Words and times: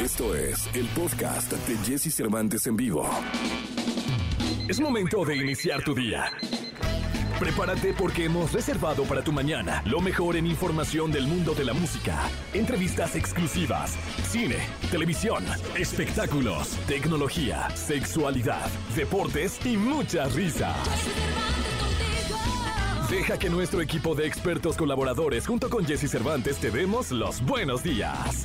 Esto 0.00 0.34
es 0.34 0.68
el 0.74 0.86
podcast 0.88 1.50
de 1.50 1.78
Jesse 1.78 2.14
Cervantes 2.14 2.66
en 2.66 2.76
vivo. 2.76 3.08
Es 4.68 4.78
momento 4.78 5.24
de 5.24 5.36
iniciar 5.36 5.82
tu 5.82 5.94
día. 5.94 6.30
Prepárate 7.40 7.94
porque 7.94 8.26
hemos 8.26 8.52
reservado 8.52 9.04
para 9.04 9.22
tu 9.22 9.32
mañana 9.32 9.82
lo 9.86 10.02
mejor 10.02 10.36
en 10.36 10.46
información 10.46 11.10
del 11.10 11.26
mundo 11.26 11.54
de 11.54 11.64
la 11.64 11.72
música, 11.72 12.28
entrevistas 12.52 13.16
exclusivas, 13.16 13.96
cine, 14.28 14.58
televisión, 14.90 15.42
espectáculos, 15.78 16.76
tecnología, 16.86 17.70
sexualidad, 17.74 18.68
deportes 18.94 19.64
y 19.64 19.78
muchas 19.78 20.34
risas. 20.34 20.76
Deja 23.08 23.38
que 23.38 23.48
nuestro 23.48 23.80
equipo 23.80 24.14
de 24.14 24.26
expertos 24.26 24.76
colaboradores 24.76 25.46
junto 25.46 25.70
con 25.70 25.86
Jesse 25.86 26.10
Cervantes 26.10 26.58
te 26.58 26.70
demos 26.70 27.12
los 27.12 27.40
buenos 27.40 27.82
días. 27.82 28.44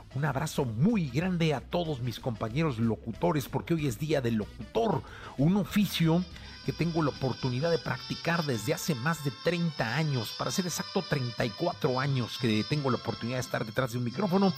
Un 0.13 0.25
abrazo 0.25 0.65
muy 0.65 1.09
grande 1.09 1.53
a 1.53 1.61
todos 1.61 2.01
mis 2.01 2.19
compañeros 2.19 2.79
locutores 2.79 3.47
porque 3.47 3.73
hoy 3.73 3.87
es 3.87 3.97
día 3.97 4.19
del 4.19 4.35
locutor, 4.35 5.01
un 5.37 5.55
oficio 5.55 6.23
que 6.65 6.73
tengo 6.73 7.01
la 7.01 7.09
oportunidad 7.11 7.71
de 7.71 7.77
practicar 7.77 8.43
desde 8.45 8.73
hace 8.73 8.93
más 8.93 9.23
de 9.23 9.31
30 9.43 9.95
años, 9.95 10.33
para 10.37 10.51
ser 10.51 10.65
exacto 10.65 11.01
34 11.01 11.99
años 11.99 12.37
que 12.39 12.65
tengo 12.67 12.91
la 12.91 12.97
oportunidad 12.97 13.37
de 13.37 13.41
estar 13.41 13.65
detrás 13.65 13.93
de 13.93 13.99
un 13.99 14.03
micrófono 14.03 14.53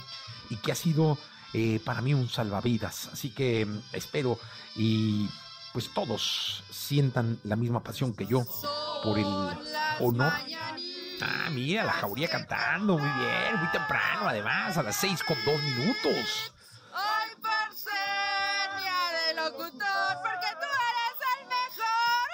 y 0.50 0.56
que 0.56 0.72
ha 0.72 0.74
sido 0.74 1.18
eh, 1.52 1.80
para 1.84 2.02
mí 2.02 2.14
un 2.14 2.28
salvavidas. 2.28 3.08
Así 3.12 3.30
que 3.30 3.64
mm, 3.64 3.80
espero 3.92 4.38
y 4.74 5.28
pues 5.72 5.88
todos 5.94 6.64
sientan 6.70 7.38
la 7.44 7.56
misma 7.56 7.82
pasión 7.82 8.12
que 8.12 8.26
yo 8.26 8.44
por 9.02 9.18
el 9.18 9.26
honor. 10.00 10.32
Ah, 11.20 11.48
mira, 11.50 11.84
la 11.84 11.92
jauría 11.92 12.28
cantando, 12.28 12.98
muy 12.98 13.08
bien, 13.08 13.56
muy 13.58 13.70
temprano, 13.70 14.28
además, 14.28 14.76
a 14.76 14.82
las 14.82 14.96
6 14.96 15.22
con 15.22 15.36
2 15.44 15.62
minutos. 15.62 16.52
Hoy 16.92 17.30
por 17.40 17.76
ser 17.76 17.92
día 18.80 19.28
de 19.28 19.34
locutor, 19.34 20.16
porque 20.22 20.48
tú 20.52 20.66
eres 20.66 21.18
el 21.38 21.46
mejor. 21.46 22.28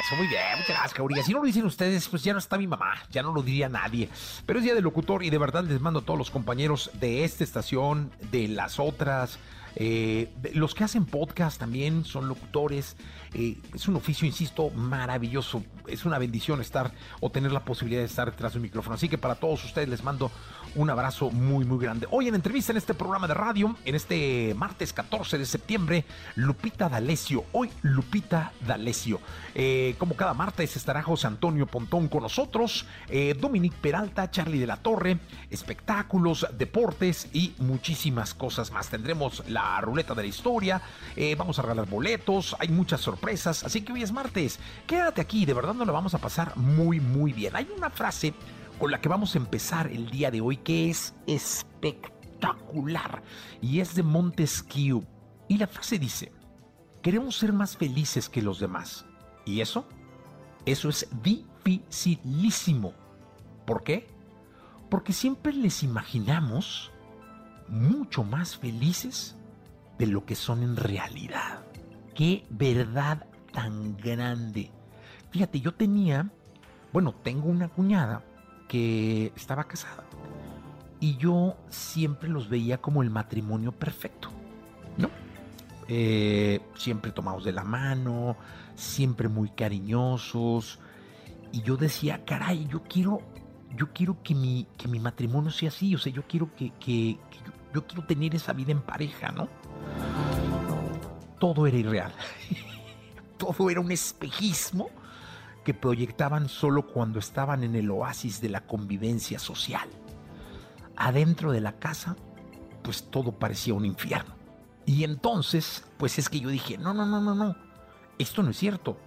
Eso, 0.00 0.16
muy 0.16 0.26
bien, 0.26 0.58
muchas 0.58 0.68
gracias, 0.68 0.94
Jauría. 0.94 1.22
Si 1.22 1.32
no 1.32 1.38
lo 1.38 1.46
dicen 1.46 1.64
ustedes, 1.64 2.08
pues 2.08 2.22
ya 2.22 2.32
no 2.32 2.38
está 2.38 2.58
mi 2.58 2.66
mamá, 2.66 2.94
ya 3.10 3.22
no 3.22 3.32
lo 3.32 3.42
diría 3.42 3.68
nadie. 3.68 4.08
Pero 4.46 4.58
es 4.58 4.64
día 4.64 4.74
del 4.74 4.84
locutor 4.84 5.22
y 5.22 5.30
de 5.30 5.38
verdad 5.38 5.64
les 5.64 5.80
mando 5.80 6.00
a 6.00 6.02
todos 6.02 6.18
los 6.18 6.30
compañeros 6.30 6.90
de 6.94 7.24
esta 7.24 7.44
estación, 7.44 8.12
de 8.30 8.48
las 8.48 8.78
otras, 8.78 9.38
eh, 9.76 10.30
los 10.54 10.74
que 10.74 10.84
hacen 10.84 11.04
podcast 11.04 11.58
también 11.58 12.04
son 12.04 12.28
locutores. 12.28 12.96
Eh, 13.34 13.58
es 13.74 13.86
un 13.86 13.96
oficio, 13.96 14.26
insisto, 14.26 14.70
maravilloso. 14.70 15.62
Es 15.86 16.04
una 16.04 16.18
bendición 16.18 16.60
estar 16.60 16.92
o 17.20 17.30
tener 17.30 17.52
la 17.52 17.64
posibilidad 17.64 18.00
de 18.00 18.06
estar 18.06 18.30
detrás 18.30 18.52
de 18.52 18.58
un 18.58 18.62
micrófono. 18.62 18.94
Así 18.94 19.08
que 19.08 19.18
para 19.18 19.36
todos 19.36 19.64
ustedes 19.64 19.88
les 19.88 20.02
mando 20.02 20.30
un 20.76 20.88
abrazo 20.90 21.30
muy, 21.30 21.64
muy 21.64 21.78
grande. 21.78 22.06
Hoy 22.10 22.28
en 22.28 22.34
entrevista 22.34 22.72
en 22.72 22.78
este 22.78 22.94
programa 22.94 23.26
de 23.26 23.34
radio, 23.34 23.76
en 23.84 23.94
este 23.94 24.54
martes 24.56 24.92
14 24.92 25.38
de 25.38 25.46
septiembre, 25.46 26.04
Lupita 26.36 26.88
D'Alessio. 26.88 27.44
Hoy 27.52 27.70
Lupita 27.82 28.52
D'Alessio. 28.66 29.20
Eh, 29.54 29.94
como 29.98 30.16
cada 30.16 30.34
martes 30.34 30.76
estará 30.76 31.02
José 31.02 31.26
Antonio 31.26 31.66
Pontón 31.66 32.08
con 32.08 32.22
nosotros, 32.22 32.86
Dominic 33.40 33.74
Peralta, 33.74 34.30
Charlie 34.30 34.58
de 34.58 34.66
la 34.66 34.76
Torre, 34.76 35.18
espectáculos, 35.50 36.46
deportes 36.56 37.28
y 37.32 37.54
muchísimas 37.58 38.34
cosas 38.34 38.70
más. 38.70 38.88
Tendremos 38.88 39.42
la 39.48 39.59
ruleta 39.80 40.14
de 40.14 40.22
la 40.22 40.28
historia, 40.28 40.80
eh, 41.16 41.34
vamos 41.34 41.58
a 41.58 41.62
regalar 41.62 41.88
boletos, 41.88 42.56
hay 42.58 42.68
muchas 42.68 43.00
sorpresas, 43.00 43.64
así 43.64 43.82
que 43.82 43.92
hoy 43.92 44.02
es 44.02 44.12
martes. 44.12 44.58
Quédate 44.86 45.20
aquí, 45.20 45.44
de 45.44 45.54
verdad 45.54 45.74
nos 45.74 45.86
la 45.86 45.92
vamos 45.92 46.14
a 46.14 46.18
pasar 46.18 46.56
muy, 46.56 47.00
muy 47.00 47.32
bien. 47.32 47.56
Hay 47.56 47.68
una 47.76 47.90
frase 47.90 48.34
con 48.78 48.90
la 48.90 49.00
que 49.00 49.08
vamos 49.08 49.34
a 49.34 49.38
empezar 49.38 49.88
el 49.88 50.10
día 50.10 50.30
de 50.30 50.40
hoy 50.40 50.56
que 50.56 50.90
es 50.90 51.14
espectacular 51.26 53.22
y 53.60 53.80
es 53.80 53.94
de 53.94 54.02
Montesquieu. 54.02 55.04
Y 55.48 55.58
la 55.58 55.66
frase 55.66 55.98
dice, 55.98 56.32
queremos 57.02 57.36
ser 57.36 57.52
más 57.52 57.76
felices 57.76 58.28
que 58.28 58.42
los 58.42 58.58
demás. 58.60 59.04
¿Y 59.44 59.60
eso? 59.60 59.84
Eso 60.64 60.88
es 60.88 61.08
dificilísimo. 61.22 62.94
¿Por 63.66 63.82
qué? 63.82 64.06
Porque 64.88 65.12
siempre 65.12 65.52
les 65.52 65.82
imaginamos 65.82 66.90
mucho 67.68 68.24
más 68.24 68.56
felices 68.56 69.36
de 70.00 70.06
lo 70.06 70.24
que 70.24 70.34
son 70.34 70.62
en 70.62 70.76
realidad. 70.76 71.60
Qué 72.14 72.46
verdad 72.48 73.26
tan 73.52 73.98
grande. 73.98 74.70
Fíjate, 75.30 75.60
yo 75.60 75.74
tenía, 75.74 76.30
bueno, 76.90 77.14
tengo 77.22 77.50
una 77.50 77.68
cuñada 77.68 78.24
que 78.66 79.30
estaba 79.36 79.64
casada 79.64 80.04
y 81.00 81.18
yo 81.18 81.58
siempre 81.68 82.30
los 82.30 82.48
veía 82.48 82.78
como 82.78 83.02
el 83.02 83.10
matrimonio 83.10 83.72
perfecto, 83.72 84.30
¿no? 84.96 85.10
Eh, 85.86 86.60
siempre 86.76 87.12
tomados 87.12 87.44
de 87.44 87.52
la 87.52 87.64
mano, 87.64 88.36
siempre 88.76 89.28
muy 89.28 89.50
cariñosos. 89.50 90.78
Y 91.52 91.60
yo 91.60 91.76
decía, 91.76 92.24
caray, 92.24 92.66
yo 92.68 92.82
quiero, 92.84 93.20
yo 93.76 93.92
quiero 93.92 94.22
que 94.22 94.34
mi, 94.34 94.66
que 94.78 94.88
mi 94.88 94.98
matrimonio 94.98 95.50
sea 95.50 95.68
así. 95.68 95.94
O 95.94 95.98
sea, 95.98 96.10
yo 96.10 96.22
quiero 96.26 96.48
que, 96.54 97.18
yo 97.74 97.86
quiero 97.86 98.06
tener 98.06 98.34
esa 98.34 98.54
vida 98.54 98.72
en 98.72 98.80
pareja, 98.80 99.30
¿no? 99.32 99.48
Todo 101.40 101.66
era 101.66 101.76
irreal. 101.76 102.12
Todo 103.38 103.70
era 103.70 103.80
un 103.80 103.90
espejismo 103.90 104.90
que 105.64 105.74
proyectaban 105.74 106.48
solo 106.48 106.86
cuando 106.86 107.18
estaban 107.18 107.64
en 107.64 107.74
el 107.74 107.90
oasis 107.90 108.40
de 108.40 108.50
la 108.50 108.60
convivencia 108.66 109.38
social. 109.38 109.88
Adentro 110.96 111.50
de 111.50 111.62
la 111.62 111.72
casa, 111.78 112.14
pues 112.82 113.10
todo 113.10 113.32
parecía 113.32 113.74
un 113.74 113.84
infierno. 113.86 114.34
Y 114.84 115.04
entonces, 115.04 115.84
pues 115.96 116.18
es 116.18 116.28
que 116.28 116.40
yo 116.40 116.50
dije, 116.50 116.76
no, 116.76 116.92
no, 116.92 117.06
no, 117.06 117.20
no, 117.20 117.34
no, 117.34 117.56
esto 118.18 118.42
no 118.42 118.50
es 118.50 118.58
cierto. 118.58 118.98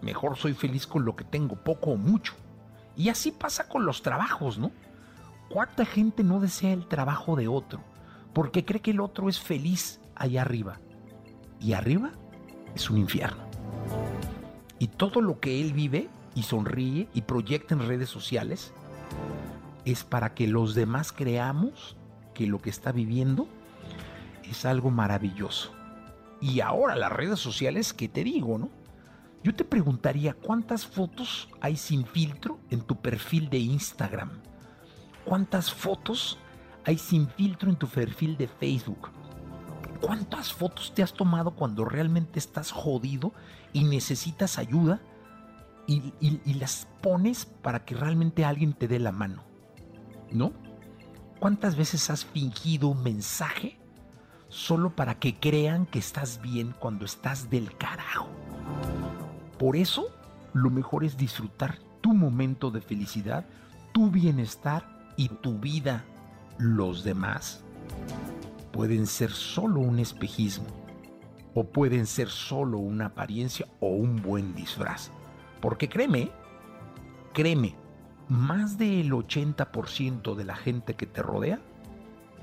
Mejor 0.00 0.36
soy 0.36 0.54
feliz 0.54 0.86
con 0.86 1.04
lo 1.04 1.16
que 1.16 1.24
tengo, 1.24 1.56
poco 1.56 1.90
o 1.90 1.96
mucho. 1.96 2.34
Y 2.96 3.10
así 3.10 3.30
pasa 3.30 3.68
con 3.68 3.84
los 3.84 4.02
trabajos, 4.02 4.58
¿no? 4.58 4.70
¿Cuánta 5.50 5.84
gente 5.84 6.22
no 6.22 6.40
desea 6.40 6.72
el 6.72 6.86
trabajo 6.86 7.36
de 7.36 7.48
otro? 7.48 7.80
Porque 8.32 8.64
cree 8.64 8.80
que 8.80 8.92
el 8.92 9.00
otro 9.00 9.28
es 9.28 9.40
feliz 9.40 10.00
allá 10.14 10.42
arriba. 10.42 10.78
Y 11.64 11.72
arriba 11.72 12.12
es 12.74 12.90
un 12.90 12.98
infierno. 12.98 13.42
Y 14.78 14.88
todo 14.88 15.22
lo 15.22 15.40
que 15.40 15.62
él 15.62 15.72
vive 15.72 16.10
y 16.34 16.42
sonríe 16.42 17.08
y 17.14 17.22
proyecta 17.22 17.74
en 17.74 17.88
redes 17.88 18.10
sociales 18.10 18.74
es 19.86 20.04
para 20.04 20.34
que 20.34 20.46
los 20.46 20.74
demás 20.74 21.10
creamos 21.10 21.96
que 22.34 22.46
lo 22.46 22.58
que 22.60 22.68
está 22.68 22.92
viviendo 22.92 23.48
es 24.42 24.66
algo 24.66 24.90
maravilloso. 24.90 25.72
Y 26.38 26.60
ahora 26.60 26.96
las 26.96 27.12
redes 27.12 27.40
sociales, 27.40 27.94
¿qué 27.94 28.08
te 28.08 28.24
digo, 28.24 28.58
no? 28.58 28.68
Yo 29.42 29.54
te 29.54 29.64
preguntaría 29.64 30.34
cuántas 30.34 30.86
fotos 30.86 31.48
hay 31.62 31.76
sin 31.76 32.04
filtro 32.04 32.58
en 32.70 32.82
tu 32.82 32.96
perfil 32.96 33.48
de 33.48 33.58
Instagram. 33.58 34.30
¿Cuántas 35.24 35.72
fotos 35.72 36.38
hay 36.84 36.98
sin 36.98 37.26
filtro 37.26 37.70
en 37.70 37.76
tu 37.76 37.86
perfil 37.86 38.36
de 38.36 38.48
Facebook? 38.48 39.10
¿Cuántas 40.04 40.52
fotos 40.52 40.92
te 40.94 41.02
has 41.02 41.14
tomado 41.14 41.52
cuando 41.52 41.86
realmente 41.86 42.38
estás 42.38 42.72
jodido 42.72 43.32
y 43.72 43.84
necesitas 43.84 44.58
ayuda 44.58 45.00
y, 45.86 46.54
las 46.54 46.86
pones 47.00 47.46
para 47.46 47.86
que 47.86 47.94
realmente 47.94 48.44
alguien 48.44 48.74
te 48.74 48.86
dé 48.86 48.98
la 48.98 49.12
mano? 49.12 49.44
¿No? 50.30 50.52
¿Cuántas 51.40 51.76
veces 51.76 52.10
has 52.10 52.24
fingido 52.26 52.88
un 52.88 53.02
mensaje 53.02 53.78
solo 54.48 54.94
para 54.94 55.18
que 55.18 55.38
crean 55.38 55.86
que 55.86 56.00
estás 56.00 56.42
bien 56.42 56.74
cuando 56.78 57.06
estás 57.06 57.48
del 57.48 57.74
carajo? 57.76 58.28
Por 59.58 59.74
eso, 59.74 60.08
lo 60.52 60.68
mejor 60.68 61.04
es 61.04 61.16
disfrutar 61.16 61.78
tu 62.02 62.12
momento 62.12 62.70
de 62.70 62.82
felicidad, 62.82 63.46
tu 63.92 64.10
bienestar 64.10 64.86
y 65.16 65.28
tu 65.28 65.58
vida. 65.58 66.04
Los 66.58 67.04
demás 67.04 67.64
pueden 68.74 69.06
ser 69.06 69.30
solo 69.30 69.78
un 69.78 70.00
espejismo 70.00 70.66
o 71.54 71.62
pueden 71.62 72.06
ser 72.06 72.28
solo 72.28 72.78
una 72.78 73.06
apariencia 73.06 73.68
o 73.78 73.86
un 73.86 74.20
buen 74.20 74.52
disfraz. 74.56 75.12
Porque 75.60 75.88
créeme, 75.88 76.32
créeme, 77.32 77.76
más 78.28 78.76
del 78.76 79.12
80% 79.12 80.34
de 80.34 80.44
la 80.44 80.56
gente 80.56 80.94
que 80.94 81.06
te 81.06 81.22
rodea, 81.22 81.60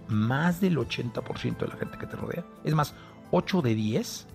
más 0.08 0.62
del 0.62 0.78
80% 0.78 1.58
de 1.58 1.68
la 1.68 1.76
gente 1.76 1.98
que 1.98 2.08
te 2.08 2.16
rodea, 2.16 2.46
es 2.64 2.76
más, 2.76 2.96
8 3.32 3.62
de 3.62 3.76
10, 3.76 4.28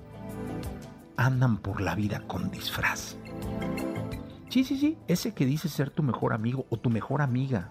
andan 1.16 1.56
por 1.56 1.80
la 1.80 1.94
vida 1.94 2.20
con 2.26 2.50
disfraz. 2.50 3.16
Sí, 4.50 4.64
sí, 4.64 4.76
sí, 4.76 4.98
ese 5.08 5.32
que 5.32 5.46
dice 5.46 5.70
ser 5.70 5.88
tu 5.88 6.02
mejor 6.02 6.34
amigo 6.34 6.66
o 6.68 6.76
tu 6.76 6.90
mejor 6.90 7.22
amiga. 7.22 7.70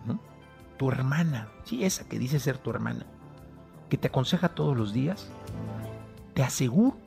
Tu 0.78 0.89
hermana, 0.89 1.48
sí, 1.63 1.86
esa 1.86 2.07
que 2.10 2.18
dice 2.18 2.39
ser 2.39 2.57
tu 2.57 2.71
hermana, 2.71 3.06
que 3.89 3.97
te 3.97 4.07
aconseja 4.07 4.49
todos 4.49 4.75
los 4.75 4.93
días, 4.93 5.29
te 6.33 6.43
aseguro 6.43 6.97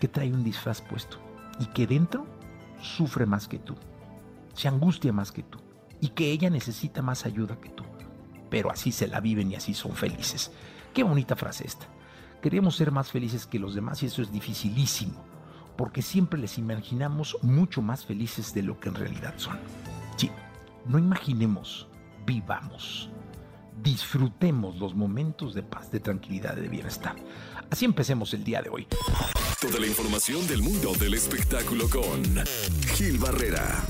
que 0.00 0.08
trae 0.08 0.32
un 0.32 0.44
disfraz 0.44 0.80
puesto 0.80 1.18
y 1.60 1.66
que 1.66 1.86
dentro 1.86 2.26
sufre 2.80 3.26
más 3.26 3.46
que 3.48 3.58
tú, 3.58 3.76
se 4.54 4.68
angustia 4.68 5.12
más 5.12 5.32
que 5.32 5.42
tú 5.42 5.58
y 6.00 6.08
que 6.08 6.30
ella 6.32 6.50
necesita 6.50 7.02
más 7.02 7.26
ayuda 7.26 7.60
que 7.60 7.70
tú. 7.70 7.84
Pero 8.50 8.70
así 8.70 8.92
se 8.92 9.06
la 9.06 9.20
viven 9.20 9.50
y 9.50 9.54
así 9.54 9.72
son 9.72 9.92
felices. 9.92 10.50
Qué 10.92 11.02
bonita 11.02 11.36
frase 11.36 11.66
esta. 11.66 11.86
Queremos 12.42 12.76
ser 12.76 12.90
más 12.90 13.10
felices 13.10 13.46
que 13.46 13.58
los 13.58 13.74
demás 13.74 14.02
y 14.02 14.06
eso 14.06 14.20
es 14.20 14.32
dificilísimo 14.32 15.32
porque 15.76 16.02
siempre 16.02 16.38
les 16.38 16.58
imaginamos 16.58 17.36
mucho 17.42 17.82
más 17.82 18.04
felices 18.04 18.54
de 18.54 18.62
lo 18.62 18.78
que 18.78 18.88
en 18.88 18.94
realidad 18.94 19.34
son. 19.36 19.58
Sí, 20.16 20.30
no 20.86 20.98
imaginemos, 20.98 21.88
vivamos. 22.26 23.10
Disfrutemos 23.82 24.76
los 24.76 24.94
momentos 24.94 25.54
de 25.54 25.62
paz, 25.62 25.90
de 25.90 26.00
tranquilidad, 26.00 26.54
de 26.56 26.68
bienestar. 26.68 27.16
Así 27.70 27.84
empecemos 27.84 28.34
el 28.34 28.44
día 28.44 28.62
de 28.62 28.70
hoy. 28.70 28.86
Toda 29.60 29.78
la 29.80 29.86
información 29.86 30.46
del 30.46 30.62
mundo 30.62 30.92
del 30.94 31.14
espectáculo 31.14 31.88
con 31.88 32.22
Gil 32.94 33.18
Barrera 33.18 33.82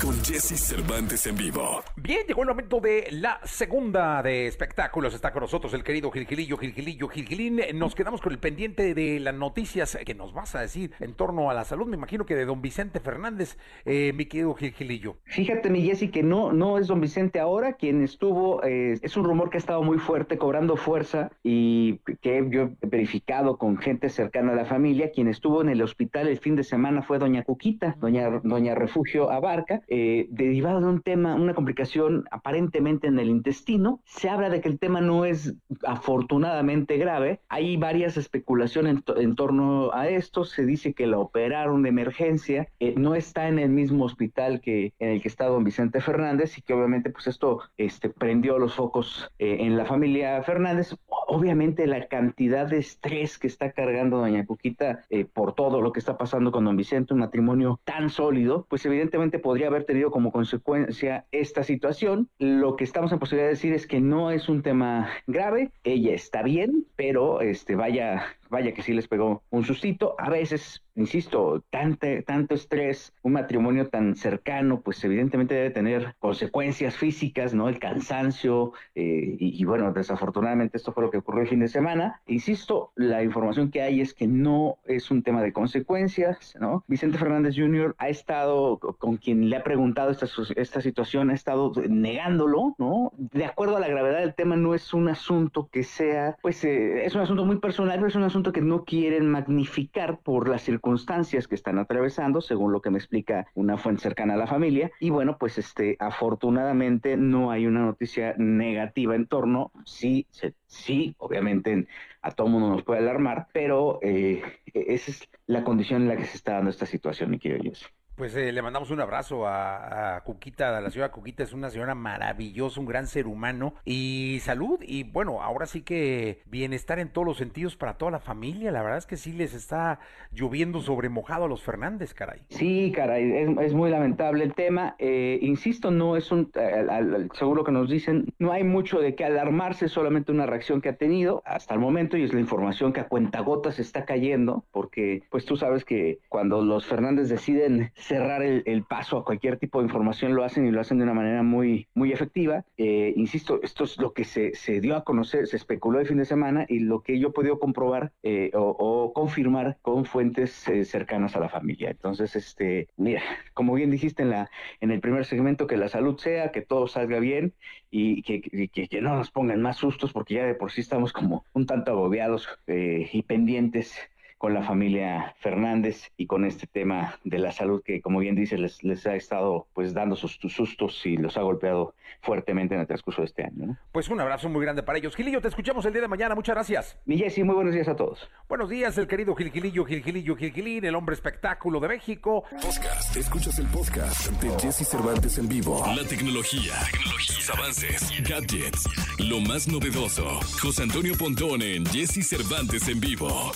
con 0.00 0.14
Jesse 0.24 0.58
Cervantes 0.58 1.26
en 1.26 1.36
vivo. 1.36 1.82
Bien, 1.96 2.20
llegó 2.26 2.42
el 2.42 2.48
momento 2.48 2.80
de 2.80 3.08
la 3.10 3.40
segunda 3.44 4.22
de 4.22 4.46
espectáculos. 4.46 5.14
Está 5.14 5.32
con 5.32 5.42
nosotros 5.42 5.74
el 5.74 5.84
querido 5.84 6.10
Gilgilillo, 6.10 6.56
Gilgilillo, 6.56 7.08
Gilgilín. 7.08 7.60
Nos 7.74 7.94
quedamos 7.94 8.20
con 8.20 8.32
el 8.32 8.38
pendiente 8.38 8.94
de 8.94 9.20
las 9.20 9.34
noticias 9.34 9.98
que 10.04 10.14
nos 10.14 10.32
vas 10.32 10.54
a 10.54 10.60
decir 10.60 10.92
en 11.00 11.14
torno 11.14 11.50
a 11.50 11.54
la 11.54 11.64
salud. 11.64 11.86
Me 11.86 11.96
imagino 11.96 12.24
que 12.24 12.34
de 12.34 12.46
don 12.46 12.62
Vicente 12.62 13.00
Fernández, 13.00 13.58
eh, 13.84 14.12
mi 14.14 14.26
querido 14.26 14.54
Gilgilillo. 14.54 15.16
Fíjate, 15.24 15.68
mi 15.68 15.82
Jesse, 15.82 16.10
que 16.10 16.22
no, 16.22 16.52
no 16.52 16.78
es 16.78 16.86
don 16.86 17.00
Vicente 17.00 17.38
ahora 17.38 17.74
quien 17.74 18.02
estuvo. 18.02 18.62
Eh, 18.64 18.98
es 19.02 19.16
un 19.16 19.24
rumor 19.24 19.50
que 19.50 19.58
ha 19.58 19.60
estado 19.60 19.82
muy 19.82 19.98
fuerte, 19.98 20.38
cobrando 20.38 20.76
fuerza 20.76 21.30
y 21.42 21.98
que 22.22 22.46
yo 22.50 22.70
he 22.80 22.86
verificado 22.86 23.58
con 23.58 23.76
gente 23.76 24.08
cercana 24.08 24.52
a 24.52 24.56
la 24.56 24.64
familia. 24.64 25.10
Quien 25.10 25.28
estuvo 25.28 25.60
en 25.60 25.68
el 25.68 25.82
hospital 25.82 26.28
el 26.28 26.38
fin 26.38 26.56
de 26.56 26.64
semana 26.64 27.02
fue 27.02 27.18
doña 27.18 27.42
Cuquita, 27.44 27.96
doña, 28.00 28.30
doña 28.42 28.74
Refugio 28.74 29.30
Abarca 29.30 29.82
eh, 29.92 30.28
derivado 30.30 30.80
de 30.80 30.86
un 30.86 31.02
tema, 31.02 31.34
una 31.34 31.52
complicación 31.52 32.24
aparentemente 32.30 33.08
en 33.08 33.18
el 33.18 33.28
intestino. 33.28 34.00
Se 34.04 34.28
habla 34.28 34.48
de 34.48 34.60
que 34.60 34.68
el 34.68 34.78
tema 34.78 35.00
no 35.00 35.24
es 35.24 35.56
afortunadamente 35.84 36.96
grave. 36.96 37.40
Hay 37.48 37.76
varias 37.76 38.16
especulaciones 38.16 38.98
en, 39.16 39.34
torno 39.34 39.92
a 39.92 40.08
esto. 40.08 40.44
Se 40.44 40.64
dice 40.64 40.94
que 40.94 41.08
la 41.08 41.18
operaron 41.18 41.82
de 41.82 41.88
emergencia. 41.88 42.68
Eh, 42.78 42.94
no 42.96 43.16
está 43.16 43.48
en 43.48 43.58
el 43.58 43.70
mismo 43.70 44.04
hospital 44.04 44.60
que 44.60 44.94
en 45.00 45.10
el 45.10 45.22
que 45.22 45.26
está 45.26 45.46
don 45.46 45.64
Vicente 45.64 46.00
Fernández 46.00 46.56
y 46.56 46.62
que 46.62 46.72
obviamente 46.72 47.10
pues 47.10 47.26
esto 47.26 47.58
este, 47.76 48.10
prendió 48.10 48.60
los 48.60 48.74
focos 48.74 49.28
eh, 49.40 49.56
en 49.58 49.76
la 49.76 49.86
familia 49.86 50.40
Fernández. 50.44 50.94
Obviamente 51.08 51.88
la 51.88 52.06
cantidad 52.06 52.68
de 52.68 52.78
estrés 52.78 53.38
que 53.38 53.48
está 53.48 53.72
cargando 53.72 54.18
doña 54.18 54.46
Cuquita 54.46 55.04
por 55.32 55.54
todo 55.54 55.80
lo 55.80 55.90
que 55.92 55.98
está 55.98 56.16
pasando 56.16 56.52
con 56.52 56.64
don 56.64 56.76
Vicente, 56.76 57.12
un 57.12 57.20
matrimonio 57.20 57.80
tan 57.82 58.08
sólido, 58.08 58.66
pues 58.68 58.86
evidentemente 58.86 59.40
podría 59.40 59.66
haber 59.66 59.79
tenido 59.86 60.10
como 60.10 60.32
consecuencia 60.32 61.26
esta 61.32 61.62
situación. 61.62 62.28
Lo 62.38 62.76
que 62.76 62.84
estamos 62.84 63.12
en 63.12 63.18
posibilidad 63.18 63.48
de 63.48 63.54
decir 63.54 63.72
es 63.72 63.86
que 63.86 64.00
no 64.00 64.30
es 64.30 64.48
un 64.48 64.62
tema 64.62 65.10
grave, 65.26 65.70
ella 65.84 66.14
está 66.14 66.42
bien, 66.42 66.86
pero 66.96 67.40
este 67.40 67.74
vaya 67.74 68.24
vaya 68.50 68.72
que 68.72 68.82
sí 68.82 68.92
les 68.92 69.08
pegó 69.08 69.42
un 69.50 69.64
sustito. 69.64 70.14
A 70.18 70.28
veces, 70.28 70.82
insisto, 70.96 71.64
tanto, 71.70 72.06
tanto 72.26 72.54
estrés, 72.54 73.12
un 73.22 73.32
matrimonio 73.32 73.88
tan 73.88 74.16
cercano, 74.16 74.80
pues 74.80 75.02
evidentemente 75.04 75.54
debe 75.54 75.70
tener 75.70 76.14
consecuencias 76.18 76.96
físicas, 76.96 77.54
¿no? 77.54 77.68
El 77.68 77.78
cansancio, 77.78 78.72
eh, 78.94 79.36
y, 79.38 79.64
bueno, 79.64 79.92
desafortunadamente 79.92 80.76
esto 80.76 80.92
fue 80.92 81.04
lo 81.04 81.10
que 81.10 81.18
ocurrió 81.18 81.42
el 81.42 81.48
fin 81.48 81.60
de 81.60 81.68
semana. 81.68 82.20
Insisto, 82.26 82.92
la 82.96 83.22
información 83.22 83.70
que 83.70 83.82
hay 83.82 84.00
es 84.00 84.14
que 84.14 84.26
no 84.26 84.78
es 84.84 85.10
un 85.10 85.22
tema 85.22 85.42
de 85.42 85.52
consecuencias, 85.52 86.54
¿no? 86.60 86.84
Vicente 86.88 87.18
Fernández 87.18 87.54
Jr. 87.56 87.94
ha 87.98 88.08
estado 88.08 88.78
con 88.78 89.16
quien 89.16 89.48
le 89.48 89.56
ha 89.56 89.64
preguntado 89.64 90.10
esta, 90.10 90.26
esta 90.56 90.80
situación, 90.80 91.30
ha 91.30 91.34
estado 91.34 91.72
negándolo, 91.88 92.74
¿no? 92.78 93.12
De 93.16 93.44
acuerdo 93.44 93.76
a 93.76 93.80
la 93.80 93.88
gravedad 93.88 94.20
del 94.20 94.34
tema, 94.34 94.56
no 94.56 94.74
es 94.74 94.92
un 94.92 95.08
asunto 95.08 95.68
que 95.70 95.84
sea, 95.84 96.36
pues 96.42 96.64
eh, 96.64 97.04
es 97.04 97.14
un 97.14 97.20
asunto 97.20 97.44
muy 97.44 97.58
personal, 97.58 97.96
pero 97.96 98.08
es 98.08 98.16
un 98.16 98.24
asunto 98.24 98.39
que 98.42 98.60
no 98.60 98.84
quieren 98.84 99.28
magnificar 99.30 100.20
por 100.20 100.48
las 100.48 100.62
circunstancias 100.62 101.46
que 101.46 101.54
están 101.54 101.78
atravesando, 101.78 102.40
según 102.40 102.72
lo 102.72 102.80
que 102.80 102.90
me 102.90 102.98
explica 102.98 103.46
una 103.54 103.78
fuente 103.78 104.02
cercana 104.02 104.34
a 104.34 104.38
la 104.38 104.46
familia. 104.46 104.90
Y 105.00 105.10
bueno, 105.10 105.36
pues 105.38 105.58
este, 105.58 105.96
afortunadamente 105.98 107.16
no 107.16 107.50
hay 107.50 107.66
una 107.66 107.84
noticia 107.84 108.34
negativa 108.38 109.14
en 109.14 109.26
torno. 109.26 109.72
Sí, 109.84 110.26
sí, 110.66 111.14
obviamente 111.18 111.86
a 112.22 112.30
todo 112.32 112.48
mundo 112.48 112.70
nos 112.70 112.82
puede 112.82 113.00
alarmar, 113.00 113.48
pero 113.52 113.98
eh, 114.02 114.42
esa 114.72 115.10
es 115.10 115.28
la 115.46 115.64
condición 115.64 116.02
en 116.02 116.08
la 116.08 116.16
que 116.16 116.24
se 116.24 116.36
está 116.36 116.54
dando 116.54 116.70
esta 116.70 116.86
situación, 116.86 117.30
mi 117.30 117.38
querido 117.38 117.62
Jesse. 117.62 117.86
Pues 118.20 118.36
eh, 118.36 118.52
le 118.52 118.60
mandamos 118.60 118.90
un 118.90 119.00
abrazo 119.00 119.46
a, 119.46 120.20
Cuquita, 120.26 120.76
a 120.76 120.82
la 120.82 120.90
señora 120.90 121.10
Cuquita, 121.10 121.42
es 121.42 121.54
una 121.54 121.70
señora 121.70 121.94
maravillosa, 121.94 122.78
un 122.78 122.84
gran 122.84 123.06
ser 123.06 123.26
humano 123.26 123.72
y 123.86 124.40
salud 124.42 124.78
y 124.82 125.04
bueno, 125.04 125.40
ahora 125.40 125.64
sí 125.64 125.80
que 125.80 126.42
bienestar 126.44 126.98
en 126.98 127.08
todos 127.08 127.26
los 127.26 127.38
sentidos 127.38 127.76
para 127.76 127.94
toda 127.94 128.10
la 128.10 128.18
familia, 128.18 128.72
la 128.72 128.82
verdad 128.82 128.98
es 128.98 129.06
que 129.06 129.16
sí 129.16 129.32
les 129.32 129.54
está 129.54 130.00
lloviendo 130.32 130.82
sobre 130.82 131.08
mojado 131.08 131.46
a 131.46 131.48
los 131.48 131.62
Fernández, 131.62 132.12
caray. 132.12 132.42
Sí, 132.50 132.92
caray, 132.94 133.56
es, 133.58 133.72
muy 133.72 133.88
lamentable 133.88 134.44
el 134.44 134.52
tema, 134.52 134.96
eh, 134.98 135.38
insisto, 135.40 135.90
no 135.90 136.14
es 136.14 136.30
un, 136.30 136.50
eh, 136.56 137.26
seguro 137.38 137.64
que 137.64 137.72
nos 137.72 137.88
dicen, 137.88 138.26
no 138.38 138.52
hay 138.52 138.64
mucho 138.64 139.00
de 139.00 139.14
qué 139.14 139.24
alarmarse, 139.24 139.88
solamente 139.88 140.30
una 140.30 140.44
reacción 140.44 140.82
que 140.82 140.90
ha 140.90 140.96
tenido 140.96 141.40
hasta 141.46 141.72
el 141.72 141.80
momento 141.80 142.18
y 142.18 142.24
es 142.24 142.34
la 142.34 142.40
información 142.40 142.92
que 142.92 143.00
a 143.00 143.08
cuentagotas 143.08 143.78
está 143.78 144.04
cayendo, 144.04 144.62
porque 144.72 145.22
pues 145.30 145.46
tú 145.46 145.56
sabes 145.56 145.86
que 145.86 146.18
cuando 146.28 146.62
los 146.62 146.84
Fernández 146.84 147.30
deciden 147.30 147.92
cerrar 148.10 148.42
el, 148.42 148.82
paso 148.82 149.18
a 149.18 149.24
cualquier 149.24 149.56
tipo 149.56 149.78
de 149.78 149.84
información 149.84 150.34
lo 150.34 150.42
hacen 150.42 150.66
y 150.66 150.72
lo 150.72 150.80
hacen 150.80 150.98
de 150.98 151.04
una 151.04 151.14
manera 151.14 151.44
muy, 151.44 151.86
muy 151.94 152.12
efectiva. 152.12 152.64
Eh, 152.76 153.12
insisto, 153.14 153.60
esto 153.62 153.84
es 153.84 153.98
lo 153.98 154.12
que 154.12 154.24
se, 154.24 154.52
se, 154.56 154.80
dio 154.80 154.96
a 154.96 155.04
conocer, 155.04 155.46
se 155.46 155.56
especuló 155.56 156.00
el 156.00 156.08
fin 156.08 156.16
de 156.18 156.24
semana 156.24 156.66
y 156.68 156.80
lo 156.80 157.02
que 157.02 157.20
yo 157.20 157.28
he 157.28 157.30
podido 157.32 157.60
comprobar 157.60 158.10
eh, 158.24 158.50
o, 158.54 159.12
confirmar 159.14 159.78
con 159.82 160.06
fuentes 160.06 160.66
eh, 160.66 160.84
cercanas 160.84 161.36
a 161.36 161.40
la 161.40 161.48
familia. 161.48 161.88
Entonces, 161.90 162.34
este, 162.34 162.88
mira, 162.96 163.22
como 163.54 163.74
bien 163.74 163.92
dijiste 163.92 164.24
en, 164.24 164.30
la, 164.30 164.50
en 164.80 164.90
el 164.90 165.00
primer 165.00 165.24
segmento, 165.24 165.68
que 165.68 165.76
la 165.76 165.88
salud 165.88 166.18
sea, 166.18 166.50
que 166.50 166.62
todo 166.62 166.88
salga 166.88 167.20
bien 167.20 167.54
y 167.92 168.22
que, 168.22 168.40
que, 168.40 168.88
que 168.88 169.00
no 169.00 169.14
nos 169.14 169.30
pongan 169.30 169.62
más 169.62 169.76
sustos 169.76 170.12
porque 170.12 170.34
ya 170.34 170.46
de 170.46 170.56
por 170.56 170.72
sí 170.72 170.80
estamos 170.80 171.12
como 171.12 171.44
un 171.52 171.64
tanto 171.66 171.92
agobiados 171.92 172.48
y 172.66 173.22
pendientes 173.22 173.94
con 174.40 174.54
la 174.54 174.62
familia 174.62 175.34
Fernández 175.40 176.12
y 176.16 176.26
con 176.26 176.46
este 176.46 176.66
tema 176.66 177.18
de 177.24 177.38
la 177.38 177.52
salud 177.52 177.82
que, 177.84 178.00
como 178.00 178.20
bien 178.20 178.34
dice, 178.34 178.56
les, 178.56 178.82
les 178.82 179.06
ha 179.06 179.14
estado 179.14 179.66
pues 179.74 179.92
dando 179.92 180.16
sus, 180.16 180.38
sustos 180.38 181.04
y 181.04 181.18
los 181.18 181.36
ha 181.36 181.42
golpeado 181.42 181.94
fuertemente 182.22 182.74
en 182.74 182.80
el 182.80 182.86
transcurso 182.86 183.20
de 183.20 183.26
este 183.26 183.44
año. 183.44 183.76
Pues 183.92 184.08
un 184.08 184.18
abrazo 184.18 184.48
muy 184.48 184.62
grande 184.62 184.82
para 184.82 184.96
ellos. 184.96 185.14
Gilillo, 185.14 185.42
te 185.42 185.48
escuchamos 185.48 185.84
el 185.84 185.92
día 185.92 186.00
de 186.00 186.08
mañana. 186.08 186.34
Muchas 186.34 186.54
gracias. 186.54 186.98
Mi 187.04 187.18
Jessy, 187.18 187.44
muy 187.44 187.54
buenos 187.54 187.74
días 187.74 187.86
a 187.88 187.96
todos. 187.96 188.30
Buenos 188.48 188.70
días, 188.70 188.96
el 188.96 189.06
querido 189.06 189.34
Gil 189.34 189.50
Gilillo, 189.50 189.84
Gil 189.84 190.02
Gilillo, 190.02 190.34
Gil 190.34 190.52
Gilín, 190.54 190.86
el 190.86 190.94
hombre 190.94 191.16
espectáculo 191.16 191.78
de 191.78 191.88
México. 191.88 192.44
Podcast. 192.50 193.14
Escuchas 193.18 193.58
el 193.58 193.66
podcast 193.66 194.30
de 194.42 194.58
Jesse 194.58 194.88
Cervantes 194.88 195.36
en 195.36 195.48
vivo. 195.48 195.84
La 195.94 196.08
tecnología, 196.08 196.72
tecnología, 196.90 197.34
sus 197.34 197.50
avances, 197.50 198.10
gadgets, 198.26 198.88
lo 199.18 199.38
más 199.40 199.68
novedoso. 199.68 200.24
José 200.62 200.84
Antonio 200.84 201.12
Pontón 201.18 201.60
en 201.60 201.84
Jesse 201.84 202.26
Cervantes 202.26 202.88
en 202.88 203.00
vivo. 203.00 203.52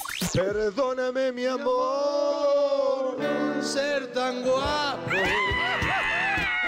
Perdóname, 0.75 1.31
mi 1.31 1.47
amor, 1.47 3.17
ser 3.63 4.13
tan 4.13 4.43
guapo. 4.43 5.09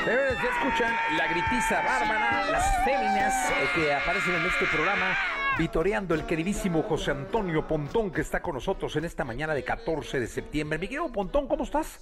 Señores, 0.04 0.34
ya 0.40 0.48
escuchan 0.48 0.94
la 1.16 1.26
gritiza 1.26 1.82
bárbara, 1.82 2.46
las 2.52 2.84
féminas 2.84 3.50
eh, 3.50 3.68
que 3.74 3.92
aparecen 3.92 4.36
en 4.36 4.46
este 4.46 4.66
programa, 4.66 5.16
vitoreando 5.58 6.14
el 6.14 6.24
queridísimo 6.24 6.84
José 6.84 7.10
Antonio 7.10 7.66
Pontón 7.66 8.12
que 8.12 8.20
está 8.20 8.40
con 8.40 8.54
nosotros 8.54 8.94
en 8.94 9.06
esta 9.06 9.24
mañana 9.24 9.54
de 9.54 9.64
14 9.64 10.20
de 10.20 10.28
septiembre. 10.28 10.78
Mi 10.78 10.86
querido 10.86 11.10
Pontón, 11.10 11.48
¿cómo 11.48 11.64
estás? 11.64 11.98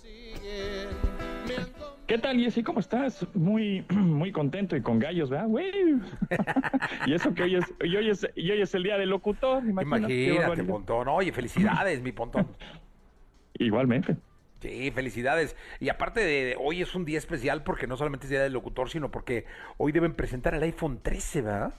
¿Qué 2.06 2.18
tal, 2.18 2.38
Jessy? 2.38 2.62
¿Cómo 2.62 2.80
estás? 2.80 3.26
Muy, 3.34 3.84
muy 3.90 4.30
contento 4.30 4.76
y 4.76 4.82
con 4.82 4.98
gallos, 4.98 5.30
¿verdad? 5.30 5.48
y 7.06 7.14
eso 7.14 7.32
que 7.34 7.44
hoy 7.44 7.56
es, 7.56 7.74
y 7.82 7.96
hoy 7.96 8.10
es, 8.10 8.28
y 8.34 8.50
hoy 8.50 8.60
es 8.60 8.74
el 8.74 8.82
día 8.82 8.98
del 8.98 9.08
locutor. 9.08 9.64
Imagínate, 9.64 10.64
Pontón. 10.64 11.08
Oye, 11.08 11.32
felicidades, 11.32 12.02
mi 12.02 12.12
Pontón. 12.12 12.48
Igualmente. 13.58 14.16
Sí, 14.60 14.90
felicidades. 14.90 15.56
Y 15.80 15.88
aparte 15.88 16.20
de 16.20 16.56
hoy 16.58 16.82
es 16.82 16.94
un 16.94 17.04
día 17.04 17.18
especial 17.18 17.62
porque 17.62 17.86
no 17.86 17.96
solamente 17.96 18.26
es 18.26 18.30
día 18.30 18.42
del 18.42 18.52
locutor, 18.52 18.90
sino 18.90 19.10
porque 19.10 19.46
hoy 19.78 19.92
deben 19.92 20.14
presentar 20.14 20.54
el 20.54 20.62
iPhone 20.62 21.00
13, 21.02 21.42
¿verdad? 21.42 21.74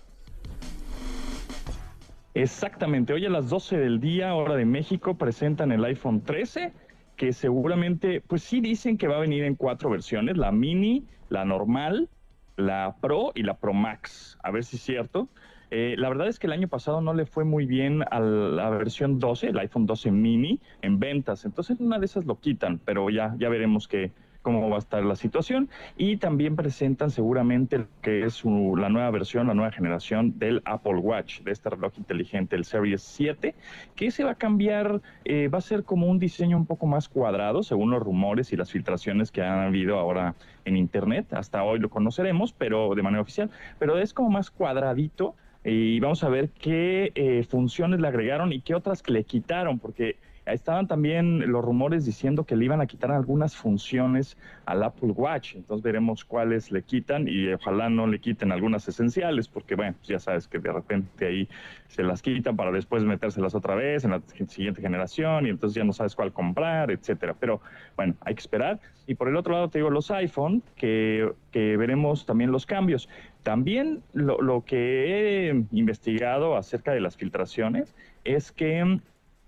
Exactamente, 2.34 3.13
hoy 3.13 3.25
a 3.25 3.29
las 3.29 3.50
12 3.50 3.77
del 3.77 4.01
día, 4.01 4.36
hora 4.36 4.55
de 4.55 4.65
México, 4.65 5.17
presentan 5.17 5.72
el 5.72 5.86
iPhone 5.86 6.22
13 6.22 6.74
que 7.15 7.34
seguramente, 7.34 8.22
pues 8.22 8.43
sí 8.43 8.62
dicen 8.62 8.98
que 8.98 9.07
va 9.07 9.17
a 9.17 9.19
venir 9.19 9.43
en 9.43 9.55
cuatro 9.55 9.89
versiones, 9.89 10.38
la 10.38 10.51
mini, 10.51 11.05
la 11.29 11.45
normal, 11.45 12.10
la 12.57 12.95
Pro 13.01 13.31
y 13.36 13.43
la 13.43 13.57
Pro 13.57 13.74
Max. 13.74 14.38
A 14.43 14.51
ver 14.51 14.63
si 14.63 14.77
es 14.77 14.84
cierto. 14.84 15.29
Eh, 15.72 15.95
la 15.98 16.10
verdad 16.10 16.27
es 16.27 16.39
que 16.39 16.48
el 16.48 16.53
año 16.53 16.67
pasado 16.67 17.01
no 17.01 17.13
le 17.13 17.25
fue 17.25 17.43
muy 17.43 17.65
bien 17.65 18.03
a 18.12 18.19
la 18.19 18.69
versión 18.69 19.19
12, 19.19 19.48
el 19.48 19.60
iPhone 19.60 19.86
12 19.86 20.12
mini, 20.12 20.62
en 20.81 21.00
ventas. 21.00 21.45
Entonces 21.45 21.79
una 21.79 22.00
de 22.00 22.05
esas 22.05 22.25
lo 22.25 22.39
quitan, 22.39 22.79
pero 22.79 23.10
ya, 23.10 23.36
ya 23.38 23.50
veremos 23.50 23.88
que, 23.88 24.12
cómo 24.45 24.69
va 24.69 24.75
a 24.75 24.79
estar 24.79 25.03
la 25.03 25.15
situación. 25.15 25.69
Y 25.97 26.17
también 26.17 26.55
presentan 26.55 27.09
seguramente 27.09 27.79
lo 27.79 27.87
que 28.03 28.25
es 28.25 28.45
la 28.45 28.89
nueva 28.89 29.09
versión, 29.09 29.47
la 29.47 29.55
nueva 29.55 29.71
generación 29.71 30.37
del 30.37 30.61
Apple 30.65 30.97
Watch, 30.97 31.41
de 31.41 31.51
este 31.51 31.71
reloj 31.71 31.93
inteligente, 31.97 32.55
el 32.55 32.63
Series 32.63 33.01
7, 33.01 33.55
que 33.95 34.11
se 34.11 34.23
va 34.23 34.31
a 34.31 34.35
cambiar, 34.35 35.01
eh, 35.23 35.47
va 35.47 35.57
a 35.57 35.61
ser 35.61 35.83
como 35.83 36.05
un 36.05 36.19
diseño 36.19 36.57
un 36.57 36.67
poco 36.67 36.85
más 36.85 37.09
cuadrado, 37.09 37.63
según 37.63 37.89
los 37.89 38.03
rumores 38.03 38.53
y 38.53 38.55
las 38.55 38.71
filtraciones 38.71 39.31
que 39.31 39.41
han 39.41 39.65
habido 39.65 39.97
ahora 39.97 40.35
en 40.63 40.77
Internet. 40.77 41.33
Hasta 41.33 41.63
hoy 41.63 41.79
lo 41.79 41.89
conoceremos, 41.89 42.53
pero 42.53 42.93
de 42.93 43.01
manera 43.01 43.23
oficial, 43.23 43.49
pero 43.79 43.97
es 43.97 44.13
como 44.13 44.29
más 44.29 44.51
cuadradito. 44.51 45.33
Y 45.63 45.99
vamos 45.99 46.23
a 46.23 46.29
ver 46.29 46.49
qué 46.51 47.11
eh, 47.15 47.43
funciones 47.49 47.99
le 47.99 48.07
agregaron 48.07 48.53
y 48.53 48.61
qué 48.61 48.75
otras 48.75 49.01
que 49.01 49.11
le 49.11 49.23
quitaron, 49.23 49.79
porque 49.79 50.17
Estaban 50.45 50.87
también 50.87 51.51
los 51.51 51.65
rumores 51.65 52.05
diciendo 52.05 52.43
que 52.43 52.55
le 52.55 52.65
iban 52.65 52.79
a 52.79 52.85
quitar 52.85 53.11
algunas 53.11 53.55
funciones 53.55 54.37
al 54.65 54.83
Apple 54.83 55.11
Watch, 55.11 55.55
entonces 55.55 55.83
veremos 55.83 56.23
cuáles 56.23 56.71
le 56.71 56.83
quitan 56.83 57.27
y 57.27 57.51
ojalá 57.51 57.89
no 57.89 58.05
le 58.05 58.19
quiten 58.19 58.51
algunas 58.51 58.87
esenciales, 58.87 59.47
porque 59.47 59.75
bueno, 59.75 59.95
pues 59.97 60.07
ya 60.07 60.19
sabes 60.19 60.47
que 60.47 60.59
de 60.59 60.71
repente 60.71 61.25
ahí 61.25 61.49
se 61.87 62.03
las 62.03 62.21
quitan 62.21 62.55
para 62.55 62.71
después 62.71 63.03
metérselas 63.03 63.55
otra 63.55 63.73
vez 63.75 64.03
en 64.03 64.11
la 64.11 64.21
siguiente 64.47 64.81
generación 64.81 65.47
y 65.47 65.49
entonces 65.49 65.75
ya 65.75 65.83
no 65.83 65.93
sabes 65.93 66.15
cuál 66.15 66.31
comprar, 66.31 66.91
etcétera. 66.91 67.35
Pero 67.39 67.61
bueno, 67.95 68.15
hay 68.21 68.35
que 68.35 68.41
esperar. 68.41 68.79
Y 69.07 69.15
por 69.15 69.27
el 69.29 69.35
otro 69.35 69.53
lado 69.53 69.69
te 69.69 69.79
digo 69.79 69.89
los 69.89 70.11
iPhone, 70.11 70.61
que, 70.75 71.31
que 71.51 71.77
veremos 71.77 72.25
también 72.25 72.51
los 72.51 72.65
cambios. 72.65 73.09
También 73.43 74.01
lo, 74.13 74.41
lo 74.41 74.63
que 74.65 75.49
he 75.49 75.65
investigado 75.71 76.55
acerca 76.55 76.91
de 76.91 77.01
las 77.01 77.17
filtraciones 77.17 77.95
es 78.23 78.51
que 78.51 78.99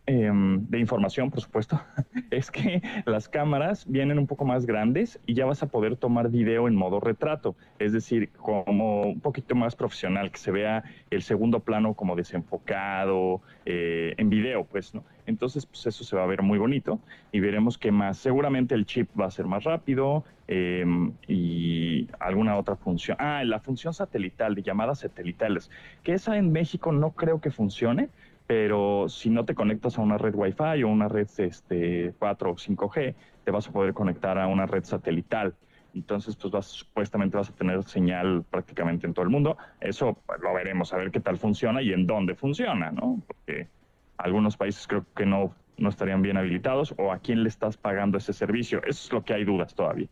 Em, 0.10 0.66
de 0.70 0.80
información, 0.80 1.30
por 1.30 1.42
supuesto, 1.42 1.82
es 2.32 2.50
que 2.50 2.82
las 3.06 3.28
cámaras 3.28 3.86
vienen 3.86 4.18
un 4.18 4.26
poco 4.26 4.46
más 4.46 4.66
grandes 4.66 5.20
y 5.26 5.34
ya 5.34 5.46
vas 5.46 5.64
a 5.64 5.68
poder 5.68 5.98
tomar 5.98 6.30
video 6.30 6.70
en 6.70 6.76
modo 6.76 7.02
retrato, 7.02 7.58
es 7.78 7.92
decir, 7.92 8.30
como 8.32 9.02
un 9.02 9.20
poquito 9.20 9.54
más 9.54 9.76
profesional, 9.76 10.32
que 10.32 10.38
se 10.38 10.52
vea 10.52 10.86
el 11.10 11.24
segundo 11.24 11.60
plano 11.60 11.94
como 11.94 12.16
desenfocado 12.16 13.42
eh, 13.66 14.14
en 14.16 14.30
video, 14.30 14.64
pues, 14.64 14.96
¿no? 14.96 15.04
Entonces, 15.26 15.66
pues 15.66 15.86
eso 15.86 16.06
se 16.06 16.16
va 16.16 16.24
a 16.24 16.26
ver 16.26 16.42
muy 16.42 16.58
bonito 16.58 17.02
y 17.34 17.42
veremos 17.42 17.78
qué 17.78 17.92
más. 17.92 18.18
Seguramente 18.18 18.76
el 18.76 18.86
chip 18.86 19.10
va 19.20 19.26
a 19.26 19.32
ser 19.32 19.46
más 19.46 19.66
rápido 19.66 20.24
em, 20.48 21.12
y 21.28 22.08
alguna 22.20 22.56
otra 22.56 22.78
función. 22.78 23.18
Ah, 23.20 23.44
la 23.44 23.60
función 23.60 23.94
satelital, 23.94 24.56
de 24.56 24.64
llamadas 24.64 25.00
satelitales, 25.00 25.70
que 26.04 26.14
esa 26.14 26.38
en 26.38 26.54
México 26.54 26.94
no 26.94 27.12
creo 27.12 27.42
que 27.42 27.52
funcione 27.52 28.08
pero 28.48 29.10
si 29.10 29.30
no 29.30 29.44
te 29.46 29.54
conectas 29.54 29.98
a 29.98 30.02
una 30.02 30.18
red 30.18 30.34
Wi-Fi 30.34 30.84
o 30.84 30.88
una 30.88 31.10
red 31.10 31.28
este, 31.38 32.14
4 32.18 32.52
o 32.52 32.56
5G, 32.56 33.16
te 33.44 33.52
vas 33.52 33.68
a 33.68 33.72
poder 33.72 33.94
conectar 33.94 34.40
a 34.40 34.48
una 34.48 34.66
red 34.66 34.86
satelital. 34.86 35.54
Entonces, 35.94 36.36
pues 36.38 36.52
vas, 36.52 36.66
supuestamente 36.68 37.36
vas 37.36 37.50
a 37.50 37.54
tener 37.54 37.84
señal 37.84 38.46
prácticamente 38.50 39.06
en 39.06 39.14
todo 39.14 39.24
el 39.24 39.30
mundo. 39.30 39.58
Eso 39.82 40.18
pues, 40.26 40.40
lo 40.42 40.54
veremos, 40.54 40.94
a 40.94 40.98
ver 40.98 41.12
qué 41.12 41.20
tal 41.20 41.38
funciona 41.38 41.82
y 41.82 41.92
en 41.92 42.08
dónde 42.08 42.36
funciona, 42.36 42.92
¿no? 42.92 43.22
Porque 43.28 43.68
algunos 44.18 44.56
países 44.56 44.88
creo 44.88 45.06
que 45.16 45.26
no, 45.26 45.54
no 45.78 45.90
estarían 45.90 46.22
bien 46.22 46.38
habilitados 46.38 46.94
o 46.98 47.12
a 47.12 47.20
quién 47.20 47.44
le 47.44 47.50
estás 47.50 47.78
pagando 47.78 48.18
ese 48.18 48.32
servicio. 48.32 48.80
Eso 48.84 49.08
es 49.08 49.12
lo 49.12 49.24
que 49.24 49.34
hay 49.34 49.44
dudas 49.44 49.76
todavía. 49.76 50.08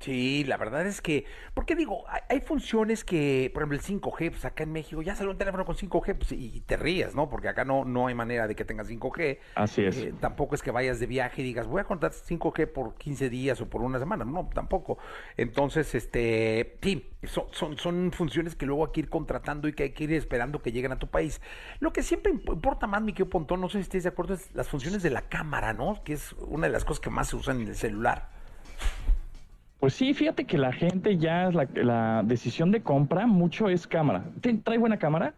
Sí, 0.00 0.44
la 0.44 0.56
verdad 0.56 0.86
es 0.86 1.02
que, 1.02 1.26
porque 1.52 1.76
digo, 1.76 2.04
hay, 2.30 2.40
funciones 2.40 3.04
que, 3.04 3.50
por 3.52 3.62
ejemplo, 3.62 3.76
el 3.76 3.84
5G, 3.84 4.30
pues 4.30 4.44
acá 4.46 4.62
en 4.62 4.72
México 4.72 5.02
ya 5.02 5.14
sale 5.14 5.28
un 5.28 5.36
teléfono 5.36 5.66
con 5.66 5.76
5G 5.76 6.16
pues, 6.16 6.32
y 6.32 6.62
te 6.62 6.78
ríes, 6.78 7.14
¿no? 7.14 7.28
Porque 7.28 7.48
acá 7.48 7.66
no, 7.66 7.84
no 7.84 8.06
hay 8.06 8.14
manera 8.14 8.48
de 8.48 8.54
que 8.54 8.64
tengas 8.64 8.88
5G. 8.88 9.38
Así 9.56 9.84
es. 9.84 9.98
Eh, 9.98 10.14
tampoco 10.18 10.54
es 10.54 10.62
que 10.62 10.70
vayas 10.70 11.00
de 11.00 11.06
viaje 11.06 11.42
y 11.42 11.44
digas, 11.44 11.66
voy 11.66 11.82
a 11.82 11.84
contar 11.84 12.12
5G 12.12 12.72
por 12.72 12.94
15 12.94 13.28
días 13.28 13.60
o 13.60 13.68
por 13.68 13.82
una 13.82 13.98
semana. 13.98 14.24
No, 14.24 14.48
tampoco. 14.54 14.96
Entonces, 15.36 15.94
este, 15.94 16.78
sí, 16.80 17.10
son, 17.24 17.48
son, 17.50 17.76
son 17.76 18.10
funciones 18.10 18.56
que 18.56 18.64
luego 18.64 18.86
hay 18.86 18.92
que 18.92 19.00
ir 19.00 19.10
contratando 19.10 19.68
y 19.68 19.74
que 19.74 19.82
hay 19.82 19.90
que 19.90 20.04
ir 20.04 20.14
esperando 20.14 20.62
que 20.62 20.72
lleguen 20.72 20.92
a 20.92 20.98
tu 20.98 21.08
país. 21.08 21.42
Lo 21.78 21.92
que 21.92 22.02
siempre 22.02 22.32
importa 22.32 22.86
más, 22.86 23.02
mi 23.02 23.12
querido 23.12 23.28
Pontón, 23.28 23.60
no 23.60 23.68
sé 23.68 23.76
si 23.76 23.82
estés 23.82 24.04
de 24.04 24.08
acuerdo, 24.08 24.32
es 24.32 24.50
las 24.54 24.66
funciones 24.66 25.02
de 25.02 25.10
la 25.10 25.28
cámara, 25.28 25.74
¿no? 25.74 26.02
Que 26.04 26.14
es 26.14 26.32
una 26.38 26.68
de 26.68 26.72
las 26.72 26.86
cosas 26.86 27.00
que 27.00 27.10
más 27.10 27.28
se 27.28 27.36
usan 27.36 27.60
en 27.60 27.68
el 27.68 27.76
celular. 27.76 28.39
Pues 29.80 29.94
sí, 29.94 30.12
fíjate 30.12 30.44
que 30.44 30.58
la 30.58 30.72
gente 30.72 31.16
ya, 31.16 31.50
la, 31.50 31.66
la 31.74 32.22
decisión 32.24 32.70
de 32.70 32.82
compra, 32.82 33.26
mucho 33.26 33.68
es 33.68 33.86
cámara. 33.86 34.24
¿Trae 34.62 34.76
buena 34.76 34.98
cámara? 34.98 35.34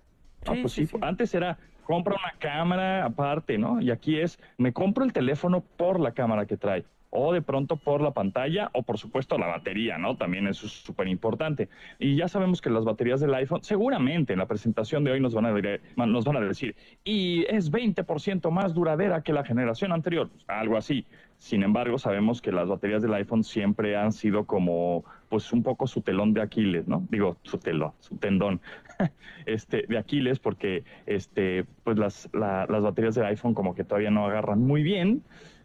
Ah, 0.46 0.54
pues 0.60 0.72
sí, 0.72 0.88
Antes 1.00 1.32
era, 1.32 1.58
compra 1.84 2.16
una 2.16 2.38
cámara 2.40 3.04
aparte, 3.04 3.56
¿no? 3.56 3.80
Y 3.80 3.92
aquí 3.92 4.18
es, 4.18 4.40
me 4.58 4.72
compro 4.72 5.04
el 5.04 5.12
teléfono 5.12 5.60
por 5.60 6.00
la 6.00 6.10
cámara 6.10 6.46
que 6.46 6.56
trae 6.56 6.84
o 7.14 7.32
de 7.32 7.42
pronto 7.42 7.76
por 7.76 8.00
la 8.00 8.12
pantalla 8.12 8.70
o 8.72 8.82
por 8.82 8.96
supuesto 8.96 9.36
la 9.36 9.46
batería, 9.46 9.98
¿no? 9.98 10.16
También 10.16 10.46
eso 10.46 10.66
es 10.66 10.72
súper 10.72 11.08
importante. 11.08 11.68
Y 11.98 12.16
ya 12.16 12.26
sabemos 12.26 12.62
que 12.62 12.70
las 12.70 12.84
baterías 12.84 13.20
del 13.20 13.34
iPhone, 13.34 13.62
seguramente 13.62 14.32
en 14.32 14.38
la 14.38 14.46
presentación 14.46 15.04
de 15.04 15.12
hoy 15.12 15.20
nos 15.20 15.34
van 15.34 15.44
a, 15.46 16.06
nos 16.06 16.24
van 16.24 16.36
a 16.36 16.40
decir, 16.40 16.74
y 17.04 17.44
es 17.50 17.70
20% 17.70 18.50
más 18.50 18.72
duradera 18.72 19.22
que 19.22 19.34
la 19.34 19.44
generación 19.44 19.92
anterior, 19.92 20.30
algo 20.48 20.78
así. 20.78 21.04
Sin 21.36 21.62
embargo, 21.62 21.98
sabemos 21.98 22.40
que 22.40 22.50
las 22.50 22.68
baterías 22.68 23.02
del 23.02 23.12
iPhone 23.14 23.44
siempre 23.44 23.94
han 23.96 24.12
sido 24.12 24.46
como, 24.46 25.04
pues 25.28 25.52
un 25.52 25.62
poco 25.62 25.86
su 25.86 26.00
telón 26.00 26.32
de 26.32 26.40
Aquiles, 26.40 26.88
¿no? 26.88 27.06
Digo, 27.10 27.36
su 27.42 27.58
telón, 27.58 27.92
su 27.98 28.16
tendón, 28.16 28.60
este, 29.46 29.84
de 29.86 29.98
Aquiles, 29.98 30.38
porque, 30.38 30.84
este, 31.04 31.66
pues 31.84 31.98
las, 31.98 32.30
las 32.32 32.68
baterías 32.68 33.16
del 33.16 33.26
iPhone 33.26 33.52
como 33.52 33.74
que 33.74 33.84
todavía 33.84 34.10
no 34.10 34.24
agarran 34.24 34.60
muy 34.60 34.82
bien. 34.82 35.24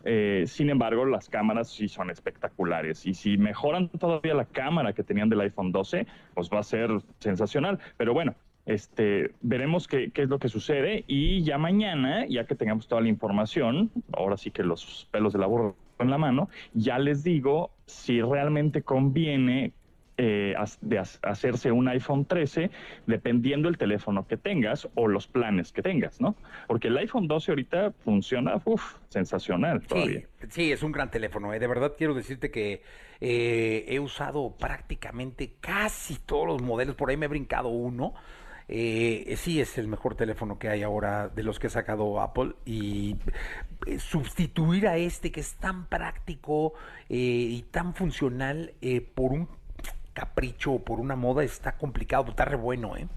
Eh, 0.09 0.45
sin 0.47 0.69
embargo, 0.69 1.05
las 1.05 1.27
cámaras 1.27 1.69
sí 1.69 1.89
son 1.89 2.09
espectaculares 2.09 3.05
y 3.05 3.13
si 3.13 3.37
mejoran 3.37 3.89
todavía 3.89 4.33
la 4.35 4.45
cámara 4.45 4.93
que 4.93 5.03
tenían 5.03 5.27
del 5.27 5.41
iPhone 5.41 5.73
12, 5.73 6.07
pues 6.33 6.49
va 6.49 6.59
a 6.59 6.63
ser 6.63 6.89
sensacional. 7.19 7.77
Pero 7.97 8.13
bueno, 8.13 8.33
este, 8.65 9.31
veremos 9.41 9.85
qué, 9.85 10.09
es 10.15 10.29
lo 10.29 10.39
que 10.39 10.47
sucede 10.47 11.03
y 11.07 11.43
ya 11.43 11.57
mañana, 11.57 12.25
ya 12.25 12.45
que 12.45 12.55
tengamos 12.55 12.87
toda 12.87 13.01
la 13.01 13.09
información, 13.09 13.91
ahora 14.13 14.37
sí 14.37 14.49
que 14.49 14.63
los 14.63 15.09
pelos 15.11 15.33
de 15.33 15.39
la 15.39 15.47
burra 15.47 15.73
en 15.99 16.09
la 16.09 16.17
mano, 16.17 16.47
ya 16.73 16.99
les 16.99 17.25
digo 17.25 17.71
si 17.85 18.21
realmente 18.21 18.83
conviene 18.83 19.73
eh, 20.17 20.55
de 20.81 20.97
hacerse 20.97 21.71
un 21.71 21.87
iPhone 21.87 22.25
13 22.25 22.71
dependiendo 23.05 23.69
el 23.69 23.77
teléfono 23.77 24.27
que 24.27 24.35
tengas 24.35 24.87
o 24.95 25.07
los 25.07 25.27
planes 25.27 25.71
que 25.71 25.83
tengas, 25.83 26.19
¿no? 26.19 26.35
Porque 26.65 26.87
el 26.87 26.97
iPhone 26.97 27.27
12 27.27 27.51
ahorita 27.51 27.91
funciona, 28.03 28.59
uff, 28.65 28.95
sensacional 29.09 29.85
todavía. 29.85 30.23
Sí, 30.49 30.71
es 30.71 30.81
un 30.81 30.91
gran 30.91 31.11
teléfono. 31.11 31.53
¿eh? 31.53 31.59
De 31.59 31.67
verdad 31.67 31.93
quiero 31.95 32.15
decirte 32.15 32.49
que 32.49 32.81
eh, 33.21 33.85
he 33.87 33.99
usado 33.99 34.55
prácticamente 34.57 35.53
casi 35.59 36.15
todos 36.15 36.47
los 36.47 36.61
modelos. 36.63 36.95
Por 36.95 37.11
ahí 37.11 37.17
me 37.17 37.27
he 37.27 37.29
brincado 37.29 37.69
uno. 37.69 38.15
Eh, 38.69 39.35
sí 39.37 39.61
es 39.61 39.77
el 39.77 39.87
mejor 39.87 40.15
teléfono 40.15 40.59
que 40.59 40.67
hay 40.67 40.83
ahora 40.83 41.29
de 41.29 41.43
los 41.43 41.59
que 41.59 41.67
ha 41.67 41.69
sacado 41.69 42.19
Apple 42.19 42.53
y 42.65 43.15
sustituir 43.99 44.87
a 44.87 44.97
este 44.97 45.31
que 45.31 45.39
es 45.39 45.55
tan 45.55 45.87
práctico 45.87 46.73
y 47.07 47.61
tan 47.71 47.93
funcional 47.93 48.73
por 49.15 49.31
un 49.31 49.47
capricho 50.17 50.73
o 50.73 50.79
por 50.79 50.99
una 50.99 51.15
moda 51.15 51.43
está 51.43 51.73
complicado, 51.73 52.31
está 52.31 52.43
re 52.43 52.55
bueno, 52.55 52.97
¿eh? 52.97 53.07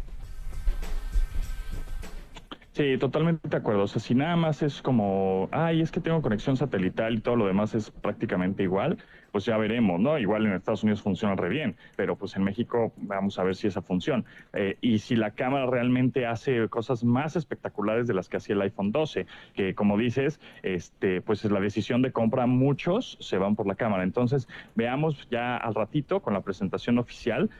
Sí, 2.72 2.96
totalmente 2.98 3.48
de 3.48 3.56
acuerdo. 3.56 3.82
O 3.82 3.86
sea, 3.88 4.00
si 4.00 4.14
nada 4.14 4.36
más 4.36 4.62
es 4.62 4.80
como, 4.80 5.48
ay, 5.50 5.80
es 5.80 5.90
que 5.90 6.00
tengo 6.00 6.22
conexión 6.22 6.56
satelital 6.56 7.14
y 7.14 7.20
todo 7.20 7.34
lo 7.34 7.46
demás 7.48 7.74
es 7.74 7.90
prácticamente 7.90 8.62
igual, 8.62 8.98
pues 9.32 9.44
ya 9.44 9.56
veremos, 9.56 9.98
¿no? 10.00 10.16
Igual 10.18 10.46
en 10.46 10.52
Estados 10.52 10.84
Unidos 10.84 11.02
funciona 11.02 11.34
re 11.34 11.48
bien, 11.48 11.76
pero 11.96 12.16
pues 12.16 12.36
en 12.36 12.44
México 12.44 12.92
vamos 12.96 13.38
a 13.40 13.42
ver 13.42 13.56
si 13.56 13.66
esa 13.66 13.82
funciona. 13.82 14.24
Eh, 14.52 14.78
y 14.80 15.00
si 15.00 15.16
la 15.16 15.32
cámara 15.32 15.66
realmente 15.66 16.26
hace 16.26 16.68
cosas 16.68 17.02
más 17.02 17.34
espectaculares 17.34 18.06
de 18.06 18.14
las 18.14 18.28
que 18.28 18.36
hacía 18.36 18.54
el 18.54 18.62
iPhone 18.62 18.92
12, 18.92 19.26
que 19.52 19.74
como 19.74 19.98
dices, 19.98 20.40
este, 20.62 21.22
pues 21.22 21.44
es 21.44 21.50
la 21.50 21.60
decisión 21.60 22.02
de 22.02 22.12
compra, 22.12 22.46
muchos 22.46 23.18
se 23.20 23.36
van 23.36 23.56
por 23.56 23.66
la 23.66 23.74
cámara. 23.74 24.04
Entonces, 24.04 24.46
veamos 24.76 25.28
ya 25.28 25.56
al 25.56 25.74
ratito 25.74 26.22
con 26.22 26.34
la 26.34 26.42
presentación 26.42 26.98
oficial 26.98 27.50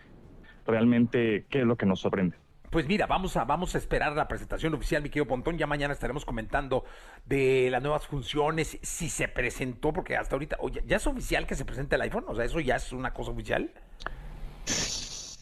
realmente 0.67 1.47
qué 1.51 1.61
es 1.61 1.67
lo 1.67 1.77
que 1.77 1.87
nos 1.87 2.01
sorprende. 2.01 2.37
Pues 2.71 2.87
mira, 2.87 3.09
vamos 3.09 3.37
a, 3.37 3.45
vamos 3.45 3.75
a 3.75 3.79
esperar 3.79 4.13
la 4.13 4.29
presentación 4.29 4.73
oficial, 4.75 5.03
mi 5.03 5.09
querido 5.09 5.27
Pontón. 5.27 5.59
Ya 5.59 5.67
mañana 5.67 5.93
estaremos 5.93 6.25
comentando 6.25 6.85
de 7.27 7.69
las 7.69 7.83
nuevas 7.83 8.07
funciones, 8.07 8.79
si 8.81 9.09
se 9.09 9.27
presentó, 9.27 9.93
porque 9.93 10.17
hasta 10.17 10.37
ahorita, 10.37 10.57
¿ya 10.87 10.97
es 10.97 11.07
oficial 11.09 11.49
que 11.49 11.57
se 11.57 11.65
presente 11.65 11.97
el 11.97 12.03
iPhone? 12.03 12.27
O 12.29 12.35
sea, 12.37 12.45
¿eso 12.45 12.61
ya 12.61 12.77
es 12.77 12.93
una 12.93 13.13
cosa 13.13 13.33
oficial? 13.33 13.73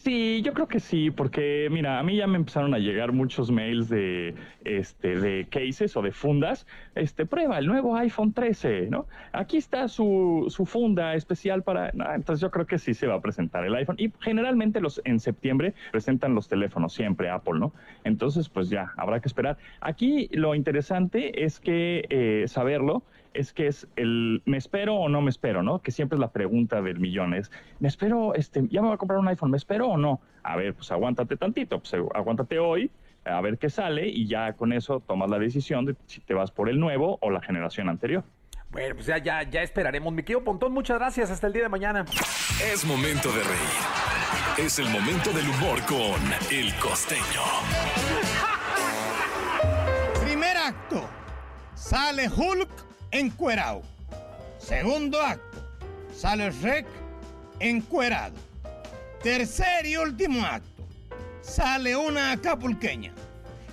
Sí, 0.09 0.41
yo 0.41 0.55
creo 0.55 0.67
que 0.67 0.79
sí, 0.79 1.11
porque 1.11 1.67
mira, 1.69 1.99
a 1.99 2.03
mí 2.03 2.15
ya 2.15 2.25
me 2.25 2.37
empezaron 2.37 2.73
a 2.73 2.79
llegar 2.79 3.11
muchos 3.11 3.51
mails 3.51 3.89
de 3.89 4.33
este 4.65 5.19
de 5.19 5.45
cases 5.47 5.95
o 5.95 6.01
de 6.01 6.11
fundas. 6.11 6.65
Este, 6.95 7.27
prueba 7.27 7.59
el 7.59 7.67
nuevo 7.67 7.95
iPhone 7.95 8.33
13, 8.33 8.87
¿no? 8.89 9.05
Aquí 9.33 9.57
está 9.57 9.87
su, 9.87 10.47
su 10.49 10.65
funda 10.65 11.13
especial 11.13 11.61
para. 11.61 11.91
entonces 12.15 12.41
yo 12.41 12.49
creo 12.49 12.65
que 12.65 12.79
sí 12.79 12.95
se 12.95 13.05
va 13.05 13.17
a 13.17 13.21
presentar 13.21 13.63
el 13.65 13.75
iPhone. 13.75 13.97
Y 13.99 14.11
generalmente 14.19 14.81
los 14.81 14.99
en 15.05 15.19
septiembre 15.19 15.75
presentan 15.91 16.33
los 16.33 16.47
teléfonos, 16.47 16.91
siempre 16.91 17.29
Apple, 17.29 17.59
¿no? 17.59 17.71
Entonces, 18.03 18.49
pues 18.49 18.67
ya, 18.67 18.91
habrá 18.97 19.19
que 19.19 19.27
esperar. 19.27 19.59
Aquí 19.79 20.27
lo 20.31 20.55
interesante 20.55 21.43
es 21.45 21.59
que 21.59 22.07
eh, 22.09 22.47
saberlo 22.47 23.03
es 23.33 23.53
que 23.53 23.67
es 23.67 23.87
el 23.95 24.41
me 24.45 24.57
espero 24.57 24.95
o 24.95 25.09
no 25.09 25.21
me 25.21 25.29
espero, 25.29 25.63
¿no? 25.63 25.79
Que 25.79 25.91
siempre 25.91 26.15
es 26.15 26.19
la 26.19 26.31
pregunta 26.31 26.81
del 26.81 26.99
millón, 26.99 27.33
es 27.33 27.51
me 27.79 27.87
espero, 27.87 28.33
este, 28.35 28.67
ya 28.69 28.81
me 28.81 28.87
voy 28.87 28.95
a 28.95 28.97
comprar 28.97 29.19
un 29.19 29.27
iPhone, 29.27 29.51
¿me 29.51 29.57
espero 29.57 29.87
o 29.87 29.97
no? 29.97 30.21
A 30.43 30.55
ver, 30.55 30.73
pues 30.73 30.91
aguántate 30.91 31.37
tantito, 31.37 31.79
pues 31.79 31.93
aguántate 32.13 32.59
hoy, 32.59 32.91
a 33.25 33.41
ver 33.41 33.57
qué 33.57 33.69
sale 33.69 34.07
y 34.07 34.27
ya 34.27 34.53
con 34.53 34.73
eso 34.73 35.01
tomas 35.01 35.29
la 35.29 35.39
decisión 35.39 35.85
de 35.85 35.95
si 36.05 36.21
te 36.21 36.33
vas 36.33 36.51
por 36.51 36.69
el 36.69 36.79
nuevo 36.79 37.17
o 37.21 37.29
la 37.29 37.41
generación 37.41 37.89
anterior. 37.89 38.23
Bueno, 38.71 38.95
pues 38.95 39.07
ya, 39.07 39.17
ya, 39.17 39.43
ya 39.43 39.63
esperaremos. 39.63 40.13
Mi 40.13 40.21
querido 40.21 40.43
Pontón, 40.43 40.71
muchas 40.73 40.99
gracias. 40.99 41.31
Hasta 41.31 41.47
el 41.47 41.53
día 41.53 41.63
de 41.63 41.69
mañana. 41.69 42.05
Es 42.71 42.85
momento 42.85 43.29
de 43.29 43.43
reír. 43.43 44.59
Es 44.59 44.77
el 44.77 44.89
momento 44.89 45.31
del 45.31 45.49
humor 45.49 45.81
con 45.87 46.21
El 46.51 46.73
Costeño. 46.75 47.41
Primer 50.23 50.55
acto. 50.55 51.09
Sale 51.73 52.27
Hulk 52.29 52.88
encuerado. 53.11 53.81
Segundo 54.57 55.21
acto. 55.21 55.57
Sale 56.15 56.51
Rec 56.51 56.85
encuerado. 57.59 58.35
Tercer 59.23 59.85
y 59.85 59.97
último 59.97 60.45
acto. 60.45 60.87
Sale 61.41 61.95
una 61.95 62.31
acapulqueña. 62.31 63.13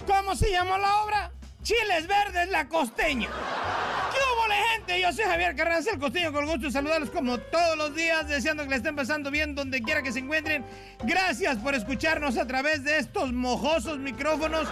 ¿Cómo 0.06 0.34
se 0.36 0.50
llamó 0.50 0.78
la 0.78 1.02
obra? 1.02 1.32
Chiles 1.62 2.06
Verdes 2.06 2.48
La 2.50 2.68
Costeña. 2.68 3.28
¿Qué 3.28 4.18
hubo, 4.18 4.54
gente? 4.72 5.00
Yo 5.00 5.12
soy 5.12 5.24
Javier 5.24 5.56
Carranza, 5.56 5.90
el 5.90 5.98
costeño, 5.98 6.32
con 6.32 6.46
gusto 6.46 6.66
de 6.66 6.70
saludarlos 6.70 7.10
como 7.10 7.38
todos 7.38 7.76
los 7.76 7.94
días, 7.94 8.28
deseando 8.28 8.62
que 8.62 8.70
le 8.70 8.76
estén 8.76 8.94
pasando 8.94 9.32
bien 9.32 9.56
donde 9.56 9.82
quiera 9.82 10.02
que 10.02 10.12
se 10.12 10.20
encuentren. 10.20 10.64
Gracias 11.02 11.58
por 11.58 11.74
escucharnos 11.74 12.38
a 12.38 12.46
través 12.46 12.84
de 12.84 12.98
estos 12.98 13.32
mojosos 13.32 13.98
micrófonos. 13.98 14.68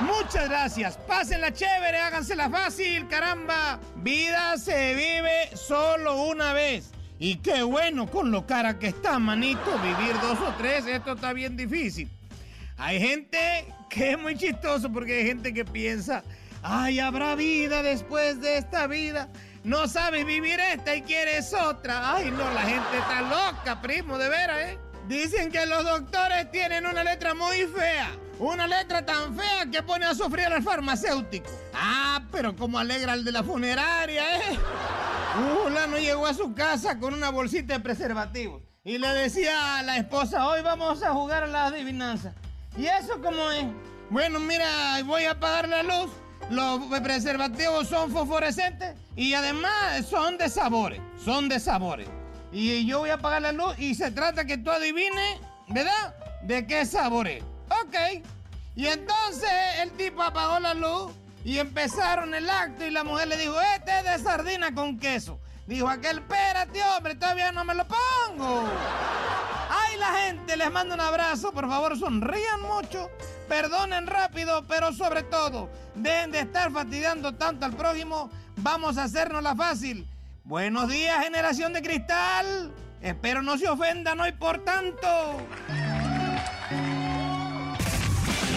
Muchas 0.00 0.48
gracias. 0.48 0.98
Pásenla 1.08 1.52
chévere, 1.52 1.98
hágansela 1.98 2.50
fácil, 2.50 3.08
caramba. 3.08 3.80
Vida 3.96 4.58
se 4.58 4.94
vive 4.94 5.56
solo 5.56 6.22
una 6.24 6.52
vez. 6.52 6.90
Y 7.18 7.36
qué 7.36 7.62
bueno 7.62 8.06
con 8.10 8.30
lo 8.30 8.46
cara 8.46 8.78
que 8.78 8.88
está, 8.88 9.18
manito, 9.18 9.78
vivir 9.78 10.14
dos 10.20 10.38
o 10.40 10.52
tres, 10.58 10.86
esto 10.86 11.14
está 11.14 11.32
bien 11.32 11.56
difícil. 11.56 12.10
Hay 12.76 13.00
gente 13.00 13.72
que 13.88 14.12
es 14.12 14.18
muy 14.18 14.36
chistoso 14.36 14.92
porque 14.92 15.20
hay 15.20 15.26
gente 15.26 15.54
que 15.54 15.64
piensa, 15.64 16.22
ay, 16.62 17.00
habrá 17.00 17.34
vida 17.34 17.82
después 17.82 18.38
de 18.42 18.58
esta 18.58 18.86
vida. 18.86 19.30
No 19.64 19.88
sabes 19.88 20.26
vivir 20.26 20.60
esta 20.60 20.94
y 20.94 21.02
quieres 21.02 21.54
otra. 21.54 22.14
Ay, 22.14 22.30
no, 22.30 22.50
la 22.52 22.62
gente 22.62 22.98
está 22.98 23.22
loca, 23.22 23.80
primo, 23.80 24.18
de 24.18 24.28
veras, 24.28 24.58
¿eh? 24.58 24.78
Dicen 25.08 25.50
que 25.50 25.64
los 25.64 25.84
doctores 25.84 26.50
tienen 26.50 26.84
una 26.84 27.02
letra 27.02 27.32
muy 27.32 27.62
fea. 27.62 28.10
Una 28.38 28.66
letra 28.66 29.04
tan 29.04 29.34
fea 29.34 29.66
que 29.72 29.82
pone 29.82 30.04
a 30.04 30.14
sufrir 30.14 30.46
al 30.46 30.62
farmacéutico. 30.62 31.50
Ah, 31.72 32.22
pero 32.30 32.54
como 32.54 32.78
alegra 32.78 33.14
el 33.14 33.24
de 33.24 33.32
la 33.32 33.42
funeraria, 33.42 34.36
¿eh? 34.36 34.58
no 35.88 35.98
llegó 35.98 36.26
a 36.26 36.34
su 36.34 36.54
casa 36.54 36.98
con 36.98 37.14
una 37.14 37.30
bolsita 37.30 37.74
de 37.74 37.80
preservativos. 37.80 38.62
Y 38.84 38.98
le 38.98 39.08
decía 39.08 39.78
a 39.78 39.82
la 39.82 39.96
esposa, 39.96 40.46
hoy 40.48 40.62
vamos 40.62 41.02
a 41.02 41.12
jugar 41.12 41.44
a 41.44 41.46
la 41.46 41.66
adivinanza. 41.66 42.34
¿Y 42.76 42.86
eso 42.86 43.20
cómo 43.22 43.50
es? 43.50 43.66
Bueno, 44.10 44.38
mira, 44.38 45.02
voy 45.04 45.24
a 45.24 45.32
apagar 45.32 45.68
la 45.68 45.82
luz. 45.82 46.10
Los 46.50 46.80
preservativos 47.00 47.88
son 47.88 48.12
fosforescentes 48.12 48.94
y 49.16 49.34
además 49.34 50.06
son 50.08 50.38
de 50.38 50.48
sabores. 50.48 51.00
Son 51.24 51.48
de 51.48 51.58
sabores. 51.58 52.08
Y 52.52 52.86
yo 52.86 53.00
voy 53.00 53.10
a 53.10 53.14
apagar 53.14 53.42
la 53.42 53.52
luz 53.52 53.78
y 53.78 53.94
se 53.94 54.10
trata 54.10 54.44
que 54.44 54.58
tú 54.58 54.70
adivines, 54.70 55.40
¿verdad? 55.68 56.14
¿De 56.42 56.66
qué 56.66 56.84
sabor 56.84 57.26
es? 57.26 57.42
Ok. 57.68 58.22
Y 58.76 58.86
entonces 58.86 59.50
el 59.80 59.90
tipo 59.92 60.22
apagó 60.22 60.60
la 60.60 60.74
luz 60.74 61.10
y 61.42 61.58
empezaron 61.58 62.34
el 62.34 62.48
acto 62.48 62.84
y 62.84 62.90
la 62.90 63.04
mujer 63.04 63.26
le 63.28 63.38
dijo, 63.38 63.58
este 63.74 63.98
es 63.98 64.04
de 64.04 64.18
sardina 64.18 64.74
con 64.74 64.98
queso. 64.98 65.40
Dijo 65.66 65.88
aquel, 65.88 66.18
espérate 66.18 66.82
hombre, 66.84 67.14
todavía 67.14 67.52
no 67.52 67.64
me 67.64 67.74
lo 67.74 67.86
pongo. 67.88 68.68
Ay, 69.70 69.96
la 69.98 70.12
gente, 70.18 70.58
les 70.58 70.70
mando 70.70 70.94
un 70.94 71.00
abrazo, 71.00 71.52
por 71.52 71.66
favor 71.66 71.98
sonrían 71.98 72.60
mucho, 72.60 73.10
perdonen 73.48 74.06
rápido, 74.06 74.62
pero 74.68 74.92
sobre 74.92 75.22
todo, 75.22 75.70
dejen 75.94 76.30
de 76.30 76.40
estar 76.40 76.70
fastidiando 76.70 77.34
tanto 77.34 77.64
al 77.64 77.72
prójimo, 77.72 78.30
vamos 78.58 78.98
a 78.98 79.04
hacernos 79.04 79.42
la 79.42 79.56
fácil. 79.56 80.06
Buenos 80.44 80.90
días, 80.90 81.24
generación 81.24 81.72
de 81.72 81.80
cristal. 81.80 82.74
Espero 83.00 83.40
no 83.40 83.56
se 83.56 83.68
ofendan 83.68 84.20
hoy 84.20 84.32
por 84.32 84.62
tanto. 84.64 85.08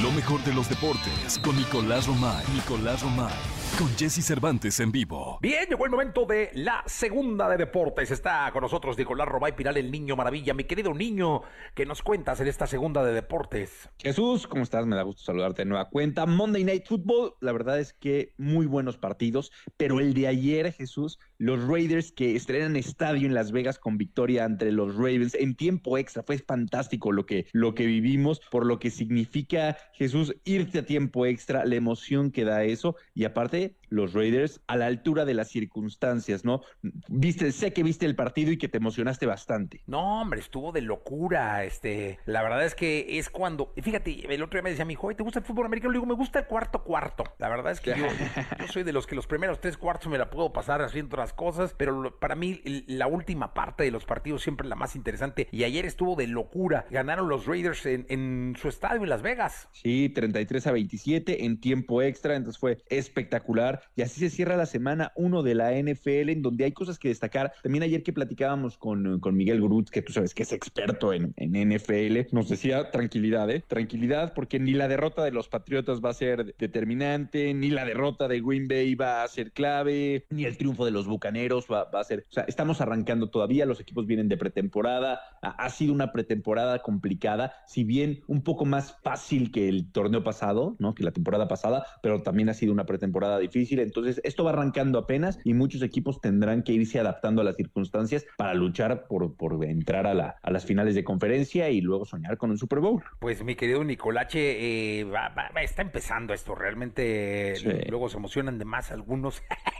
Lo 0.01 0.11
mejor 0.11 0.41
de 0.45 0.53
los 0.53 0.69
deportes 0.69 1.39
con 1.43 1.57
Nicolás 1.57 2.07
Romay. 2.07 2.45
Nicolás 2.53 3.01
Romay. 3.01 3.58
Con 3.77 3.87
Jesse 3.97 4.25
Cervantes 4.25 4.79
en 4.79 4.91
vivo. 4.91 5.39
Bien, 5.41 5.65
llegó 5.69 5.85
el 5.85 5.91
momento 5.91 6.25
de 6.25 6.49
la 6.53 6.83
segunda 6.85 7.47
de 7.49 7.57
deportes. 7.57 8.11
Está 8.11 8.49
con 8.51 8.61
nosotros 8.61 8.97
Nicolás 8.97 9.27
Robay 9.27 9.55
Piral, 9.55 9.77
el 9.77 9.89
niño 9.89 10.15
maravilla. 10.17 10.53
Mi 10.53 10.65
querido 10.65 10.93
niño, 10.93 11.43
¿qué 11.75 11.85
nos 11.85 12.01
cuentas 12.01 12.41
en 12.41 12.47
esta 12.47 12.67
segunda 12.67 13.03
de 13.05 13.13
deportes? 13.13 13.89
Jesús, 13.97 14.47
¿cómo 14.47 14.63
estás? 14.63 14.85
Me 14.85 14.95
da 14.95 15.03
gusto 15.03 15.23
saludarte 15.23 15.61
de 15.61 15.67
nueva 15.67 15.89
cuenta. 15.89 16.25
Monday 16.25 16.63
Night 16.63 16.87
Football, 16.87 17.35
la 17.39 17.51
verdad 17.51 17.79
es 17.79 17.93
que 17.93 18.33
muy 18.37 18.65
buenos 18.65 18.97
partidos, 18.97 19.51
pero 19.77 19.99
el 19.99 20.13
de 20.13 20.27
ayer, 20.27 20.73
Jesús, 20.73 21.19
los 21.37 21.65
Raiders 21.65 22.11
que 22.11 22.35
estrenan 22.35 22.75
estadio 22.75 23.27
en 23.27 23.33
Las 23.33 23.51
Vegas 23.51 23.79
con 23.79 23.97
victoria 23.97 24.43
ante 24.43 24.71
los 24.71 24.95
Ravens 24.95 25.35
en 25.35 25.55
tiempo 25.55 25.97
extra, 25.97 26.23
fue 26.23 26.37
fantástico 26.37 27.11
lo 27.11 27.25
que, 27.25 27.47
lo 27.53 27.75
que 27.75 27.85
vivimos, 27.85 28.41
por 28.51 28.65
lo 28.65 28.79
que 28.79 28.89
significa, 28.89 29.77
Jesús, 29.93 30.35
irte 30.43 30.79
a 30.79 30.85
tiempo 30.85 31.25
extra, 31.25 31.65
la 31.65 31.75
emoción 31.75 32.31
que 32.31 32.43
da 32.43 32.63
eso, 32.63 32.95
y 33.13 33.23
aparte 33.23 33.58
los 33.89 34.13
Raiders 34.13 34.61
a 34.67 34.77
la 34.77 34.85
altura 34.85 35.25
de 35.25 35.33
las 35.33 35.49
circunstancias, 35.49 36.45
¿no? 36.45 36.61
Viste, 37.07 37.51
sé 37.51 37.73
que 37.73 37.83
viste 37.83 38.05
el 38.05 38.15
partido 38.15 38.51
y 38.51 38.57
que 38.57 38.67
te 38.67 38.77
emocionaste 38.77 39.25
bastante. 39.25 39.81
No, 39.87 40.21
hombre, 40.21 40.39
estuvo 40.39 40.71
de 40.71 40.81
locura. 40.81 41.63
Este, 41.63 42.19
la 42.25 42.41
verdad 42.43 42.65
es 42.65 42.75
que 42.75 43.17
es 43.17 43.29
cuando, 43.29 43.73
fíjate, 43.81 44.33
el 44.33 44.43
otro 44.43 44.57
día 44.57 44.63
me 44.63 44.69
decía 44.69 44.85
mi 44.85 44.93
hijo, 44.93 45.13
¿te 45.15 45.23
gusta 45.23 45.39
el 45.39 45.45
fútbol 45.45 45.65
americano? 45.65 45.91
Le 45.91 45.97
digo, 45.97 46.05
me 46.05 46.13
gusta 46.13 46.39
el 46.39 46.45
cuarto 46.45 46.83
cuarto. 46.83 47.23
La 47.39 47.49
verdad 47.49 47.71
es 47.71 47.81
que 47.81 47.91
yo, 47.91 48.05
yo 48.59 48.67
soy 48.67 48.83
de 48.83 48.93
los 48.93 49.07
que 49.07 49.15
los 49.15 49.27
primeros 49.27 49.59
tres 49.59 49.77
cuartos 49.77 50.11
me 50.11 50.17
la 50.17 50.29
puedo 50.29 50.53
pasar 50.53 50.81
haciendo 50.81 51.15
otras 51.15 51.33
cosas, 51.33 51.73
pero 51.77 52.17
para 52.19 52.35
mí 52.35 52.61
la 52.87 53.07
última 53.07 53.53
parte 53.53 53.83
de 53.83 53.91
los 53.91 54.05
partidos 54.05 54.43
siempre 54.43 54.65
es 54.65 54.69
la 54.69 54.75
más 54.75 54.95
interesante. 54.95 55.47
Y 55.51 55.63
ayer 55.63 55.85
estuvo 55.85 56.15
de 56.15 56.27
locura. 56.27 56.85
Ganaron 56.89 57.27
los 57.27 57.45
Raiders 57.45 57.85
en, 57.85 58.05
en 58.09 58.55
su 58.59 58.69
estadio 58.69 59.03
en 59.03 59.09
Las 59.09 59.21
Vegas. 59.21 59.67
Sí, 59.71 60.09
33 60.09 60.67
a 60.67 60.71
27 60.71 61.45
en 61.45 61.59
tiempo 61.59 62.01
extra, 62.01 62.35
entonces 62.35 62.59
fue 62.59 62.77
espectacular. 62.89 63.48
Y 63.95 64.01
así 64.03 64.19
se 64.19 64.29
cierra 64.29 64.55
la 64.55 64.65
semana 64.65 65.11
uno 65.15 65.41
de 65.41 65.55
la 65.55 65.71
NFL, 65.71 66.29
en 66.29 66.41
donde 66.41 66.65
hay 66.65 66.71
cosas 66.71 66.99
que 66.99 67.07
destacar. 67.07 67.53
También 67.63 67.83
ayer 67.83 68.03
que 68.03 68.13
platicábamos 68.13 68.77
con, 68.77 69.19
con 69.19 69.35
Miguel 69.35 69.61
Grutz, 69.61 69.89
que 69.89 70.01
tú 70.01 70.13
sabes 70.13 70.33
que 70.33 70.43
es 70.43 70.53
experto 70.53 71.13
en, 71.13 71.33
en 71.35 71.75
NFL, 71.75 72.31
nos 72.31 72.47
decía 72.47 72.91
tranquilidad, 72.91 73.49
¿eh? 73.49 73.63
Tranquilidad, 73.67 74.33
porque 74.33 74.59
ni 74.59 74.73
la 74.73 74.87
derrota 74.87 75.23
de 75.23 75.31
los 75.31 75.49
Patriotas 75.49 75.99
va 76.03 76.11
a 76.11 76.13
ser 76.13 76.55
determinante, 76.57 77.53
ni 77.53 77.69
la 77.69 77.85
derrota 77.85 78.27
de 78.27 78.39
Green 78.39 78.67
Bay 78.67 78.93
va 78.93 79.23
a 79.23 79.27
ser 79.27 79.51
clave, 79.51 80.25
ni 80.29 80.45
el 80.45 80.57
triunfo 80.57 80.85
de 80.85 80.91
los 80.91 81.07
Bucaneros 81.07 81.65
va, 81.71 81.85
va 81.85 82.01
a 82.01 82.03
ser. 82.03 82.25
O 82.29 82.33
sea, 82.33 82.43
estamos 82.43 82.81
arrancando 82.81 83.29
todavía, 83.29 83.65
los 83.65 83.79
equipos 83.79 84.05
vienen 84.05 84.29
de 84.29 84.37
pretemporada. 84.37 85.21
Ha 85.41 85.69
sido 85.69 85.93
una 85.93 86.11
pretemporada 86.11 86.79
complicada, 86.79 87.53
si 87.65 87.83
bien 87.83 88.21
un 88.27 88.43
poco 88.43 88.65
más 88.65 88.95
fácil 89.01 89.51
que 89.51 89.67
el 89.69 89.91
torneo 89.91 90.23
pasado, 90.23 90.75
¿no? 90.79 90.93
Que 90.93 91.03
la 91.03 91.11
temporada 91.11 91.47
pasada, 91.47 91.85
pero 92.03 92.21
también 92.21 92.49
ha 92.49 92.53
sido 92.53 92.73
una 92.73 92.85
pretemporada 92.85 93.38
difícil. 93.39 93.79
Entonces, 93.79 94.21
esto 94.23 94.43
va 94.43 94.51
arrancando 94.51 94.99
apenas 94.99 95.39
y 95.43 95.53
muchos 95.53 95.81
equipos 95.81 96.21
tendrán 96.21 96.63
que 96.63 96.73
irse 96.73 96.99
adaptando 96.99 97.41
a 97.41 97.45
las 97.45 97.55
circunstancias 97.55 98.25
para 98.37 98.53
luchar 98.53 99.07
por, 99.07 99.35
por 99.35 99.63
entrar 99.65 100.05
a, 100.07 100.13
la, 100.13 100.35
a 100.41 100.51
las 100.51 100.65
finales 100.65 100.95
de 100.95 101.03
conferencia 101.03 101.69
y 101.69 101.81
luego 101.81 102.05
soñar 102.05 102.37
con 102.37 102.51
un 102.51 102.57
Super 102.57 102.79
Bowl. 102.79 103.03
Pues 103.19 103.43
mi 103.43 103.55
querido 103.55 103.83
Nicolache, 103.83 104.99
eh, 104.99 105.03
va- 105.05 105.29
va- 105.29 105.49
va- 105.55 105.61
está 105.63 105.81
empezando 105.81 106.33
esto, 106.33 106.55
realmente 106.55 107.55
Sí. 107.55 107.69
luego 107.89 108.09
se 108.09 108.17
emocionan 108.17 108.57
de 108.59 108.65
más 108.65 108.91
algunos. 108.91 109.41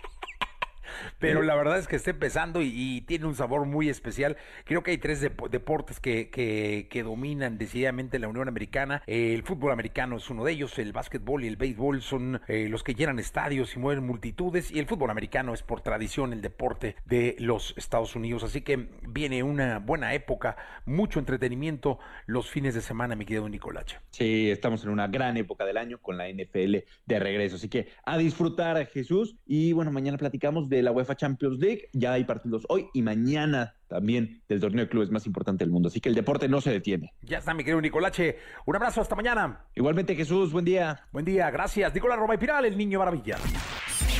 pero 1.20 1.42
la 1.42 1.56
verdad 1.56 1.78
es 1.78 1.88
que 1.88 1.96
está 1.96 2.12
empezando 2.12 2.62
y, 2.62 2.72
y 2.74 3.02
tiene 3.02 3.26
un 3.26 3.36
sabor 3.36 3.66
muy 3.66 3.90
especial. 3.90 4.38
Creo 4.66 4.84
que 4.84 4.92
hay 4.92 4.98
tres 4.98 5.22
depo- 5.24 5.50
deportes 5.50 6.00
que, 6.00 6.30
que, 6.30 6.88
que 6.90 7.04
dominan 7.04 7.58
decididamente 7.58 8.20
la 8.20 8.28
Unión 8.28 8.48
Americana. 8.48 9.02
El 9.08 9.44
fútbol 9.44 9.72
americano 9.72 10.18
es 10.18 10.30
uno 10.30 10.44
de 10.44 10.52
ellos, 10.54 10.78
el 10.80 10.94
básquetbol 10.94 11.44
y 11.44 11.48
el 11.48 11.56
béisbol 11.58 12.02
son 12.02 12.42
eh, 12.48 12.68
los 12.70 12.84
que 12.84 12.94
llenan 12.96 13.20
estadios 13.20 13.76
y 13.76 13.80
mueven 13.80 14.06
multitudes, 14.06 14.72
y 14.72 14.80
el 14.80 14.86
fútbol 14.86 15.10
americano 15.10 15.54
es 15.54 15.64
por 15.64 15.82
tradición 15.82 16.34
el 16.34 16.42
deporte 16.42 16.96
de 17.06 17.36
los 17.40 17.74
Estados 17.78 18.16
Unidos. 18.16 18.44
Así 18.44 18.62
que 18.62 18.90
viene 19.08 19.44
una 19.44 19.80
buena 19.80 20.14
época, 20.14 20.58
mucho 20.86 21.20
entretenimiento 21.20 22.00
los 22.26 22.50
fines 22.50 22.76
de 22.76 22.82
semana, 22.82 23.16
mi 23.16 23.26
querido 23.26 23.48
Nicolache. 23.50 23.98
Sí, 24.12 24.50
estamos 24.50 24.84
en 24.84 24.90
una 24.90 25.08
gran 25.08 25.38
época 25.38 25.66
del 25.66 25.78
año 25.78 26.00
con 26.00 26.18
la 26.18 26.28
NFL 26.30 26.78
de 27.06 27.20
regreso. 27.20 27.56
Así 27.56 27.70
que 27.70 27.88
a 28.06 28.18
disfrutar, 28.18 28.86
Jesús. 28.88 29.36
Y 29.46 29.74
bueno, 29.74 29.92
mañana 29.92 30.18
platicamos 30.18 30.70
de 30.70 30.82
la 30.82 30.89
UEFA 30.92 31.16
Champions 31.16 31.60
League. 31.60 31.90
Ya 31.94 32.14
hay 32.14 32.24
partidos 32.24 32.66
hoy 32.70 32.88
y 32.94 33.02
mañana 33.02 33.76
también 33.88 34.42
del 34.48 34.60
torneo 34.60 34.86
de 34.86 34.90
clubes 34.90 35.10
más 35.10 35.26
importante 35.26 35.64
del 35.64 35.72
mundo. 35.72 35.90
Así 35.90 36.00
que 36.00 36.10
el 36.10 36.16
deporte 36.16 36.48
no 36.48 36.62
se 36.62 36.72
detiene. 36.72 37.14
Ya 37.24 37.40
está, 37.40 37.54
mi 37.54 37.64
querido 37.64 37.82
Nicolache. 37.82 38.38
Un 38.66 38.76
abrazo, 38.76 39.02
hasta 39.02 39.16
mañana. 39.16 39.66
Igualmente, 39.76 40.16
Jesús, 40.16 40.52
buen 40.52 40.66
día. 40.66 41.08
Buen 41.12 41.26
día, 41.26 41.50
gracias. 41.50 41.94
Nicolás 41.94 42.20
Roma 42.20 42.36
y 42.36 42.38
Piral, 42.38 42.66
el 42.66 42.78
niño 42.78 43.00
maravilla. 43.00 43.38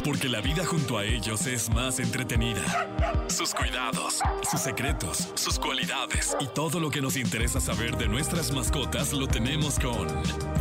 Porque 0.04 0.30
la 0.30 0.42
vida 0.42 0.66
junto 0.66 0.98
a 0.98 1.06
ellos 1.06 1.46
es 1.46 1.70
más 1.74 2.00
entretenida. 2.00 2.62
Sus 3.28 3.54
cuidados, 3.54 4.22
sus 4.50 4.62
secretos, 4.62 5.32
sus 5.36 5.60
cualidades 5.60 6.36
y 6.40 6.48
todo 6.48 6.80
lo 6.80 6.90
que 6.90 7.02
nos 7.02 7.18
interesa 7.18 7.60
saber 7.60 7.98
de 7.98 8.08
nuestras 8.08 8.52
mascotas 8.54 9.14
lo 9.14 9.28
tenemos 9.28 9.78
con 9.78 10.08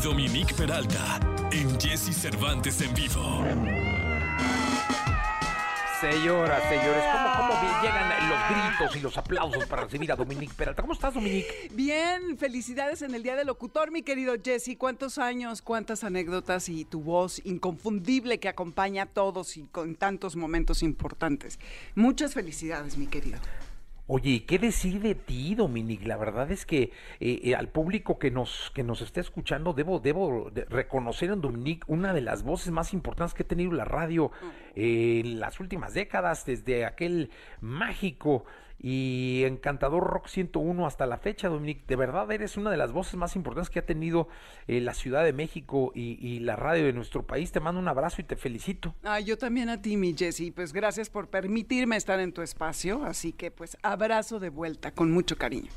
Dominique 0.03 0.55
Peralta 0.55 1.21
en 1.53 1.81
Jesse 1.81 2.15
Cervantes 2.15 2.81
en 2.83 2.95
vivo. 2.95 3.88
Señoras, 6.01 6.63
señores, 6.69 7.03
¿cómo, 7.11 7.49
cómo 7.49 7.83
llegan 7.83 8.29
los 8.29 8.39
gritos 8.49 8.97
y 8.97 9.01
los 9.01 9.19
aplausos 9.19 9.67
para 9.67 9.83
recibir 9.83 10.13
a 10.13 10.15
Dominique 10.15 10.55
Peralta? 10.55 10.81
¿Cómo 10.81 10.93
estás, 10.93 11.15
Dominique? 11.15 11.69
Bien, 11.73 12.39
felicidades 12.39 13.03
en 13.03 13.17
el 13.17 13.25
Día 13.25 13.35
del 13.35 13.49
Locutor, 13.49 13.91
mi 13.91 14.03
querido 14.03 14.37
Jesse. 14.41 14.77
¿Cuántos 14.79 15.19
años, 15.19 15.61
cuántas 15.61 16.05
anécdotas 16.05 16.69
y 16.69 16.85
tu 16.85 17.01
voz 17.01 17.45
inconfundible 17.45 18.39
que 18.39 18.49
acompaña 18.49 19.05
a 19.05 19.07
todos 19.07 19.57
y 19.57 19.65
con 19.65 19.97
tantos 19.97 20.37
momentos 20.37 20.85
importantes? 20.85 21.59
Muchas 21.97 22.33
felicidades, 22.33 22.97
mi 22.97 23.09
querido. 23.09 23.39
Oye, 24.11 24.31
¿y 24.31 24.41
¿qué 24.41 24.59
decir 24.59 25.03
de 25.03 25.15
ti, 25.15 25.55
Dominique? 25.55 26.07
La 26.09 26.17
verdad 26.17 26.51
es 26.51 26.65
que 26.65 26.93
eh, 27.21 27.41
eh, 27.45 27.55
al 27.55 27.69
público 27.69 28.19
que 28.19 28.31
nos, 28.31 28.73
que 28.75 28.83
nos 28.83 29.03
está 29.03 29.21
escuchando, 29.21 29.75
debo, 29.75 30.01
debo 30.01 30.51
de- 30.51 30.65
reconocer 30.65 31.29
en 31.31 31.43
Dominique 31.43 31.83
una 31.89 32.15
de 32.15 32.23
las 32.23 32.43
voces 32.43 32.73
más 32.73 32.95
importantes 32.95 33.35
que 33.35 33.43
ha 33.43 33.47
tenido 33.47 33.71
la 33.71 33.85
radio 33.85 34.31
eh, 34.75 35.21
en 35.23 35.39
las 35.41 35.61
últimas 35.61 35.93
décadas, 35.93 36.47
desde 36.47 36.87
aquel 36.87 37.31
mágico 37.61 38.47
y 38.81 39.43
encantador 39.45 40.05
Rock 40.05 40.29
101 40.29 40.87
hasta 40.87 41.07
la 41.07 41.19
fecha, 41.19 41.49
Dominique. 41.49 41.85
De 41.87 41.97
verdad 41.97 42.31
eres 42.31 42.57
una 42.57 42.71
de 42.71 42.77
las 42.77 42.93
voces 42.93 43.17
más 43.17 43.35
importantes 43.37 43.71
que 43.71 43.81
ha 43.81 43.87
tenido 43.87 44.29
eh, 44.67 44.81
la 44.81 44.95
Ciudad 44.95 45.25
de 45.25 45.33
México 45.33 45.93
y, 45.95 46.19
y 46.21 46.41
la 46.41 46.57
radio 46.57 46.85
de 46.85 46.93
nuestro 46.93 47.27
país. 47.27 47.51
Te 47.51 47.61
mando 47.61 47.81
un 47.81 47.89
abrazo 47.89 48.21
y 48.21 48.25
te 48.25 48.37
felicito. 48.37 48.95
Ah, 49.03 49.21
yo 49.21 49.37
también 49.37 49.69
a 49.69 49.83
ti, 49.83 49.97
mi 49.97 50.15
Jesse. 50.17 50.53
Pues 50.55 50.73
gracias 50.73 51.11
por 51.11 51.29
permitirme 51.29 51.97
estar 51.97 52.21
en 52.21 52.33
tu 52.33 52.43
espacio. 52.43 53.05
Así 53.05 53.33
que, 53.33 53.51
pues, 53.51 53.77
abrazo 53.83 54.39
de 54.39 54.51
vuelta 54.51 54.93
con 54.93 55.11
mucho 55.11 55.37
cariño. 55.37 55.71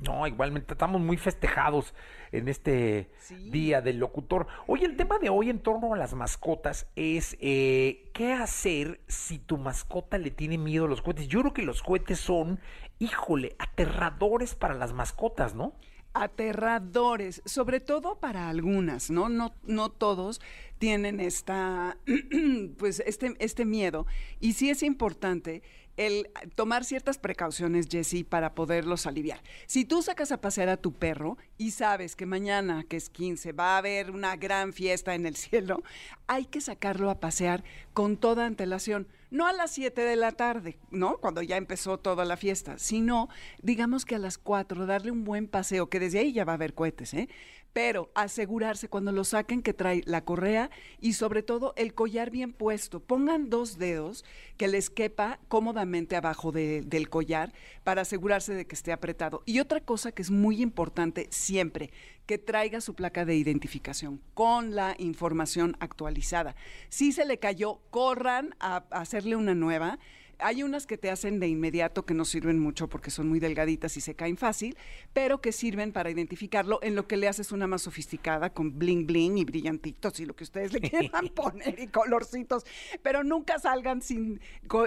No, 0.00 0.26
igualmente 0.26 0.72
estamos 0.72 1.00
muy 1.00 1.16
festejados 1.16 1.94
en 2.32 2.48
este 2.48 3.10
día 3.50 3.82
del 3.82 3.98
locutor. 3.98 4.46
Oye, 4.66 4.86
el 4.86 4.96
tema 4.96 5.18
de 5.18 5.28
hoy 5.28 5.50
en 5.50 5.58
torno 5.58 5.92
a 5.92 5.96
las 5.96 6.14
mascotas 6.14 6.86
es 6.96 7.36
eh, 7.40 8.10
qué 8.14 8.32
hacer 8.32 9.00
si 9.08 9.38
tu 9.38 9.58
mascota 9.58 10.16
le 10.16 10.30
tiene 10.30 10.56
miedo 10.56 10.86
a 10.86 10.88
los 10.88 11.02
cohetes. 11.02 11.28
Yo 11.28 11.40
creo 11.40 11.52
que 11.52 11.62
los 11.62 11.82
cohetes 11.82 12.18
son, 12.18 12.60
híjole, 12.98 13.56
aterradores 13.58 14.54
para 14.54 14.74
las 14.74 14.92
mascotas, 14.92 15.54
¿no? 15.54 15.74
aterradores, 16.12 17.42
sobre 17.44 17.80
todo 17.80 18.18
para 18.18 18.48
algunas, 18.48 19.10
¿no? 19.10 19.28
No, 19.28 19.54
no 19.62 19.90
todos 19.90 20.40
tienen 20.78 21.20
esta, 21.20 21.98
pues 22.78 23.00
este, 23.06 23.36
este 23.38 23.64
miedo. 23.64 24.06
Y 24.40 24.54
sí 24.54 24.70
es 24.70 24.82
importante 24.82 25.62
el 26.00 26.30
tomar 26.54 26.86
ciertas 26.86 27.18
precauciones, 27.18 27.86
Jesse, 27.90 28.24
para 28.26 28.54
poderlos 28.54 29.06
aliviar. 29.06 29.42
Si 29.66 29.84
tú 29.84 30.00
sacas 30.00 30.32
a 30.32 30.40
pasear 30.40 30.70
a 30.70 30.78
tu 30.78 30.94
perro 30.94 31.36
y 31.58 31.72
sabes 31.72 32.16
que 32.16 32.24
mañana, 32.24 32.84
que 32.88 32.96
es 32.96 33.10
15, 33.10 33.52
va 33.52 33.74
a 33.74 33.78
haber 33.78 34.10
una 34.10 34.36
gran 34.36 34.72
fiesta 34.72 35.14
en 35.14 35.26
el 35.26 35.36
cielo, 35.36 35.82
hay 36.26 36.46
que 36.46 36.62
sacarlo 36.62 37.10
a 37.10 37.20
pasear 37.20 37.64
con 37.92 38.16
toda 38.16 38.46
antelación. 38.46 39.08
No 39.30 39.46
a 39.46 39.52
las 39.52 39.72
7 39.72 40.00
de 40.00 40.16
la 40.16 40.32
tarde, 40.32 40.78
¿no? 40.90 41.18
Cuando 41.18 41.42
ya 41.42 41.58
empezó 41.58 41.98
toda 41.98 42.24
la 42.24 42.38
fiesta, 42.38 42.78
sino, 42.78 43.28
digamos 43.62 44.06
que 44.06 44.14
a 44.14 44.18
las 44.18 44.38
4, 44.38 44.86
darle 44.86 45.10
un 45.10 45.24
buen 45.24 45.48
paseo, 45.48 45.90
que 45.90 46.00
desde 46.00 46.20
ahí 46.20 46.32
ya 46.32 46.46
va 46.46 46.52
a 46.52 46.54
haber 46.54 46.72
cohetes, 46.72 47.12
¿eh? 47.12 47.28
Pero 47.72 48.10
asegurarse 48.14 48.88
cuando 48.88 49.12
lo 49.12 49.22
saquen 49.22 49.62
que 49.62 49.72
trae 49.72 50.02
la 50.04 50.24
correa 50.24 50.70
y 51.00 51.12
sobre 51.12 51.42
todo 51.44 51.72
el 51.76 51.94
collar 51.94 52.30
bien 52.30 52.52
puesto. 52.52 52.98
Pongan 53.00 53.48
dos 53.48 53.78
dedos 53.78 54.24
que 54.56 54.66
les 54.66 54.90
quepa 54.90 55.38
cómodamente 55.48 56.16
abajo 56.16 56.50
de- 56.50 56.82
del 56.82 57.08
collar 57.08 57.52
para 57.84 58.02
asegurarse 58.02 58.54
de 58.54 58.66
que 58.66 58.74
esté 58.74 58.92
apretado. 58.92 59.42
Y 59.46 59.60
otra 59.60 59.80
cosa 59.80 60.10
que 60.10 60.22
es 60.22 60.30
muy 60.32 60.60
importante 60.60 61.28
siempre, 61.30 61.90
que 62.26 62.38
traiga 62.38 62.80
su 62.80 62.94
placa 62.94 63.24
de 63.24 63.36
identificación 63.36 64.20
con 64.34 64.74
la 64.74 64.96
información 64.98 65.76
actualizada. 65.78 66.56
Si 66.88 67.12
se 67.12 67.24
le 67.24 67.38
cayó, 67.38 67.80
corran 67.90 68.54
a, 68.58 68.84
a 68.90 69.00
hacerle 69.00 69.36
una 69.36 69.54
nueva. 69.54 69.98
Hay 70.42 70.62
unas 70.62 70.86
que 70.86 70.98
te 70.98 71.10
hacen 71.10 71.40
de 71.40 71.48
inmediato 71.48 72.04
que 72.04 72.14
no 72.14 72.24
sirven 72.24 72.58
mucho 72.58 72.88
porque 72.88 73.10
son 73.10 73.28
muy 73.28 73.40
delgaditas 73.40 73.96
y 73.96 74.00
se 74.00 74.14
caen 74.14 74.36
fácil, 74.36 74.76
pero 75.12 75.40
que 75.40 75.52
sirven 75.52 75.92
para 75.92 76.10
identificarlo 76.10 76.80
en 76.82 76.94
lo 76.94 77.06
que 77.06 77.16
le 77.16 77.28
haces 77.28 77.52
una 77.52 77.66
más 77.66 77.82
sofisticada 77.82 78.50
con 78.50 78.78
bling 78.78 79.06
bling 79.06 79.38
y 79.38 79.44
brillantitos 79.44 80.20
y 80.20 80.26
lo 80.26 80.34
que 80.34 80.44
ustedes 80.44 80.72
le 80.72 80.80
quieran 80.90 81.28
poner 81.28 81.78
y 81.78 81.88
colorcitos, 81.88 82.64
pero 83.02 83.24
nunca 83.24 83.58
salgan 83.58 84.02
sin, 84.02 84.40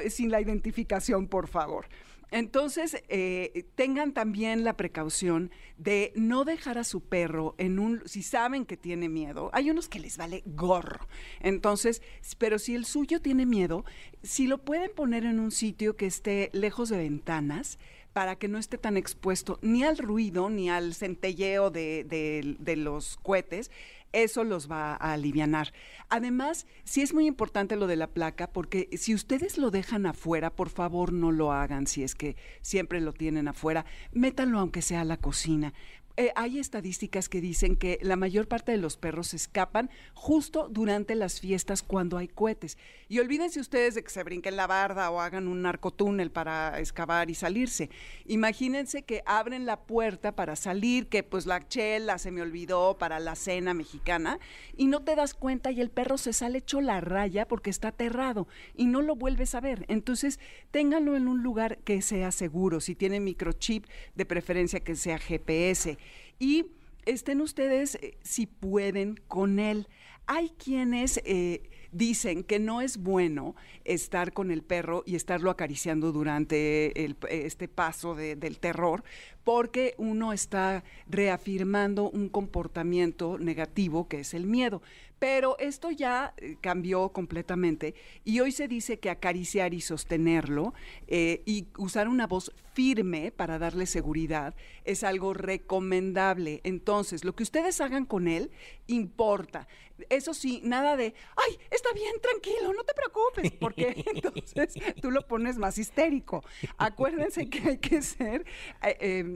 sin 0.09 0.31
la 0.31 0.41
identificación, 0.41 1.27
por 1.27 1.47
favor. 1.47 1.85
Entonces, 2.34 2.98
eh, 3.10 3.65
tengan 3.76 4.12
también 4.12 4.63
la 4.63 4.76
precaución 4.76 5.52
de 5.78 6.12
no 6.15 6.46
dejar 6.46 6.80
a 6.80 6.84
su 6.84 7.02
perro 7.02 7.54
en 7.60 7.78
un, 7.78 8.02
si 8.06 8.24
saben 8.24 8.65
que 8.65 8.76
tiene 8.76 9.08
miedo, 9.08 9.52
hay 9.54 9.69
unos 9.69 9.88
que 9.88 10.00
les 10.00 10.17
vale 10.17 10.41
gorro. 10.48 11.08
Entonces, 11.41 12.02
pero 12.39 12.58
si 12.58 12.74
el 12.74 12.86
suyo 12.86 13.22
tiene 13.22 13.46
miedo, 13.46 13.86
si 14.24 14.48
lo 14.48 14.58
pueden 14.58 14.89
poner 14.96 15.26
en 15.26 15.39
un 15.39 15.52
sitio 15.52 15.96
que 15.96 16.08
esté 16.08 16.50
lejos 16.54 16.89
de 16.89 16.98
ventanas, 16.98 17.78
para 18.13 18.36
que 18.36 18.48
no 18.48 18.58
esté 18.58 18.78
tan 18.78 18.98
expuesto 18.98 19.58
ni 19.62 19.84
al 19.84 19.98
ruido 19.98 20.50
ni 20.50 20.69
al 20.69 20.93
centelleo 20.96 21.69
de, 21.72 22.04
de- 22.04 22.56
de 22.60 22.76
los 22.76 23.17
cohetes, 23.17 23.69
eso 24.13 24.43
los 24.43 24.69
va 24.69 24.93
a 24.93 25.13
alivianar. 25.13 25.73
Además, 26.10 26.65
sí 26.86 27.02
es 27.02 27.13
muy 27.13 27.28
importante 27.28 27.76
lo 27.76 27.88
de 27.88 27.95
la 27.95 28.08
placa, 28.08 28.47
porque 28.52 28.89
si 28.93 29.13
ustedes 29.13 29.58
lo 29.58 29.71
dejan 29.71 30.06
afuera, 30.06 30.56
por 30.56 30.69
favor 30.69 31.12
no 31.12 31.32
lo 31.32 31.52
hagan 31.52 31.88
si 31.88 32.04
es 32.04 32.15
que 32.15 32.38
siempre 32.62 33.02
lo 33.02 33.13
tienen 33.13 33.47
afuera, 33.47 33.86
métanlo 34.12 34.60
aunque 34.60 34.82
sea 34.82 35.02
a 35.02 35.06
la 35.06 35.17
cocina. 35.17 35.73
Eh, 36.15 36.32
hay 36.36 36.60
estadísticas 36.60 37.28
que 37.28 37.41
dicen 37.41 37.76
que 37.76 37.97
la 38.04 38.15
mayor 38.15 38.47
parte 38.47 38.71
de 38.71 38.78
los 38.78 38.97
perros 38.97 39.34
escapan 39.34 39.89
justo 40.13 40.69
durante 40.69 41.15
las 41.15 41.39
fiestas 41.39 41.82
cuando 41.82 42.19
hay 42.19 42.28
cohetes. 42.28 42.78
Y 43.10 43.17
olvídense 43.17 43.60
ustedes 43.60 43.95
de 43.95 44.04
que 44.04 44.12
se 44.12 44.23
brinquen 44.23 44.56
la 44.56 44.67
barda 44.67 45.10
o 45.10 45.19
hagan 45.19 45.47
un 45.47 45.63
narcotúnel 45.63 46.30
para 46.30 46.80
excavar 46.80 47.32
y 47.32 47.36
salirse. 47.36 47.89
Imagínense 48.28 49.02
que 49.02 49.23
abren 49.26 49.65
la 49.65 49.82
puerta 49.82 50.36
para 50.36 50.56
salir, 50.56 51.08
que 51.08 51.23
pues 51.23 51.47
la 51.47 51.67
chela 51.67 52.19
se 52.19 52.30
me 52.30 52.43
olvidó 52.43 52.95
para 52.99 53.19
la 53.19 53.36
cena 53.36 53.73
mexicana, 53.73 54.38
y 54.78 54.86
no 54.86 54.99
te 54.99 55.15
das 55.15 55.34
cuenta 55.34 55.71
y 55.71 55.82
el 55.82 55.89
perro 55.89 56.19
se 56.19 56.34
sale 56.34 56.60
hecho 56.60 56.80
la 56.80 57.02
raya 57.02 57.47
porque 57.47 57.71
está 57.71 57.88
aterrado 57.88 58.47
y 58.76 58.86
no 58.86 59.02
lo 59.02 59.15
vuelves 59.15 59.56
a 59.56 59.62
ver. 59.62 59.86
Entonces, 59.88 60.39
ténganlo 60.69 61.15
en 61.15 61.28
un 61.28 61.41
lugar 61.41 61.80
que 61.80 62.04
sea 62.04 62.32
seguro. 62.32 62.82
Si 62.82 62.93
tiene 62.93 63.19
microchip, 63.19 63.88
de 64.13 64.26
preferencia 64.26 64.80
que 64.80 64.95
sea 64.95 65.17
GPS. 65.17 65.97
Y 66.39 66.65
estén 67.06 67.41
ustedes, 67.41 67.96
eh, 67.96 68.17
si 68.24 68.46
pueden, 68.46 69.19
con 69.28 69.60
él. 69.60 69.88
Hay 70.26 70.50
quienes 70.52 71.22
eh, 71.26 71.63
dicen 71.91 72.43
que 72.43 72.58
no 72.60 72.82
es 72.82 72.98
bueno 72.98 73.56
estar 73.84 74.32
con 74.32 74.52
el 74.52 74.63
perro 74.63 75.04
y 75.06 75.15
estarlo 75.15 75.52
acariciando 75.52 76.12
durante 76.12 77.04
el- 77.04 77.17
este 77.30 77.67
paso 77.67 78.15
de- 78.15 78.36
del 78.38 78.58
terror, 78.60 79.04
porque 79.43 79.93
uno 79.97 80.34
está 80.34 80.84
reafirmando 81.08 82.10
un 82.10 82.29
comportamiento 82.29 83.38
negativo 83.38 84.08
que 84.08 84.21
es 84.21 84.34
el 84.34 84.45
miedo. 84.45 84.82
Pero 85.23 85.58
esto 85.58 85.89
ya 85.89 86.34
eh, 86.36 86.58
cambió 86.60 87.08
completamente 87.13 87.95
y 88.25 88.41
hoy 88.41 88.51
se 88.51 88.67
dice 88.67 88.99
que 88.99 89.10
acariciar 89.10 89.73
y 89.73 89.79
sostenerlo 89.79 90.73
eh, 91.08 91.41
y 91.45 91.67
usar 91.77 92.10
una 92.10 92.27
voz 92.27 92.51
firme 92.73 93.32
para 93.32 93.58
darle 93.58 93.86
seguridad 93.86 94.53
es 94.84 95.01
algo 95.06 95.34
recomendable. 95.34 96.60
Entonces, 96.65 97.23
lo 97.23 97.36
que 97.36 97.43
ustedes 97.43 97.79
hagan 97.79 98.06
con 98.06 98.27
él 98.27 98.51
importa. 98.88 99.69
Eso 100.10 100.34
sí, 100.34 100.60
nada 100.63 100.97
de, 100.97 101.13
ay, 101.38 101.58
está 101.71 101.93
bien, 101.93 102.15
tranquilo, 102.21 102.73
no 102.73 102.84
te 102.84 102.93
preocupes, 102.93 103.51
porque 103.62 104.03
entonces 104.13 104.73
tú 105.01 105.10
lo 105.10 105.25
pones 105.25 105.58
más 105.58 105.77
histérico. 105.77 106.43
Acuérdense 106.77 107.49
que 107.49 107.60
hay 107.69 107.77
que 107.77 108.01
ser... 108.01 108.45
Eh, 108.82 109.33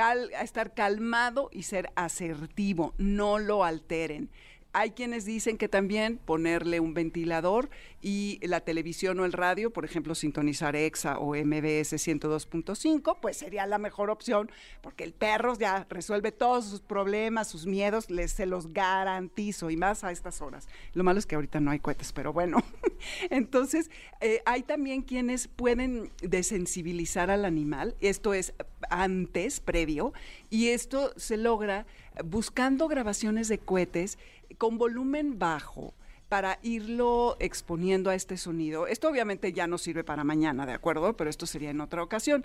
em, 0.00 0.30
estar 0.42 0.74
calmado 0.74 1.48
y 1.52 1.62
ser 1.62 1.90
asertivo, 1.94 2.94
no 2.98 3.38
lo 3.38 3.64
alteren. 3.64 4.30
Hay 4.72 4.92
quienes 4.92 5.24
dicen 5.24 5.58
que 5.58 5.68
también 5.68 6.18
ponerle 6.18 6.78
un 6.78 6.94
ventilador 6.94 7.70
y 8.00 8.38
la 8.42 8.60
televisión 8.60 9.18
o 9.18 9.24
el 9.24 9.32
radio, 9.32 9.72
por 9.72 9.84
ejemplo, 9.84 10.14
sintonizar 10.14 10.76
EXA 10.76 11.18
o 11.18 11.34
MBS 11.34 11.94
102.5, 11.94 13.18
pues 13.20 13.36
sería 13.36 13.66
la 13.66 13.78
mejor 13.78 14.10
opción 14.10 14.50
porque 14.80 15.02
el 15.02 15.12
perro 15.12 15.58
ya 15.58 15.86
resuelve 15.90 16.30
todos 16.30 16.66
sus 16.66 16.80
problemas, 16.80 17.48
sus 17.48 17.66
miedos, 17.66 18.10
les, 18.10 18.30
se 18.30 18.46
los 18.46 18.72
garantizo 18.72 19.70
y 19.70 19.76
más 19.76 20.04
a 20.04 20.12
estas 20.12 20.40
horas. 20.40 20.68
Lo 20.94 21.02
malo 21.02 21.18
es 21.18 21.26
que 21.26 21.34
ahorita 21.34 21.58
no 21.58 21.72
hay 21.72 21.80
cohetes, 21.80 22.12
pero 22.12 22.32
bueno. 22.32 22.62
Entonces, 23.30 23.90
eh, 24.20 24.40
hay 24.46 24.62
también 24.62 25.02
quienes 25.02 25.48
pueden 25.48 26.10
desensibilizar 26.22 27.30
al 27.30 27.44
animal, 27.44 27.96
esto 28.00 28.34
es 28.34 28.54
antes, 28.88 29.60
previo, 29.60 30.12
y 30.48 30.68
esto 30.68 31.12
se 31.16 31.36
logra 31.36 31.86
buscando 32.24 32.88
grabaciones 32.88 33.48
de 33.48 33.58
cohetes 33.58 34.18
con 34.58 34.78
volumen 34.78 35.38
bajo 35.38 35.94
para 36.30 36.60
irlo 36.62 37.36
exponiendo 37.40 38.08
a 38.08 38.14
este 38.14 38.36
sonido. 38.36 38.86
Esto 38.86 39.08
obviamente 39.08 39.52
ya 39.52 39.66
no 39.66 39.78
sirve 39.78 40.04
para 40.04 40.22
mañana, 40.22 40.64
¿de 40.64 40.72
acuerdo? 40.72 41.16
Pero 41.16 41.28
esto 41.28 41.44
sería 41.44 41.70
en 41.70 41.80
otra 41.80 42.04
ocasión. 42.04 42.44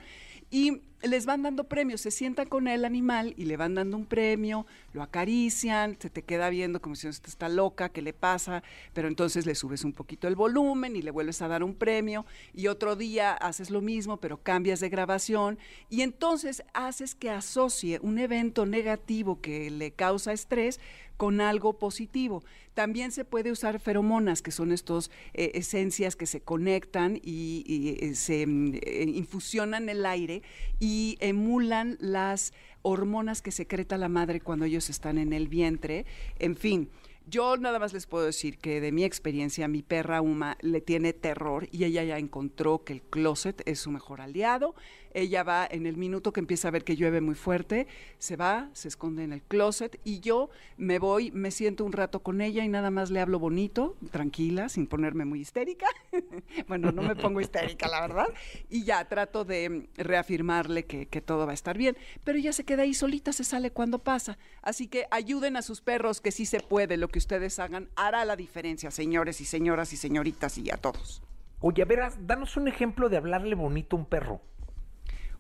Y 0.50 0.82
les 1.04 1.28
van 1.28 1.44
dando 1.44 1.66
premios, 1.66 2.02
se 2.02 2.10
sienta 2.10 2.48
con 2.48 2.68
el 2.68 2.84
animal 2.84 3.36
y 3.38 3.46
le 3.46 3.58
van 3.58 3.76
dando 3.76 3.96
un 3.96 4.08
premio, 4.08 4.66
lo 4.96 5.04
acarician, 5.04 5.98
se 6.00 6.10
te 6.10 6.24
queda 6.24 6.50
viendo 6.50 6.82
como 6.82 6.96
si 6.96 7.08
usted 7.08 7.28
está 7.28 7.50
loca, 7.50 7.90
¿qué 7.90 8.02
le 8.02 8.14
pasa? 8.14 8.64
Pero 8.94 9.10
entonces 9.10 9.46
le 9.46 9.54
subes 9.54 9.84
un 9.84 9.92
poquito 9.92 10.28
el 10.28 10.36
volumen 10.36 10.96
y 10.96 11.02
le 11.02 11.12
vuelves 11.12 11.42
a 11.42 11.50
dar 11.50 11.64
un 11.64 11.76
premio 11.76 12.26
y 12.54 12.68
otro 12.68 12.96
día 12.96 13.34
haces 13.34 13.70
lo 13.70 13.82
mismo, 13.82 14.18
pero 14.18 14.42
cambias 14.42 14.80
de 14.80 14.90
grabación 14.90 15.60
y 15.90 16.02
entonces 16.02 16.64
haces 16.74 17.14
que 17.14 17.30
asocie 17.30 18.00
un 18.02 18.18
evento 18.18 18.66
negativo 18.66 19.42
que 19.42 19.70
le 19.70 19.92
causa 19.92 20.32
estrés 20.32 20.80
con 21.18 21.42
algo 21.42 21.74
positivo. 21.74 22.44
También 22.74 23.12
se 23.12 23.24
puede 23.24 23.52
usar 23.52 23.80
feromonas, 23.80 24.42
que 24.42 24.52
son 24.52 24.72
estas 24.72 25.10
eh, 25.34 25.52
esencias 25.56 26.16
que 26.16 26.26
se 26.26 26.42
conectan 26.42 27.20
y, 27.24 27.98
eh, 28.02 28.16
se 28.16 28.46
mm, 28.46 28.74
eh, 28.76 29.06
infusionan 29.16 29.88
el 29.90 30.06
aire 30.06 30.42
y 30.80 31.18
emulan 31.22 31.98
las 32.00 32.54
hormonas 32.86 33.42
que 33.42 33.52
secreta 33.52 33.98
la 33.98 34.10
madre 34.10 34.42
cuando 34.42 34.66
ellos 34.66 34.92
están 34.92 35.18
en 35.18 35.34
el 35.34 35.48
vientre. 35.48 36.06
En 36.38 36.56
fin, 36.56 36.92
yo 37.28 37.58
nada 37.58 37.80
más 37.80 37.94
les 37.94 38.06
puedo 38.06 38.26
decir 38.26 38.60
que 38.60 38.80
de 38.80 38.92
mi 38.92 39.04
experiencia, 39.04 39.68
mi 39.68 39.82
perra 39.82 40.22
Uma 40.22 40.56
le 40.62 40.82
tiene 40.82 41.12
terror 41.12 41.68
y 41.72 41.86
ella 41.86 42.04
ya 42.04 42.20
encontró 42.20 42.84
que 42.84 42.94
el 42.94 43.02
closet 43.02 43.64
es 43.66 43.80
su 43.80 43.90
mejor 43.90 44.22
aliado. 44.22 44.76
Ella 45.16 45.44
va 45.44 45.66
en 45.72 45.86
el 45.86 45.96
minuto 45.96 46.34
que 46.34 46.42
empieza 46.42 46.68
a 46.68 46.72
ver 46.72 46.84
que 46.84 46.98
llueve 46.98 47.22
muy 47.22 47.36
fuerte, 47.36 47.88
se 48.18 48.36
va, 48.36 48.70
se 48.74 48.90
esconde 48.90 49.24
en 49.24 49.32
el 49.32 49.42
closet 49.42 49.98
y 50.04 50.20
yo 50.20 50.50
me 50.76 51.00
voy, 51.00 51.32
me 51.32 51.52
siento 51.52 51.86
un 51.86 51.94
rato 51.94 52.22
con 52.22 52.42
ella 52.42 52.66
y 52.66 52.68
nada 52.68 52.92
más 52.92 53.12
le 53.12 53.22
hablo 53.22 53.40
bonito, 53.40 53.96
tranquila, 54.12 54.68
sin 54.68 54.88
ponerme 54.88 55.24
muy 55.24 55.40
histérica. 55.40 55.88
bueno, 56.68 56.92
no 56.92 57.02
me 57.02 57.16
pongo 57.16 57.40
histérica, 57.40 57.88
la 57.88 58.02
verdad. 58.02 58.28
Y 58.70 58.84
ya 58.84 59.08
trato 59.08 59.46
de 59.46 59.88
reafirmarle 59.96 60.84
que, 60.84 61.06
que 61.08 61.22
todo 61.22 61.46
va 61.46 61.52
a 61.52 61.56
estar 61.56 61.78
bien. 61.78 61.96
Pero 62.26 62.38
ella 62.38 62.52
se 62.52 62.66
queda 62.66 62.84
ahí 62.84 62.94
solita, 62.94 63.32
se 63.32 63.46
sale 63.46 63.72
cuando 63.72 64.00
pasa. 64.00 64.38
Así 64.62 64.90
que 64.90 65.08
ayuden 65.12 65.56
a 65.56 65.62
sus 65.62 65.80
perros, 65.80 66.20
que 66.20 66.32
sí 66.32 66.46
se 66.46 66.60
puede, 66.60 66.98
lo 66.98 67.08
que 67.08 67.20
ustedes 67.20 67.58
hagan 67.60 67.90
hará 67.96 68.26
la 68.26 68.36
diferencia, 68.36 68.92
señores 68.92 69.40
y 69.40 69.46
señoras 69.46 69.94
y 69.94 69.96
señoritas 69.96 70.58
y 70.58 70.70
a 70.72 70.76
todos. 70.76 71.24
Oye, 71.62 71.84
a 71.84 71.86
ver, 71.86 72.02
danos 72.20 72.58
un 72.58 72.68
ejemplo 72.68 73.08
de 73.08 73.16
hablarle 73.16 73.56
bonito 73.56 73.96
a 73.96 74.00
un 74.00 74.06
perro. 74.06 74.42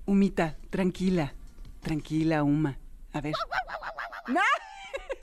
Humita, 0.05 0.55
tranquila, 0.69 1.33
tranquila, 1.81 2.43
Uma. 2.43 2.77
A 3.13 3.21
ver. 3.21 3.33
¡No! 4.27 4.41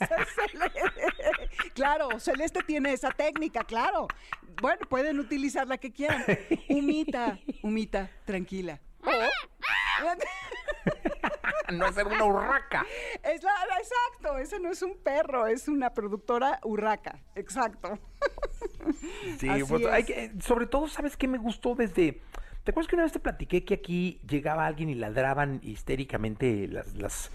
claro, 1.75 2.19
Celeste 2.19 2.63
tiene 2.63 2.93
esa 2.93 3.11
técnica, 3.11 3.65
claro. 3.65 4.09
Bueno, 4.61 4.81
pueden 4.89 5.21
utilizar 5.21 5.67
la 5.67 5.79
que 5.79 5.93
quieran. 5.93 6.25
Humita, 6.69 7.39
humita, 7.63 8.11
tranquila. 8.25 8.81
no 11.73 11.87
es 11.87 11.97
una 11.97 12.25
urraca. 12.25 12.87
Es 13.23 13.43
la, 13.43 13.53
exacto, 13.79 14.37
ese 14.39 14.61
no 14.61 14.71
es 14.71 14.83
un 14.83 14.99
perro, 14.99 15.47
es 15.47 15.69
una 15.69 15.95
productora 15.95 16.61
urraca, 16.63 17.19
exacto. 17.35 17.99
Sí, 19.39 19.49
pues, 19.69 19.87
hay 19.87 20.05
que, 20.05 20.33
sobre 20.41 20.67
todo, 20.67 20.89
¿sabes 20.89 21.17
qué 21.17 21.29
me 21.29 21.39
gustó 21.39 21.75
desde 21.75 22.21
¿Te 22.65 22.71
acuerdas 22.71 22.89
que 22.89 22.97
una 22.97 23.05
vez 23.05 23.13
te 23.13 23.19
platiqué 23.19 23.65
que 23.65 23.75
aquí 23.75 24.21
llegaba 24.29 24.67
alguien 24.67 24.89
y 24.89 24.95
ladraban 24.95 25.61
histéricamente 25.63 26.69
las, 26.69 26.95
las 26.95 27.31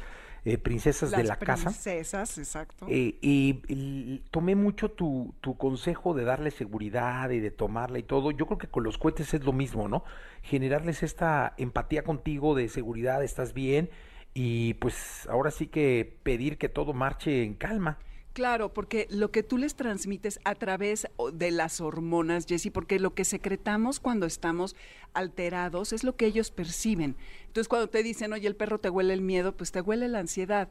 eh, 0.45 0.57
princesas 0.57 1.11
de 1.11 1.25
la 1.25 1.35
casa? 1.35 1.65
Princesas, 1.65 2.37
exacto. 2.37 2.85
Eh, 2.89 3.17
y, 3.21 4.21
tomé 4.31 4.55
mucho 4.55 4.89
tu, 4.89 5.35
tu, 5.41 5.57
consejo 5.57 6.13
de 6.13 6.23
darle 6.23 6.51
seguridad 6.51 7.29
y 7.31 7.41
de 7.41 7.51
tomarla 7.51 7.99
y 7.99 8.03
todo. 8.03 8.31
Yo 8.31 8.45
creo 8.45 8.57
que 8.57 8.67
con 8.67 8.83
los 8.83 8.97
cohetes 8.97 9.33
es 9.33 9.43
lo 9.43 9.51
mismo, 9.51 9.89
¿no? 9.89 10.05
Generarles 10.43 11.03
esta 11.03 11.53
empatía 11.57 12.03
contigo 12.03 12.55
de 12.55 12.69
seguridad, 12.69 13.21
estás 13.21 13.53
bien. 13.53 13.89
Y 14.33 14.75
pues 14.75 15.27
ahora 15.29 15.51
sí 15.51 15.67
que 15.67 16.17
pedir 16.23 16.57
que 16.57 16.69
todo 16.69 16.93
marche 16.93 17.43
en 17.43 17.53
calma. 17.55 17.97
Claro, 18.37 18.71
porque 18.71 19.07
lo 19.09 19.31
que 19.31 19.41
tú 19.41 19.57
les 19.57 19.73
transmites 19.73 20.39
a 20.43 20.53
través 20.53 21.07
de 21.33 21.49
las 21.49 21.81
hormonas, 21.81 22.45
Jessy, 22.45 22.69
porque 22.69 22.99
lo 22.99 23.15
que 23.15 23.25
secretamos 23.25 23.99
cuando 23.99 24.27
estamos 24.27 24.75
alterados 25.15 25.91
es 25.91 26.03
lo 26.03 26.15
que 26.15 26.27
ellos 26.27 26.51
perciben. 26.51 27.15
Entonces, 27.47 27.67
cuando 27.67 27.89
te 27.89 28.03
dicen, 28.03 28.33
oye, 28.33 28.47
el 28.47 28.55
perro 28.55 28.79
te 28.79 28.91
huele 28.91 29.15
el 29.15 29.21
miedo, 29.21 29.57
pues 29.57 29.71
te 29.71 29.81
huele 29.81 30.07
la 30.07 30.19
ansiedad. 30.19 30.69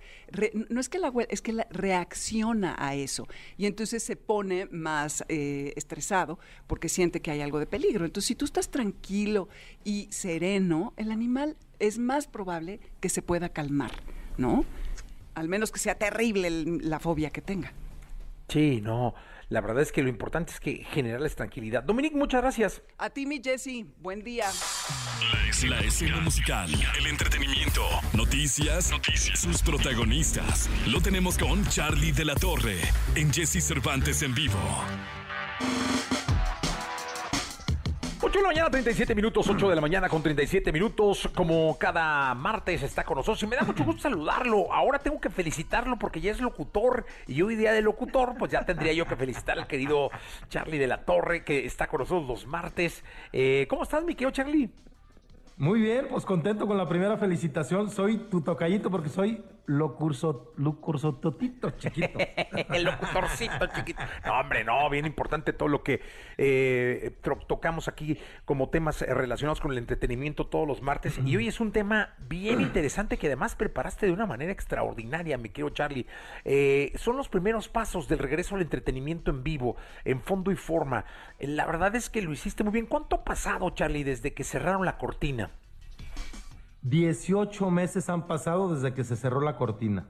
no 0.69 0.79
es 0.79 0.89
que 0.89 1.01
la 1.01 1.11
huele, 1.11 1.27
es 1.33 1.43
que 1.43 1.53
la 1.53 1.67
reacciona 1.69 2.77
a 2.79 2.95
eso. 2.95 3.27
Y 3.57 3.67
entonces 3.67 4.01
se 4.05 4.15
pone 4.15 4.67
más 4.67 5.25
eh, 5.27 5.73
estresado 5.75 6.39
porque 6.69 6.89
siente 6.89 7.21
que 7.21 7.33
hay 7.33 7.41
algo 7.41 7.59
de 7.59 7.67
peligro. 7.67 8.05
Entonces, 8.05 8.29
si 8.29 8.37
tú 8.37 8.45
estás 8.45 8.71
tranquilo 8.71 9.49
y 9.83 10.07
sereno, 10.13 10.95
el 10.97 11.11
animal 11.11 11.57
es 11.81 11.99
más 11.99 12.29
probable 12.29 12.79
que 13.01 13.09
se 13.09 13.23
pueda 13.23 13.49
calmar, 13.49 13.91
¿no? 14.39 14.65
Al 15.37 15.49
menos 15.49 15.71
que 15.71 15.79
sea 15.79 15.97
terrible 15.97 16.51
la 16.51 16.99
fobia 16.99 17.31
que 17.31 17.43
tenga. 17.43 17.73
Sí, 18.49 18.81
no. 18.81 19.15
La 19.49 19.61
verdad 19.61 19.83
es 19.83 19.93
que 19.93 20.03
lo 20.03 20.09
importante 20.09 20.51
es 20.51 20.59
que 20.59 20.85
generarles 20.91 21.37
tranquilidad. 21.37 21.85
Dominique, 21.85 22.17
muchas 22.17 22.43
gracias. 22.43 22.83
A 22.99 23.11
ti, 23.11 23.27
mi 23.27 23.41
Jesse. 23.41 23.85
Buen 24.01 24.25
día. 24.25 24.47
La 25.69 25.81
escena, 25.81 26.21
musical, 26.21 26.69
el 26.99 27.07
entretenimiento, 27.07 27.83
noticias, 28.13 28.91
noticias, 28.91 29.39
sus 29.39 29.63
protagonistas. 29.63 30.69
Lo 30.87 31.01
tenemos 31.01 31.39
con 31.39 31.65
Charlie 31.67 32.13
de 32.13 32.25
la 32.25 32.35
Torre 32.35 32.79
en 33.15 33.33
Jesse 33.33 33.63
Cervantes 33.63 34.23
en 34.23 34.35
vivo. 34.35 34.59
8 38.37 38.43
de 38.43 38.43
la 38.43 38.49
mañana, 38.49 38.71
37 38.71 39.15
minutos, 39.15 39.49
8 39.49 39.69
de 39.71 39.75
la 39.75 39.81
mañana 39.81 40.09
con 40.11 40.23
37 40.23 40.71
minutos, 40.71 41.27
como 41.35 41.79
cada 41.79 42.35
martes 42.35 42.83
está 42.83 43.03
con 43.03 43.17
nosotros 43.17 43.43
y 43.43 43.47
me 43.47 43.57
da 43.57 43.63
mucho 43.63 43.83
gusto 43.83 44.03
saludarlo. 44.03 44.71
Ahora 44.75 44.99
tengo 44.99 45.19
que 45.19 45.31
felicitarlo 45.31 45.99
porque 45.99 46.21
ya 46.21 46.33
es 46.33 46.41
locutor 46.41 47.07
y 47.27 47.41
hoy 47.41 47.57
día 47.57 47.73
de 47.73 47.81
locutor, 47.81 48.35
pues 48.39 48.53
ya 48.53 48.63
tendría 48.67 48.93
yo 48.93 49.07
que 49.07 49.17
felicitar 49.17 49.59
al 49.59 49.67
querido 49.67 50.11
Charlie 50.51 50.77
de 50.77 50.87
la 50.87 51.07
Torre 51.07 51.45
que 51.45 51.65
está 51.65 51.87
con 51.87 52.01
nosotros 52.01 52.29
los 52.29 52.47
martes. 52.47 53.03
Eh, 53.33 53.67
¿Cómo 53.71 53.85
estás, 53.85 54.05
mi 54.05 54.15
querido 54.15 54.33
Charlie? 54.33 54.69
Muy 55.57 55.81
bien, 55.81 56.07
pues 56.11 56.27
contento 56.27 56.67
con 56.67 56.77
la 56.77 56.87
primera 56.87 57.17
felicitación. 57.17 57.89
Soy 57.91 58.19
tu 58.19 58.43
tocallito 58.43 58.91
porque 58.91 59.09
soy 59.09 59.43
locurso, 59.67 60.53
totito 61.21 61.71
chiquito. 61.71 62.19
El 62.73 62.85
locutorcito 62.85 63.67
chiquito. 63.75 64.03
No, 64.25 64.41
hombre, 64.41 64.65
no, 64.65 64.89
bien 64.91 65.07
importante 65.07 65.53
todo 65.53 65.69
lo 65.69 65.83
que 65.83 66.01
eh, 66.39 67.17
tocamos 67.47 67.89
aquí 67.89 68.19
como 68.45 68.69
temas 68.69 69.03
relacionados 69.03 69.61
con 69.61 69.73
el 69.73 69.79
entretenimiento 69.79 70.47
todos 70.47 70.67
los 70.67 70.83
martes. 70.83 71.19
Y 71.25 71.37
hoy 71.37 71.49
es 71.49 71.61
un 71.61 71.73
tema 71.73 72.15
bien 72.29 72.61
interesante 72.61 73.17
que 73.17 73.27
además 73.27 73.55
preparaste 73.55 74.07
de 74.07 74.13
una 74.13 74.27
manera 74.27 74.53
extraordinaria, 74.53 75.39
mi 75.39 75.51
querido 75.51 75.71
Charlie. 75.71 76.07
Eh, 76.45 76.93
son 76.97 77.17
los 77.17 77.29
primeros 77.29 77.69
pasos 77.69 78.09
del 78.09 78.19
regreso 78.19 78.55
al 78.55 78.63
entretenimiento 78.63 79.31
en 79.31 79.43
vivo, 79.43 79.77
en 80.05 80.21
fondo 80.21 80.51
y 80.51 80.57
forma. 80.57 81.05
La 81.39 81.67
verdad 81.67 81.95
es 81.95 82.11
que 82.11 82.23
lo 82.23 82.33
hiciste 82.33 82.65
muy 82.65 82.73
bien. 82.73 82.87
¿Cuánto 82.87 83.17
ha 83.17 83.25
pasado, 83.25 83.71
Charlie, 83.71 84.05
desde 84.05 84.33
que 84.33 84.45
cerraron 84.45 84.85
la 84.85 84.99
cortina? 84.99 85.51
18 86.89 87.69
meses 87.73 88.09
han 88.09 88.29
pasado 88.29 88.73
desde 88.73 88.95
que 88.95 89.03
se 89.03 89.17
cerró 89.17 89.41
la 89.41 89.57
cortina. 89.57 90.09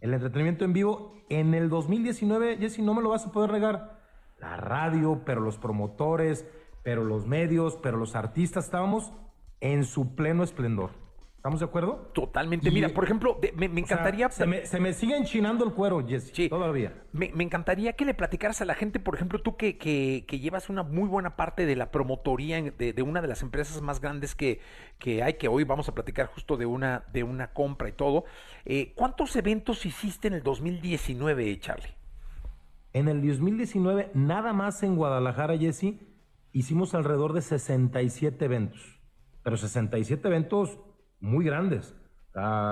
El 0.00 0.14
entretenimiento 0.14 0.64
en 0.64 0.72
vivo 0.72 1.14
en 1.28 1.52
el 1.52 1.68
2019, 1.68 2.58
Jessy, 2.58 2.80
no 2.80 2.94
me 2.94 3.02
lo 3.02 3.08
vas 3.08 3.26
a 3.26 3.32
poder 3.32 3.50
negar. 3.50 4.00
La 4.38 4.56
radio, 4.56 5.22
pero 5.24 5.40
los 5.40 5.58
promotores, 5.58 6.46
pero 6.84 7.02
los 7.02 7.26
medios, 7.26 7.76
pero 7.82 7.96
los 7.96 8.14
artistas, 8.14 8.66
estábamos 8.66 9.12
en 9.60 9.82
su 9.82 10.14
pleno 10.14 10.44
esplendor. 10.44 10.90
¿Estamos 11.42 11.58
de 11.58 11.66
acuerdo? 11.66 12.08
Totalmente. 12.12 12.70
Mira, 12.70 12.90
por 12.90 13.02
ejemplo, 13.02 13.36
me, 13.56 13.66
encantaría... 13.66 14.30
se, 14.30 14.46
me, 14.46 14.64
se, 14.64 14.78
me, 14.78 14.92
sigue 14.92 15.16
enchinando 15.16 15.64
el 15.64 15.72
cuero, 15.72 16.06
Jesse, 16.06 16.30
sí. 16.32 16.48
todavía. 16.48 17.02
Me, 17.10 17.32
me, 17.34 17.42
encantaría 17.42 17.94
que 17.94 18.04
le 18.04 18.14
platicaras 18.14 18.60
a 18.60 18.64
la 18.64 18.76
gente, 18.76 19.00
por 19.00 19.16
ejemplo, 19.16 19.42
tú 19.42 19.56
que, 19.56 19.76
que, 19.76 20.24
que 20.28 20.38
llevas 20.38 20.70
una 20.70 20.84
muy 20.84 21.08
buena 21.08 21.34
parte 21.34 21.66
de 21.66 21.74
la 21.74 21.90
promotoría 21.90 22.62
de, 22.62 22.92
de, 22.92 23.02
una 23.02 23.20
de 23.20 23.26
las 23.26 23.42
empresas 23.42 23.82
más 23.82 24.00
grandes 24.00 24.36
que, 24.36 24.60
que 25.00 25.24
hay, 25.24 25.34
que 25.34 25.48
hoy 25.48 25.64
vamos 25.64 25.88
a 25.88 25.94
platicar 25.94 26.26
justo 26.26 26.56
de 26.56 26.64
una, 26.64 27.06
de 27.12 27.24
una 27.24 27.52
compra 27.52 27.88
y 27.88 27.92
todo. 27.92 28.22
Eh, 28.64 28.92
¿Cuántos 28.94 29.34
eventos 29.34 29.84
hiciste 29.84 30.28
en 30.28 30.34
el 30.34 30.44
2019, 30.44 31.58
Charlie? 31.58 31.96
En 32.92 33.08
el 33.08 33.20
2019, 33.20 34.12
nada 34.14 34.52
más 34.52 34.80
en 34.84 34.94
Guadalajara, 34.94 35.58
Jesse, 35.58 35.96
hicimos 36.52 36.94
alrededor 36.94 37.32
de 37.32 37.42
67 37.42 38.44
eventos. 38.44 39.00
Pero 39.42 39.56
67 39.56 40.28
eventos 40.28 40.78
muy 41.22 41.46
grandes. 41.46 41.94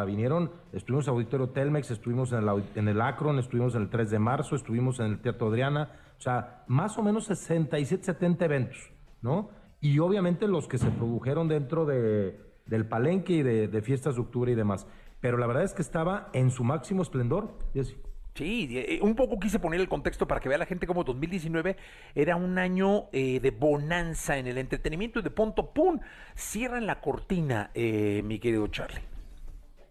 vinieron, 0.06 0.52
estuvimos 0.72 1.06
en 1.06 1.14
Auditorio 1.14 1.48
Telmex, 1.50 1.90
estuvimos 1.90 2.32
en 2.32 2.46
el, 2.46 2.64
en 2.74 2.88
el 2.88 3.00
Akron, 3.00 3.38
estuvimos 3.38 3.74
en 3.74 3.82
el 3.82 3.90
3 3.90 4.10
de 4.10 4.18
marzo, 4.18 4.56
estuvimos 4.56 5.00
en 5.00 5.06
el 5.06 5.22
Teatro 5.22 5.48
Adriana, 5.48 5.92
o 6.18 6.20
sea, 6.20 6.64
más 6.66 6.98
o 6.98 7.02
menos 7.02 7.24
67, 7.24 8.04
70 8.04 8.44
eventos, 8.44 8.92
¿no? 9.22 9.50
Y 9.80 9.98
obviamente 10.00 10.46
los 10.46 10.68
que 10.68 10.76
se 10.76 10.90
produjeron 10.90 11.48
dentro 11.48 11.86
de, 11.86 12.38
del 12.66 12.86
palenque 12.86 13.32
y 13.34 13.42
de, 13.42 13.68
de 13.68 13.82
fiestas 13.82 14.16
de 14.16 14.20
octubre 14.20 14.52
y 14.52 14.54
demás. 14.54 14.86
Pero 15.20 15.38
la 15.38 15.46
verdad 15.46 15.62
es 15.62 15.72
que 15.72 15.82
estaba 15.82 16.28
en 16.34 16.50
su 16.50 16.64
máximo 16.64 17.02
esplendor, 17.02 17.56
Jesse. 17.72 17.96
Sí, 18.40 18.70
eh, 18.70 19.00
un 19.02 19.16
poco 19.16 19.38
quise 19.38 19.58
poner 19.58 19.80
el 19.80 19.88
contexto 19.90 20.26
para 20.26 20.40
que 20.40 20.48
vea 20.48 20.56
la 20.56 20.64
gente 20.64 20.86
como 20.86 21.04
2019 21.04 21.76
era 22.14 22.36
un 22.36 22.56
año 22.56 23.10
eh, 23.12 23.38
de 23.38 23.50
bonanza 23.50 24.38
en 24.38 24.46
el 24.46 24.56
entretenimiento 24.56 25.18
y 25.18 25.22
de 25.22 25.28
punto, 25.28 25.74
¡pum! 25.74 26.00
Cierran 26.34 26.86
la 26.86 27.02
cortina, 27.02 27.70
eh, 27.74 28.22
mi 28.24 28.38
querido 28.38 28.66
Charlie. 28.68 29.02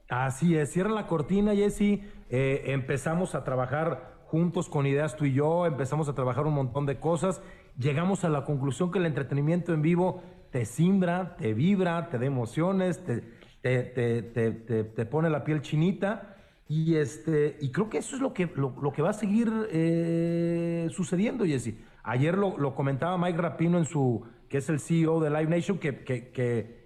Así 0.09 0.57
es, 0.57 0.73
cierran 0.73 0.95
la 0.95 1.05
cortina, 1.05 1.53
Jesse. 1.53 2.01
empezamos 2.31 3.35
a 3.35 3.43
trabajar 3.43 4.15
juntos 4.25 4.67
con 4.67 4.87
ideas 4.87 5.15
tú 5.15 5.25
y 5.25 5.33
yo, 5.33 5.67
empezamos 5.67 6.09
a 6.09 6.15
trabajar 6.15 6.47
un 6.47 6.55
montón 6.55 6.87
de 6.87 6.99
cosas. 6.99 7.43
Llegamos 7.77 8.23
a 8.23 8.29
la 8.29 8.45
conclusión 8.45 8.91
que 8.91 8.97
el 8.97 9.05
entretenimiento 9.05 9.75
en 9.75 9.83
vivo 9.83 10.23
te 10.49 10.65
simbra, 10.65 11.35
te 11.35 11.53
vibra, 11.53 12.09
te 12.09 12.17
da 12.17 12.25
emociones, 12.25 13.03
te, 13.03 13.21
te, 13.61 13.83
te, 14.23 14.83
te 14.85 15.05
pone 15.05 15.29
la 15.29 15.43
piel 15.43 15.61
chinita. 15.61 16.37
Y, 16.71 16.97
este, 16.97 17.57
y 17.59 17.71
creo 17.71 17.89
que 17.89 17.97
eso 17.97 18.15
es 18.15 18.21
lo 18.21 18.31
que, 18.31 18.45
lo, 18.45 18.93
que 18.93 19.01
va 19.01 19.09
a 19.09 19.13
seguir 19.13 19.51
eh, 19.71 20.87
sucediendo, 20.91 21.43
Jesse. 21.43 21.73
Ayer 22.03 22.37
lo, 22.37 22.75
comentaba 22.75 23.17
Mike 23.17 23.39
Rapino 23.39 23.79
en 23.79 23.85
su, 23.85 24.23
que 24.47 24.59
es 24.59 24.69
el 24.69 24.79
CEO 24.79 25.19
de 25.19 25.31
Live 25.31 25.47
Nation, 25.47 25.79
que, 25.79 26.03
que, 26.03 26.31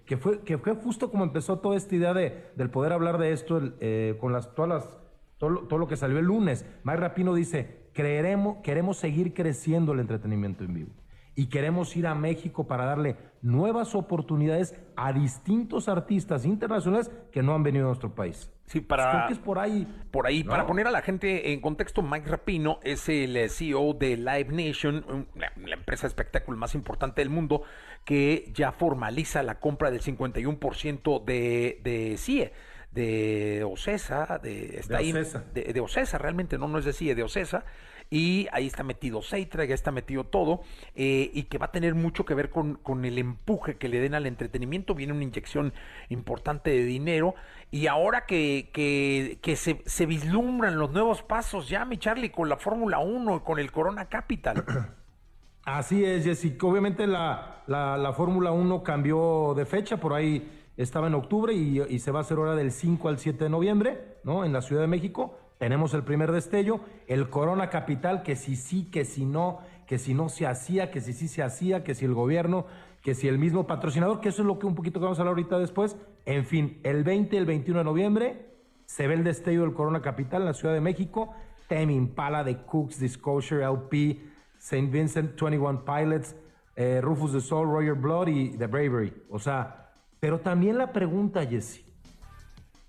que, 0.06 0.16
fue, 0.16 0.40
que 0.40 0.56
fue 0.56 0.74
justo 0.74 1.10
como 1.10 1.22
empezó 1.22 1.58
toda 1.58 1.76
esta 1.76 1.94
idea 1.94 2.14
de, 2.14 2.46
del 2.56 2.70
poder 2.70 2.94
hablar 2.94 3.18
de 3.18 3.32
esto 3.32 3.60
eh, 3.80 4.16
con 4.18 4.32
las, 4.32 4.54
todas 4.54 4.70
las, 4.70 4.96
todo, 5.36 5.68
todo, 5.68 5.78
lo 5.78 5.86
que 5.86 5.96
salió 5.96 6.18
el 6.18 6.24
lunes. 6.24 6.64
Mike 6.84 7.00
Rapino 7.00 7.34
dice, 7.34 7.90
creeremos, 7.92 8.62
queremos 8.62 8.96
seguir 8.96 9.34
creciendo 9.34 9.92
el 9.92 10.00
entretenimiento 10.00 10.64
en 10.64 10.72
vivo 10.72 10.90
y 11.36 11.46
queremos 11.46 11.96
ir 11.96 12.06
a 12.06 12.14
México 12.14 12.66
para 12.66 12.84
darle 12.84 13.16
nuevas 13.42 13.94
oportunidades 13.94 14.74
a 14.96 15.12
distintos 15.12 15.88
artistas 15.88 16.44
internacionales 16.44 17.10
que 17.32 17.42
no 17.42 17.54
han 17.54 17.62
venido 17.62 17.86
a 17.86 17.88
nuestro 17.88 18.14
país. 18.14 18.50
Sí, 18.66 18.80
para. 18.80 19.10
Creo 19.10 19.26
que 19.26 19.32
es 19.34 19.38
por 19.38 19.58
ahí. 19.58 19.86
Por 20.10 20.26
ahí, 20.26 20.44
para 20.44 20.66
poner 20.66 20.86
a 20.86 20.90
la 20.90 21.02
gente 21.02 21.52
en 21.52 21.60
contexto, 21.60 22.02
Mike 22.02 22.28
Rapino 22.28 22.78
es 22.82 23.08
el 23.08 23.36
eh, 23.36 23.48
CEO 23.48 23.94
de 23.94 24.16
Live 24.16 24.48
Nation, 24.50 25.26
la, 25.34 25.74
empresa 25.74 26.02
de 26.02 26.08
espectáculo 26.08 26.56
más 26.56 26.74
importante 26.74 27.20
del 27.20 27.30
mundo, 27.30 27.62
que 28.04 28.50
ya 28.54 28.72
formaliza 28.72 29.42
la 29.42 29.60
compra 29.60 29.90
del 29.90 30.00
51% 30.00 31.24
de, 31.24 31.80
de 31.82 32.16
CIE 32.16 32.52
de 32.92 33.64
Ocesa, 33.64 34.38
de, 34.40 34.78
está 34.78 34.98
de, 34.98 35.10
Ocesa. 35.10 35.44
de, 35.52 35.72
de 35.72 35.80
Ocesa, 35.80 36.16
realmente 36.16 36.58
no, 36.58 36.68
no 36.68 36.78
es 36.78 36.84
de 36.84 36.92
CIE, 36.92 37.16
de 37.16 37.24
Ocesa, 37.24 37.64
y 38.10 38.46
ahí 38.52 38.66
está 38.66 38.82
metido 38.82 39.22
Seitra, 39.22 39.64
ya 39.64 39.74
está 39.74 39.90
metido 39.90 40.24
todo, 40.24 40.62
eh, 40.94 41.30
y 41.32 41.44
que 41.44 41.58
va 41.58 41.66
a 41.66 41.72
tener 41.72 41.94
mucho 41.94 42.24
que 42.24 42.34
ver 42.34 42.50
con, 42.50 42.74
con, 42.74 43.04
el 43.04 43.18
empuje 43.18 43.76
que 43.76 43.88
le 43.88 44.00
den 44.00 44.14
al 44.14 44.26
entretenimiento. 44.26 44.94
Viene 44.94 45.12
una 45.12 45.24
inyección 45.24 45.72
importante 46.08 46.70
de 46.70 46.84
dinero, 46.84 47.34
y 47.70 47.86
ahora 47.86 48.26
que, 48.26 48.70
que, 48.72 49.38
que 49.42 49.56
se, 49.56 49.82
se, 49.86 50.06
vislumbran 50.06 50.78
los 50.78 50.92
nuevos 50.92 51.22
pasos 51.22 51.68
ya, 51.68 51.84
mi 51.84 51.98
Charlie, 51.98 52.30
con 52.30 52.48
la 52.48 52.56
Fórmula 52.56 52.98
1 52.98 53.36
y 53.36 53.40
con 53.40 53.58
el 53.58 53.72
Corona 53.72 54.08
Capital. 54.08 54.64
Así 55.64 56.04
es, 56.04 56.24
Jessica. 56.24 56.66
Obviamente 56.66 57.06
la, 57.06 57.62
la, 57.66 57.96
la 57.96 58.12
Fórmula 58.12 58.52
1 58.52 58.82
cambió 58.82 59.54
de 59.56 59.64
fecha, 59.64 59.96
por 59.96 60.12
ahí 60.12 60.50
estaba 60.76 61.06
en 61.06 61.14
octubre 61.14 61.54
y, 61.54 61.80
y, 61.88 61.98
se 62.00 62.10
va 62.10 62.18
a 62.18 62.22
hacer 62.22 62.36
ahora 62.36 62.54
del 62.54 62.70
5 62.70 63.08
al 63.08 63.18
7 63.18 63.44
de 63.44 63.50
noviembre, 63.50 64.18
¿no? 64.24 64.44
En 64.44 64.52
la 64.52 64.60
Ciudad 64.60 64.82
de 64.82 64.88
México. 64.88 65.38
Tenemos 65.64 65.94
el 65.94 66.04
primer 66.04 66.30
destello, 66.30 66.80
el 67.06 67.30
Corona 67.30 67.70
Capital, 67.70 68.22
que 68.22 68.36
si 68.36 68.54
sí, 68.54 68.90
que 68.90 69.06
si 69.06 69.24
no, 69.24 69.60
que 69.86 69.96
si 69.96 70.12
no 70.12 70.28
se 70.28 70.46
hacía, 70.46 70.90
que 70.90 71.00
si 71.00 71.14
sí 71.14 71.26
se 71.26 71.42
hacía, 71.42 71.82
que 71.82 71.94
si 71.94 72.04
el 72.04 72.12
gobierno, 72.12 72.66
que 73.00 73.14
si 73.14 73.28
el 73.28 73.38
mismo 73.38 73.66
patrocinador, 73.66 74.20
que 74.20 74.28
eso 74.28 74.42
es 74.42 74.46
lo 74.46 74.58
que 74.58 74.66
un 74.66 74.74
poquito 74.74 75.00
que 75.00 75.04
vamos 75.04 75.18
a 75.18 75.22
hablar 75.22 75.36
ahorita 75.36 75.58
después. 75.58 75.96
En 76.26 76.44
fin, 76.44 76.80
el 76.82 77.02
20 77.02 77.34
y 77.34 77.38
el 77.38 77.46
21 77.46 77.78
de 77.78 77.84
noviembre 77.84 78.46
se 78.84 79.06
ve 79.08 79.14
el 79.14 79.24
destello 79.24 79.62
del 79.62 79.72
Corona 79.72 80.02
Capital 80.02 80.42
en 80.42 80.48
la 80.48 80.52
Ciudad 80.52 80.74
de 80.74 80.82
México. 80.82 81.32
Temi 81.66 81.94
Impala 81.94 82.44
de 82.44 82.58
Cooks, 82.58 83.00
Disclosure, 83.00 83.64
LP, 83.64 84.20
St. 84.58 84.90
Vincent, 84.90 85.40
21 85.40 85.82
Pilots, 85.82 86.36
eh, 86.76 87.00
Rufus 87.00 87.32
the 87.32 87.40
Soul, 87.40 87.70
Roger 87.70 87.94
Blood 87.94 88.28
y 88.28 88.50
The 88.58 88.66
Bravery. 88.66 89.14
O 89.30 89.38
sea, 89.38 89.94
pero 90.20 90.40
también 90.40 90.76
la 90.76 90.92
pregunta, 90.92 91.46
Jesse, 91.46 91.86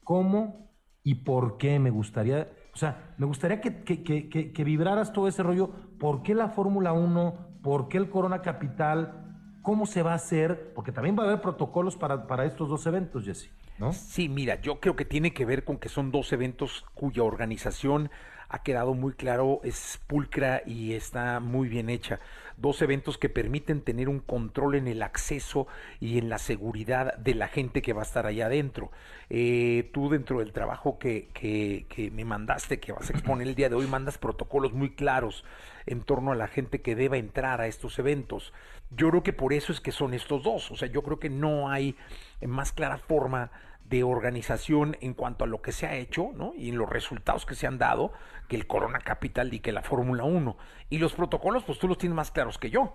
¿cómo 0.04 0.66
y 1.06 1.14
por 1.14 1.58
qué 1.58 1.78
me 1.78 1.92
gustaría, 1.92 2.50
o 2.76 2.78
sea, 2.78 3.14
me 3.18 3.26
gustaría 3.26 3.62
que, 3.62 3.84
que, 4.04 4.64
vibraras 4.66 5.14
todo 5.14 5.30
ese 5.30 5.42
rollo, 5.42 5.70
¿por 5.98 6.24
qué 6.24 6.36
la 6.36 6.50
Fórmula 6.50 6.92
1? 6.92 7.38
¿Por 7.64 7.88
qué 7.88 7.98
el 7.98 8.10
Corona 8.10 8.42
Capital? 8.42 9.38
¿Cómo 9.62 9.86
se 9.86 10.04
va 10.04 10.12
a 10.12 10.16
hacer? 10.16 10.74
Porque 10.76 10.92
también 10.92 11.18
va 11.18 11.24
a 11.24 11.28
haber 11.28 11.40
protocolos 11.40 11.96
para, 11.96 12.28
para 12.28 12.44
estos 12.44 12.68
dos 12.68 12.86
eventos, 12.86 13.24
Jesse. 13.24 13.50
¿no? 13.78 13.94
Sí, 13.94 14.28
mira, 14.28 14.60
yo 14.60 14.82
creo 14.82 14.98
que 14.98 15.06
tiene 15.06 15.34
que 15.34 15.46
ver 15.46 15.64
con 15.64 15.78
que 15.78 15.88
son 15.88 16.12
dos 16.12 16.34
eventos 16.34 16.84
cuya 16.94 17.24
organización 17.24 18.12
ha 18.50 18.62
quedado 18.62 18.94
muy 18.94 19.14
claro, 19.14 19.62
es 19.64 20.02
pulcra 20.08 20.62
y 20.66 20.94
está 20.94 21.40
muy 21.40 21.70
bien 21.70 21.90
hecha. 21.90 22.20
Dos 22.58 22.82
eventos 22.82 23.18
que 23.18 23.30
permiten 23.30 23.82
tener 23.82 24.10
un 24.10 24.20
control 24.20 24.76
en 24.76 24.88
el 24.88 25.04
acceso 25.04 25.68
y 26.00 26.18
en 26.18 26.30
la 26.30 26.38
seguridad 26.38 27.16
de 27.18 27.36
la 27.36 27.48
gente 27.48 27.82
que 27.82 27.94
va 27.94 28.02
a 28.02 28.06
estar 28.06 28.26
allá 28.26 28.46
adentro. 28.46 28.92
Eh, 29.30 29.90
tú 29.94 30.10
dentro 30.10 30.40
del 30.40 30.54
trabajo 30.54 30.98
que, 30.98 31.30
que, 31.34 31.86
que 31.90 32.12
me 32.12 32.26
mandaste, 32.26 32.80
que 32.80 32.92
vas 32.92 33.10
a 33.10 33.14
exponer 33.14 33.48
el 33.48 33.56
día 33.56 33.70
de 33.70 33.76
hoy, 33.76 33.88
mandas 33.88 34.18
protocolos 34.18 34.74
muy 34.74 34.96
claros 34.96 35.44
en 35.86 36.02
torno 36.02 36.32
a 36.32 36.36
la 36.36 36.48
gente 36.48 36.82
que 36.82 36.96
deba 36.96 37.18
entrar 37.18 37.62
a 37.62 37.68
estos 37.68 38.00
eventos. 38.00 38.54
Yo 38.92 39.10
creo 39.10 39.24
que 39.24 39.34
por 39.34 39.54
eso 39.54 39.72
es 39.72 39.82
que 39.82 39.92
son 39.92 40.14
estos 40.14 40.44
dos. 40.44 40.72
O 40.72 40.76
sea, 40.76 40.88
yo 40.88 41.02
creo 41.04 41.20
que 41.20 41.30
no 41.30 41.70
hay 41.70 41.96
más 42.42 42.72
clara 42.72 42.98
forma 42.98 43.52
de 43.90 44.04
organización 44.04 44.98
en 45.02 45.14
cuanto 45.14 45.44
a 45.44 45.48
lo 45.48 45.62
que 45.62 45.72
se 45.72 45.86
ha 45.86 45.96
hecho 45.96 46.32
¿no? 46.36 46.54
y 46.56 46.70
en 46.70 46.78
los 46.78 46.90
resultados 46.90 47.46
que 47.46 47.56
se 47.56 47.68
han 47.68 47.78
dado 47.78 48.12
que 48.48 48.56
el 48.56 48.68
Corona 48.68 49.00
Capital 49.00 49.54
y 49.54 49.60
que 49.60 49.72
la 49.72 49.84
Fórmula 49.84 50.24
1. 50.24 50.58
Y 50.90 50.98
los 50.98 51.14
protocolos, 51.14 51.64
pues 51.64 51.78
tú 51.78 51.88
los 51.88 51.98
tienes 51.98 52.16
más 52.16 52.32
claros 52.32 52.58
que 52.58 52.70
yo. 52.70 52.94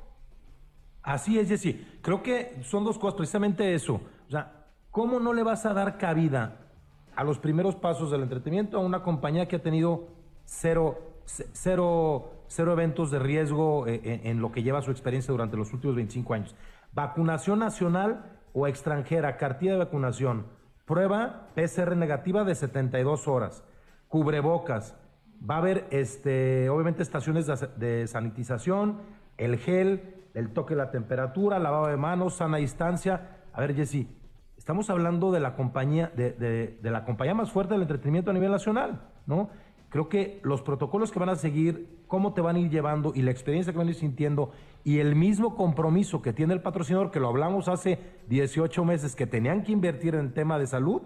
Así 1.03 1.39
es, 1.39 1.49
Jessy. 1.49 1.99
Creo 2.03 2.23
que 2.23 2.61
son 2.63 2.85
dos 2.85 2.99
cosas, 2.99 3.17
precisamente 3.17 3.75
eso. 3.75 4.01
O 4.27 4.31
sea, 4.31 4.67
¿cómo 4.91 5.21
no 5.21 5.33
le 5.33 5.43
vas 5.43 5.65
a 5.65 5.73
dar 5.73 5.97
cabida 5.97 6.57
a 7.15 7.25
los 7.25 7.39
primeros 7.39 7.77
pasos 7.77 8.11
del 8.11 8.23
entretenimiento 8.23 8.77
a 8.77 8.81
una 8.81 9.03
compañía 9.03 9.47
que 9.47 9.57
ha 9.57 9.63
tenido 9.63 10.09
cero, 10.45 11.23
cero, 11.25 12.45
cero 12.49 12.73
eventos 12.73 13.11
de 13.11 13.19
riesgo 13.19 13.87
en, 13.87 13.95
eh, 14.05 14.21
en 14.25 14.41
lo 14.41 14.53
que 14.53 14.63
lleva 14.63 14.83
su 14.83 14.91
experiencia 14.91 15.33
durante 15.33 15.57
los 15.57 15.73
últimos 15.73 15.97
25 15.97 16.35
años? 16.35 16.57
Vacunación 16.93 17.61
nacional 17.61 18.39
o 18.53 18.67
extranjera, 18.67 19.37
cartilla 19.37 19.73
de 19.73 19.79
vacunación, 19.79 20.47
prueba 20.91 21.47
PCR 21.55 21.95
negativa 21.95 22.43
de 22.43 22.57
72 22.57 23.29
horas, 23.29 23.63
cubrebocas, 24.09 24.97
Va 25.49 25.55
a 25.55 25.59
haber, 25.59 25.87
este, 25.91 26.69
obviamente, 26.69 27.03
estaciones 27.03 27.47
de, 27.47 28.07
sanitización, 28.07 28.99
el 29.39 29.57
gel, 29.57 30.17
el 30.35 30.53
toque 30.53 30.75
de 30.75 30.79
la 30.83 30.91
temperatura, 30.91 31.59
lavado 31.59 31.87
de 31.87 31.97
manos, 31.97 32.35
sana 32.35 32.59
distancia. 32.59 33.39
A 33.55 33.61
ver, 33.63 33.75
Jesse, 33.75 34.07
estamos 34.59 34.91
hablando 34.91 35.33
de 35.33 35.41
la 35.41 35.55
compañía, 35.55 36.13
de, 36.15 36.33
de, 36.33 36.91
la 36.91 37.07
compañía 37.07 37.33
más 37.33 37.51
fuerte 37.51 37.73
del 37.73 37.83
entretenimiento 37.83 38.33
a 38.33 38.35
nivel 38.35 38.51
nacional, 38.51 39.01
¿no? 39.25 39.49
Creo 39.89 40.11
que 40.11 40.41
los 40.43 40.61
protocolos 40.61 41.11
que 41.11 41.19
van 41.21 41.31
a 41.31 41.37
seguir, 41.37 42.00
cómo 42.11 42.35
te 42.35 42.43
van 42.43 42.57
a 42.57 42.59
ir 42.59 42.69
llevando 42.69 43.13
y 43.15 43.23
la 43.23 43.31
experiencia 43.31 43.73
que 43.73 43.79
van 43.79 43.87
a 43.87 43.91
ir 43.93 43.97
sintiendo 43.97 44.51
y 44.85 44.99
el 44.99 45.15
mismo 45.15 45.55
compromiso 45.57 46.21
que 46.21 46.33
tiene 46.33 46.53
el 46.53 46.61
patrocinador, 46.61 47.11
que 47.11 47.21
lo 47.21 47.29
hablamos 47.29 47.69
hace 47.69 47.99
18 48.29 48.85
meses, 48.85 49.15
que 49.15 49.27
tenían 49.27 49.63
que 49.63 49.73
invertir 49.73 50.17
en 50.17 50.23
el 50.23 50.33
tema 50.33 50.59
de 50.59 50.67
salud, 50.67 51.03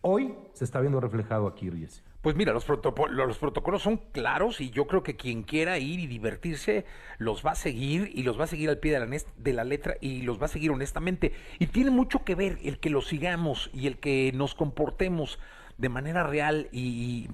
hoy 0.00 0.34
se 0.52 0.64
está 0.64 0.80
viendo 0.80 1.00
reflejado 1.00 1.46
aquí, 1.46 1.70
Ries. 1.70 2.02
Pues 2.22 2.34
mira, 2.34 2.52
los, 2.52 2.66
los 3.10 3.38
protocolos 3.38 3.82
son 3.82 3.98
claros 4.10 4.60
y 4.60 4.70
yo 4.70 4.88
creo 4.88 5.04
que 5.04 5.14
quien 5.14 5.44
quiera 5.44 5.78
ir 5.78 6.00
y 6.00 6.08
divertirse 6.08 6.84
los 7.18 7.46
va 7.46 7.52
a 7.52 7.54
seguir 7.54 8.10
y 8.12 8.24
los 8.24 8.38
va 8.38 8.44
a 8.44 8.48
seguir 8.48 8.68
al 8.68 8.78
pie 8.78 8.98
de 8.98 9.06
la, 9.06 9.18
de 9.36 9.52
la 9.52 9.62
letra 9.62 9.94
y 10.00 10.22
los 10.22 10.42
va 10.42 10.46
a 10.46 10.48
seguir 10.48 10.72
honestamente. 10.72 11.32
Y 11.60 11.68
tiene 11.68 11.90
mucho 11.90 12.24
que 12.24 12.34
ver 12.34 12.58
el 12.64 12.80
que 12.80 12.90
los 12.90 13.06
sigamos 13.06 13.70
y 13.72 13.86
el 13.86 13.98
que 13.98 14.32
nos 14.34 14.56
comportemos 14.56 15.38
de 15.78 15.88
manera 15.88 16.24
real 16.24 16.68
y, 16.72 17.28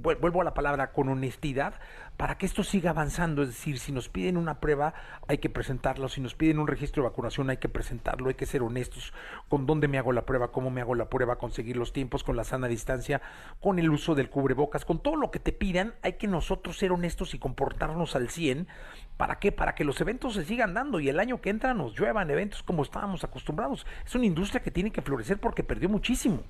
vuelvo 0.00 0.40
a 0.40 0.44
la 0.44 0.54
palabra 0.54 0.92
con 0.92 1.08
honestidad 1.08 1.74
para 2.16 2.38
que 2.38 2.46
esto 2.46 2.62
siga 2.62 2.90
avanzando. 2.90 3.42
Es 3.42 3.48
decir, 3.48 3.78
si 3.78 3.92
nos 3.92 4.08
piden 4.08 4.36
una 4.36 4.60
prueba, 4.60 4.94
hay 5.26 5.38
que 5.38 5.50
presentarlo. 5.50 6.08
Si 6.08 6.20
nos 6.20 6.34
piden 6.34 6.60
un 6.60 6.68
registro 6.68 7.02
de 7.02 7.08
vacunación, 7.08 7.50
hay 7.50 7.56
que 7.56 7.68
presentarlo. 7.68 8.28
Hay 8.28 8.34
que 8.34 8.46
ser 8.46 8.62
honestos 8.62 9.12
con 9.48 9.66
dónde 9.66 9.88
me 9.88 9.98
hago 9.98 10.12
la 10.12 10.26
prueba, 10.26 10.52
cómo 10.52 10.70
me 10.70 10.80
hago 10.80 10.94
la 10.94 11.08
prueba, 11.10 11.36
conseguir 11.38 11.76
los 11.76 11.92
tiempos 11.92 12.22
con 12.22 12.36
la 12.36 12.44
sana 12.44 12.68
distancia, 12.68 13.20
con 13.60 13.78
el 13.80 13.90
uso 13.90 14.14
del 14.14 14.30
cubrebocas, 14.30 14.84
con 14.84 15.00
todo 15.00 15.16
lo 15.16 15.30
que 15.32 15.40
te 15.40 15.52
pidan. 15.52 15.94
Hay 16.02 16.14
que 16.14 16.28
nosotros 16.28 16.78
ser 16.78 16.92
honestos 16.92 17.34
y 17.34 17.38
comportarnos 17.38 18.14
al 18.14 18.30
100. 18.30 18.68
¿Para 19.16 19.40
qué? 19.40 19.50
Para 19.50 19.74
que 19.74 19.84
los 19.84 20.00
eventos 20.00 20.34
se 20.34 20.44
sigan 20.44 20.74
dando 20.74 21.00
y 21.00 21.08
el 21.08 21.18
año 21.18 21.40
que 21.40 21.50
entra 21.50 21.74
nos 21.74 21.94
lluevan 21.94 22.30
eventos 22.30 22.62
como 22.62 22.84
estábamos 22.84 23.24
acostumbrados. 23.24 23.86
Es 24.06 24.14
una 24.14 24.26
industria 24.26 24.62
que 24.62 24.70
tiene 24.70 24.92
que 24.92 25.02
florecer 25.02 25.38
porque 25.38 25.64
perdió 25.64 25.88
muchísimo. 25.88 26.44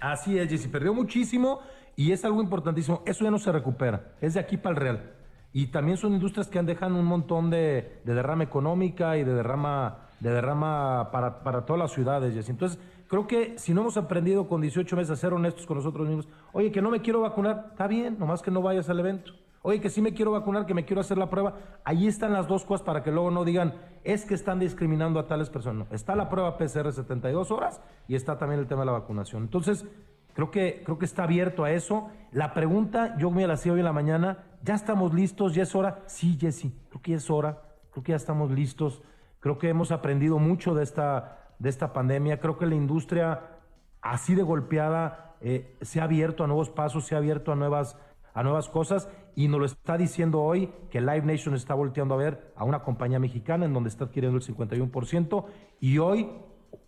Así 0.00 0.38
es, 0.38 0.48
Jessy, 0.48 0.68
perdió 0.68 0.94
muchísimo 0.94 1.60
y 1.96 2.12
es 2.12 2.24
algo 2.24 2.42
importantísimo. 2.42 3.02
Eso 3.06 3.24
ya 3.24 3.30
no 3.30 3.38
se 3.38 3.50
recupera, 3.52 4.12
es 4.20 4.34
de 4.34 4.40
aquí 4.40 4.56
para 4.56 4.74
el 4.74 4.80
real. 4.80 5.12
Y 5.52 5.68
también 5.68 5.96
son 5.96 6.12
industrias 6.12 6.48
que 6.48 6.58
han 6.58 6.66
dejado 6.66 6.94
un 6.94 7.04
montón 7.04 7.50
de, 7.50 8.00
derrama 8.04 8.44
económica 8.44 9.16
y 9.16 9.24
de 9.24 9.32
derrama, 9.32 10.08
de 10.20 10.30
derrama 10.30 11.10
para, 11.10 11.42
para 11.42 11.64
todas 11.64 11.80
las 11.80 11.92
ciudades, 11.92 12.34
Jessy. 12.34 12.52
Entonces, 12.52 12.78
creo 13.08 13.26
que 13.26 13.58
si 13.58 13.74
no 13.74 13.80
hemos 13.80 13.96
aprendido 13.96 14.46
con 14.46 14.60
18 14.60 14.94
meses 14.94 15.10
a 15.10 15.16
ser 15.16 15.32
honestos 15.32 15.66
con 15.66 15.78
nosotros 15.78 16.06
mismos, 16.06 16.28
oye, 16.52 16.70
que 16.70 16.82
no 16.82 16.90
me 16.90 17.00
quiero 17.00 17.22
vacunar, 17.22 17.68
está 17.70 17.86
bien, 17.86 18.18
nomás 18.18 18.42
que 18.42 18.50
no 18.50 18.62
vayas 18.62 18.88
al 18.90 19.00
evento. 19.00 19.32
Oye, 19.68 19.82
que 19.82 19.90
sí 19.90 20.00
me 20.00 20.14
quiero 20.14 20.30
vacunar, 20.30 20.64
que 20.64 20.72
me 20.72 20.86
quiero 20.86 21.02
hacer 21.02 21.18
la 21.18 21.28
prueba. 21.28 21.58
Ahí 21.84 22.06
están 22.06 22.32
las 22.32 22.48
dos 22.48 22.64
cosas 22.64 22.86
para 22.86 23.02
que 23.02 23.12
luego 23.12 23.30
no 23.30 23.44
digan, 23.44 23.74
es 24.02 24.24
que 24.24 24.32
están 24.32 24.58
discriminando 24.58 25.20
a 25.20 25.26
tales 25.26 25.50
personas. 25.50 25.92
está 25.92 26.16
la 26.16 26.30
prueba 26.30 26.56
PCR 26.56 26.90
72 26.90 27.50
horas 27.50 27.78
y 28.06 28.14
está 28.14 28.38
también 28.38 28.60
el 28.60 28.66
tema 28.66 28.80
de 28.80 28.86
la 28.86 28.92
vacunación. 28.92 29.42
Entonces, 29.42 29.84
creo 30.32 30.50
que, 30.50 30.80
creo 30.86 30.98
que 30.98 31.04
está 31.04 31.24
abierto 31.24 31.64
a 31.64 31.70
eso. 31.70 32.08
La 32.32 32.54
pregunta, 32.54 33.14
yo 33.18 33.30
me 33.30 33.46
la 33.46 33.52
hacía 33.52 33.74
hoy 33.74 33.80
en 33.80 33.84
la 33.84 33.92
mañana, 33.92 34.38
¿ya 34.62 34.72
estamos 34.72 35.12
listos? 35.12 35.54
¿Ya 35.54 35.64
es 35.64 35.74
hora? 35.74 35.98
Sí, 36.06 36.38
Jessy, 36.40 36.74
creo 36.88 37.02
que 37.02 37.10
ya 37.10 37.18
es 37.18 37.28
hora. 37.28 37.60
Creo 37.90 38.02
que 38.02 38.12
ya 38.12 38.16
estamos 38.16 38.50
listos. 38.50 39.02
Creo 39.38 39.58
que 39.58 39.68
hemos 39.68 39.92
aprendido 39.92 40.38
mucho 40.38 40.74
de 40.74 40.82
esta, 40.82 41.50
de 41.58 41.68
esta 41.68 41.92
pandemia. 41.92 42.40
Creo 42.40 42.56
que 42.56 42.64
la 42.64 42.74
industria, 42.74 43.58
así 44.00 44.34
de 44.34 44.42
golpeada, 44.42 45.36
eh, 45.42 45.76
se 45.82 46.00
ha 46.00 46.04
abierto 46.04 46.42
a 46.42 46.46
nuevos 46.46 46.70
pasos, 46.70 47.04
se 47.04 47.14
ha 47.14 47.18
abierto 47.18 47.52
a 47.52 47.54
nuevas 47.54 47.98
a 48.38 48.42
nuevas 48.44 48.68
cosas 48.68 49.08
y 49.38 49.46
nos 49.46 49.60
lo 49.60 49.66
está 49.66 49.96
diciendo 49.96 50.42
hoy 50.42 50.68
que 50.90 51.00
Live 51.00 51.22
Nation 51.22 51.54
está 51.54 51.72
volteando 51.72 52.12
a 52.12 52.16
ver 52.16 52.52
a 52.56 52.64
una 52.64 52.80
compañía 52.80 53.20
mexicana 53.20 53.66
en 53.66 53.72
donde 53.72 53.88
está 53.88 54.06
adquiriendo 54.06 54.36
el 54.36 54.42
51% 54.42 55.44
y 55.78 55.98
hoy, 55.98 56.28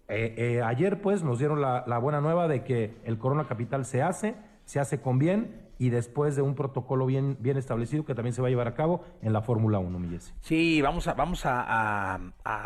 eh, 0.09 0.34
eh, 0.36 0.61
ayer 0.61 1.01
pues 1.01 1.22
nos 1.22 1.38
dieron 1.38 1.61
la, 1.61 1.84
la 1.86 1.98
buena 1.98 2.20
nueva 2.20 2.48
de 2.48 2.64
que 2.64 2.96
el 3.05 3.18
Corona 3.18 3.44
Capital 3.44 3.84
se 3.84 4.03
hace, 4.03 4.34
se 4.64 4.80
hace 4.80 5.01
con 5.01 5.20
bien 5.20 5.70
y 5.81 5.89
después 5.89 6.37
de 6.37 6.43
un 6.43 6.55
protocolo 6.55 7.07
bien, 7.07 7.39
bien 7.41 7.57
establecido 7.57 8.05
que 8.05 8.14
también 8.14 8.35
se 8.35 8.43
va 8.43 8.49
a 8.49 8.51
llevar 8.51 8.68
a 8.68 8.74
cabo 8.74 9.03
en 9.22 9.33
la 9.33 9.41
Fórmula 9.41 9.78
1, 9.78 9.99
Millesi. 9.99 10.31
Sí, 10.43 10.83
vamos 10.83 11.09
a, 11.09 11.14
vamos 11.14 11.41
a, 11.47 12.20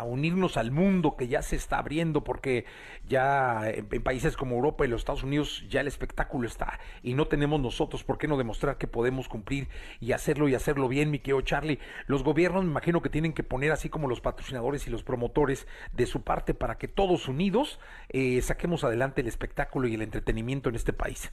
unirnos 0.05 0.57
al 0.57 0.71
mundo 0.71 1.15
que 1.15 1.29
ya 1.29 1.41
se 1.41 1.55
está 1.55 1.77
abriendo 1.77 2.25
porque 2.25 2.65
ya 3.07 3.69
en, 3.69 3.87
países 4.03 4.35
como 4.35 4.55
Europa 4.55 4.83
y 4.85 4.89
los 4.89 4.99
Estados 4.99 5.23
Unidos 5.23 5.63
ya 5.69 5.79
el 5.79 5.87
espectáculo 5.87 6.45
está 6.45 6.77
y 7.03 7.13
no 7.13 7.29
tenemos 7.29 7.61
nosotros 7.61 8.03
por 8.03 8.17
qué 8.17 8.27
no 8.27 8.35
demostrar 8.35 8.77
que 8.77 8.85
podemos 8.87 9.29
cumplir 9.29 9.69
y 10.01 10.11
hacerlo 10.11 10.49
y 10.49 10.55
hacerlo 10.55 10.89
bien, 10.89 11.09
mi 11.09 11.19
querido 11.19 11.39
Charlie. 11.39 11.79
Los 12.07 12.21
gobiernos 12.21 12.65
me 12.65 12.71
imagino 12.71 13.01
que 13.01 13.09
tienen 13.09 13.31
que 13.31 13.43
poner 13.43 13.71
así 13.71 13.87
como 13.87 14.09
los 14.09 14.19
patrocinadores 14.19 14.87
y 14.87 14.89
los 14.89 15.03
promotores 15.03 15.67
de 15.93 16.05
su 16.05 16.23
parte 16.23 16.53
para 16.53 16.77
que 16.77 16.89
todos 16.89 17.29
unidos 17.29 17.79
eh, 18.09 18.41
saquemos 18.41 18.83
adelante 18.83 19.21
el 19.21 19.27
espectáculo 19.27 19.87
y 19.87 19.93
el 19.93 20.01
entretenimiento 20.01 20.67
en 20.67 20.75
este 20.75 20.91
país. 20.91 21.31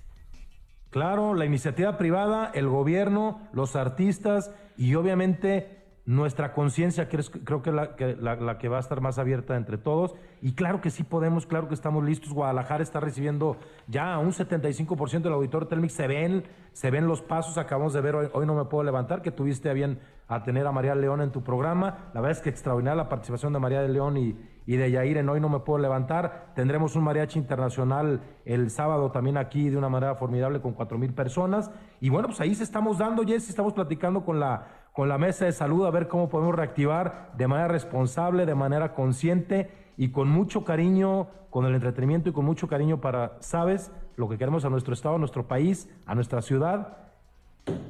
Claro, 0.93 1.32
la 1.32 1.47
iniciativa 1.47 1.97
privada, 1.97 2.51
el 2.53 2.68
gobierno, 2.68 3.40
los 3.55 3.76
artistas 3.76 4.55
y 4.76 4.95
obviamente 4.95 5.82
nuestra 6.05 6.53
conciencia 6.53 7.09
creo 7.09 7.62
que, 7.62 7.72
la, 7.72 7.97
que 7.97 8.14
la, 8.16 8.59
que 8.59 8.68
va 8.68 8.76
a 8.76 8.80
estar 8.80 9.01
más 9.01 9.18
abierta 9.18 9.57
entre 9.57 9.78
todos. 9.78 10.14
Y 10.43 10.53
claro 10.53 10.82
que 10.82 10.90
sí 10.90 11.03
podemos, 11.03 11.47
claro 11.47 11.66
que 11.66 11.72
estamos 11.72 12.05
listos. 12.05 12.34
Guadalajara 12.34 12.82
está 12.82 13.01
recibiendo 13.01 13.57
ya 13.86 14.18
un 14.18 14.32
75% 14.32 15.22
del 15.22 15.32
auditorio 15.32 15.66
Telmix. 15.66 15.95
Se 15.95 16.07
ven, 16.07 16.45
se 16.74 16.90
ven 16.90 17.07
los 17.07 17.22
pasos. 17.22 17.57
Acabamos 17.57 17.95
de 17.95 18.01
ver 18.03 18.14
hoy, 18.14 18.28
hoy 18.34 18.45
no 18.45 18.55
me 18.55 18.66
puedo 18.66 18.84
levantar, 18.84 19.22
que 19.22 19.30
tuviste 19.30 19.70
a 19.70 19.72
bien 19.72 19.99
a 20.28 20.43
tener 20.43 20.66
a 20.66 20.72
María 20.72 20.95
León 20.95 21.22
en 21.22 21.32
tu 21.32 21.43
programa. 21.43 22.11
La 22.12 22.20
verdad 22.20 22.36
es 22.36 22.43
que 22.43 22.51
extraordinaria 22.51 23.03
la 23.03 23.09
participación 23.09 23.55
de 23.55 23.61
María 23.61 23.80
de 23.80 23.88
León 23.88 24.18
y, 24.18 24.36
y 24.67 24.77
de 24.77 24.91
Yair 24.91 25.19
en 25.19 25.29
Hoy 25.29 25.41
No 25.41 25.49
Me 25.49 25.61
Puedo 25.61 25.79
Levantar. 25.79 26.53
Tendremos 26.55 26.97
un 26.97 27.05
mariachi 27.05 27.39
internacional 27.39 28.21
el 28.45 28.71
sábado 28.71 29.11
también 29.11 29.37
aquí 29.37 29.69
de 29.69 29.77
una 29.77 29.89
manera 29.89 30.15
formidable 30.15 30.61
con 30.61 30.73
cuatro 30.73 30.99
mil 30.99 31.13
personas. 31.13 31.71
Y 32.01 32.09
bueno, 32.09 32.29
pues 32.29 32.41
ahí 32.41 32.55
se 32.55 32.65
estamos 32.65 32.99
dando, 32.99 33.25
Jess, 33.25 33.49
estamos 33.49 33.73
platicando 33.73 34.25
con 34.25 34.41
la, 34.41 34.67
con 34.93 35.09
la 35.09 35.19
mesa 35.19 35.45
de 35.45 35.53
salud 35.53 35.87
a 35.87 35.91
ver 35.91 36.09
cómo 36.09 36.29
podemos 36.29 36.55
reactivar 36.55 37.33
de 37.37 37.49
manera 37.49 37.69
responsable, 37.69 38.47
de 38.47 38.55
manera 38.55 38.95
consciente 38.95 39.71
y 39.97 40.11
con 40.11 40.29
mucho 40.29 40.65
cariño, 40.65 41.29
con 41.51 41.67
el 41.67 41.75
entretenimiento 41.75 42.31
y 42.31 42.33
con 42.33 42.45
mucho 42.45 42.69
cariño 42.69 43.01
para, 43.01 43.37
¿sabes? 43.41 43.93
Lo 44.17 44.29
que 44.29 44.39
queremos 44.39 44.65
a 44.65 44.71
nuestro 44.71 44.95
estado, 44.95 45.17
a 45.17 45.19
nuestro 45.19 45.47
país, 45.47 45.89
a 46.07 46.15
nuestra 46.15 46.43
ciudad 46.43 46.99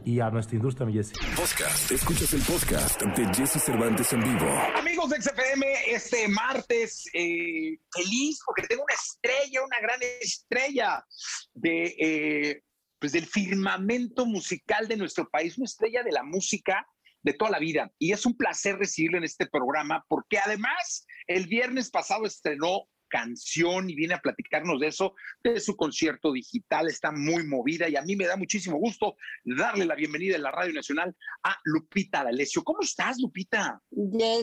y 0.05 0.21
a 0.21 0.31
nuestra 0.31 0.57
industria, 0.57 0.87
mi 0.87 0.95
Jesse. 0.95 1.13
Podcast. 1.37 1.91
Escuchas 1.91 2.33
el 2.35 2.43
podcast 2.43 3.01
de 3.03 3.35
Jesse 3.35 3.63
Cervantes 3.63 4.13
en 4.13 4.21
vivo. 4.21 4.51
Amigos 4.77 5.11
de 5.11 5.23
XFM, 5.23 5.67
este 5.87 6.29
martes, 6.29 7.05
eh, 7.15 7.79
feliz 7.93 8.41
porque 8.45 8.67
tengo 8.69 8.83
una 8.83 8.95
estrella, 8.95 9.65
una 9.65 9.81
gran 9.81 10.01
estrella 10.21 11.05
de, 11.55 11.85
eh, 11.99 12.63
pues 12.99 13.13
del 13.13 13.27
firmamento 13.27 14.27
musical 14.27 14.89
de 14.89 14.97
nuestro 14.97 15.29
país, 15.29 15.57
una 15.57 15.67
estrella 15.67 16.03
de 16.03 16.13
la 16.13 16.23
música 16.23 16.87
de 17.23 17.35
toda 17.35 17.53
la 17.53 17.59
vida. 17.59 17.91
Y 17.99 18.13
es 18.13 18.27
un 18.27 18.37
placer 18.37 18.77
recibirlo 18.77 19.19
en 19.19 19.25
este 19.25 19.47
programa 19.47 20.05
porque 20.09 20.39
además 20.39 21.07
el 21.27 21.47
viernes 21.47 21.91
pasado 21.91 22.27
estrenó 22.27 22.89
canción 23.13 23.91
y 23.91 23.95
viene 23.95 24.15
a 24.15 24.21
platicarnos 24.21 24.81
de 24.81 24.87
eso, 24.87 25.15
de 25.45 25.61
su 25.61 25.77
concierto 25.77 26.33
digital, 26.33 26.89
está 26.89 27.13
muy 27.13 27.47
movida 27.47 27.87
y 27.87 27.97
a 27.97 28.03
mí 28.03 28.17
me 28.17 28.27
da 28.27 28.37
muchísimo 28.37 28.79
gusto 28.79 29.17
darle 29.45 29.85
la 29.85 29.95
bienvenida 29.95 30.37
en 30.37 30.43
la 30.43 30.51
Radio 30.51 30.73
Nacional 30.73 31.15
a 31.43 31.59
Lupita 31.65 32.25
D'Alessio. 32.25 32.65
¿Cómo 32.65 32.81
estás, 32.81 33.19
Lupita? 33.21 33.83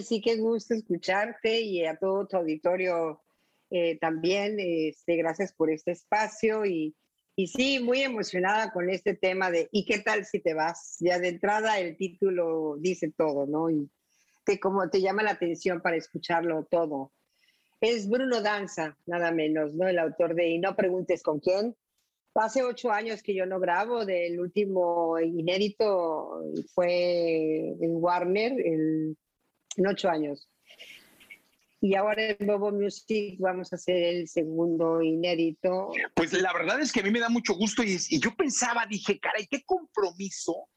sí, 0.04 0.22
qué 0.22 0.36
gusto 0.36 0.76
escucharte 0.76 1.62
y 1.62 1.84
a 1.84 1.98
todo 1.98 2.28
tu 2.28 2.38
auditorio 2.38 3.24
eh, 3.72 3.98
también. 3.98 4.58
Este, 4.60 5.16
gracias 5.18 5.52
por 5.52 5.72
este 5.72 5.92
espacio 5.92 6.64
y, 6.64 6.96
y 7.36 7.48
sí, 7.48 7.80
muy 7.80 8.02
emocionada 8.02 8.72
con 8.72 8.88
este 8.92 9.16
tema 9.16 9.50
de 9.50 9.68
¿y 9.72 9.84
qué 9.86 9.98
tal 9.98 10.26
si 10.26 10.40
te 10.42 10.54
vas? 10.54 10.98
Ya 11.00 11.18
de 11.18 11.30
entrada 11.30 11.80
el 11.80 11.98
título 11.98 12.76
dice 12.80 13.12
todo, 13.18 13.48
¿no? 13.48 13.72
Y 13.72 13.90
como 14.62 14.90
te 14.90 15.02
llama 15.02 15.22
la 15.22 15.32
atención 15.32 15.82
para 15.82 15.96
escucharlo 15.96 16.68
todo 16.70 17.12
es 17.82 18.10
Bruno 18.10 18.42
Danza, 18.42 18.98
nada 19.06 19.32
menos, 19.32 19.74
¿no? 19.74 19.88
El 19.88 20.00
autor 20.00 20.36
de 20.36 20.50
Y 20.50 20.60
no 20.60 20.76
preguntes 20.76 21.24
con 21.24 21.40
quién. 21.40 21.76
Hace 22.36 22.64
ocho 22.64 22.92
años 22.92 23.24
que 23.24 23.34
yo 23.34 23.46
no 23.46 23.60
grabo, 23.60 24.06
del 24.06 24.40
último 24.40 25.20
inédito 25.20 26.42
fue 26.74 27.76
en 27.82 27.96
Warner, 27.96 28.54
en 28.60 29.18
ocho 29.86 30.10
años. 30.10 30.50
Y 31.82 31.96
ahora 31.96 32.28
en 32.28 32.46
Bobo 32.46 32.72
Music 32.72 33.38
vamos 33.40 33.72
a 33.72 33.78
hacer 33.78 33.96
el 33.96 34.28
segundo 34.28 35.02
inédito. 35.02 35.92
Pues 36.14 36.34
la 36.34 36.52
verdad 36.52 36.82
es 36.82 36.92
que 36.92 37.00
a 37.00 37.04
mí 37.04 37.12
me 37.12 37.22
da 37.22 37.30
mucho 37.30 37.54
gusto 37.54 37.84
y, 37.84 37.98
yo 38.20 38.36
pensaba, 38.36 38.86
dije, 38.86 39.20
caray, 39.20 39.48
qué 39.48 39.64
compromiso 39.66 40.68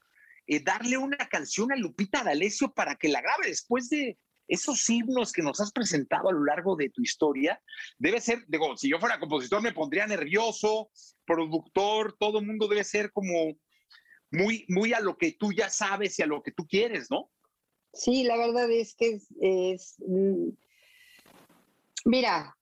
eh, 0.46 0.60
darle 0.62 0.96
una 0.96 1.16
canción 1.28 1.72
a 1.72 1.76
Lupita 1.76 2.22
D'Alessio 2.22 2.72
para 2.72 2.94
que 2.94 3.08
la 3.08 3.20
grabe 3.20 3.48
después 3.48 3.88
de 3.88 4.16
esos 4.48 4.88
himnos 4.88 5.32
que 5.32 5.42
nos 5.42 5.60
has 5.60 5.72
presentado 5.72 6.28
a 6.28 6.32
lo 6.32 6.44
largo 6.44 6.76
de 6.76 6.90
tu 6.90 7.02
historia, 7.02 7.60
debe 7.98 8.20
ser, 8.20 8.44
digo, 8.48 8.76
si 8.76 8.90
yo 8.90 8.98
fuera 8.98 9.18
compositor 9.18 9.62
me 9.62 9.72
pondría 9.72 10.06
nervioso, 10.06 10.90
productor, 11.24 12.16
todo 12.18 12.38
el 12.40 12.46
mundo 12.46 12.68
debe 12.68 12.84
ser 12.84 13.12
como 13.12 13.56
muy, 14.30 14.64
muy 14.68 14.92
a 14.92 15.00
lo 15.00 15.16
que 15.16 15.32
tú 15.32 15.52
ya 15.52 15.68
sabes 15.68 16.18
y 16.18 16.22
a 16.22 16.26
lo 16.26 16.42
que 16.42 16.52
tú 16.52 16.66
quieres, 16.66 17.10
¿no? 17.10 17.30
Sí, 17.92 18.24
la 18.24 18.36
verdad 18.36 18.70
es 18.70 18.94
que 18.94 19.20
es, 19.40 19.96
mm, 20.06 20.48
mira, 22.06 22.56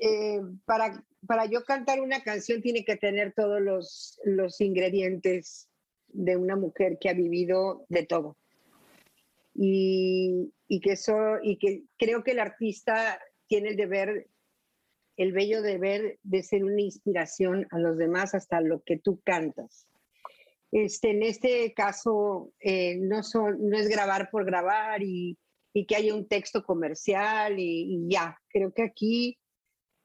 eh, 0.00 0.40
para, 0.64 1.04
para 1.26 1.46
yo 1.46 1.64
cantar 1.64 2.00
una 2.00 2.22
canción 2.22 2.62
tiene 2.62 2.84
que 2.84 2.96
tener 2.96 3.32
todos 3.34 3.60
los, 3.60 4.20
los 4.24 4.60
ingredientes 4.60 5.68
de 6.08 6.36
una 6.36 6.56
mujer 6.56 6.98
que 7.00 7.08
ha 7.08 7.14
vivido 7.14 7.86
de 7.88 8.04
todo 8.04 8.36
y, 9.54 10.52
que, 10.82 10.92
eso, 10.92 11.14
y 11.42 11.58
que 11.58 11.84
creo 11.98 12.22
que 12.22 12.32
el 12.32 12.40
artista 12.40 13.20
tiene 13.46 13.70
el 13.70 13.76
deber 13.76 14.28
el 15.16 15.32
bello 15.32 15.62
deber 15.62 16.18
de 16.22 16.42
ser 16.42 16.64
una 16.64 16.80
inspiración 16.80 17.66
a 17.70 17.78
los 17.78 17.98
demás 17.98 18.34
hasta 18.34 18.60
lo 18.60 18.82
que 18.82 18.98
tú 18.98 19.20
cantas. 19.22 19.86
Este, 20.70 21.10
en 21.10 21.22
este 21.22 21.74
caso, 21.74 22.54
eh, 22.60 22.96
no, 22.96 23.22
son, 23.22 23.58
no 23.68 23.76
es 23.76 23.88
grabar 23.88 24.30
por 24.30 24.46
grabar 24.46 25.02
y, 25.02 25.38
y 25.74 25.84
que 25.86 25.96
haya 25.96 26.14
un 26.14 26.26
texto 26.28 26.64
comercial 26.64 27.58
y, 27.58 27.94
y, 27.94 28.08
ya. 28.10 28.38
Creo 28.48 28.72
que 28.72 28.82
aquí 28.82 29.38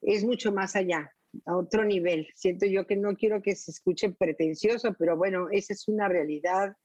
es 0.02 0.26
mucho 0.26 0.52
más 0.52 0.76
allá, 0.76 1.10
a 1.46 1.56
otro 1.56 1.86
nivel. 1.86 2.28
Siento 2.36 2.66
yo 2.66 2.86
que 2.86 2.98
no 2.98 3.16
quiero 3.16 3.42
que 3.42 3.56
se 3.56 3.72
escuche 3.72 4.12
pretencioso, 4.12 4.94
pero 5.00 5.16
bueno, 5.16 5.48
esa 5.52 5.72
es 5.72 5.88
una 5.88 6.10
realidad 6.10 6.76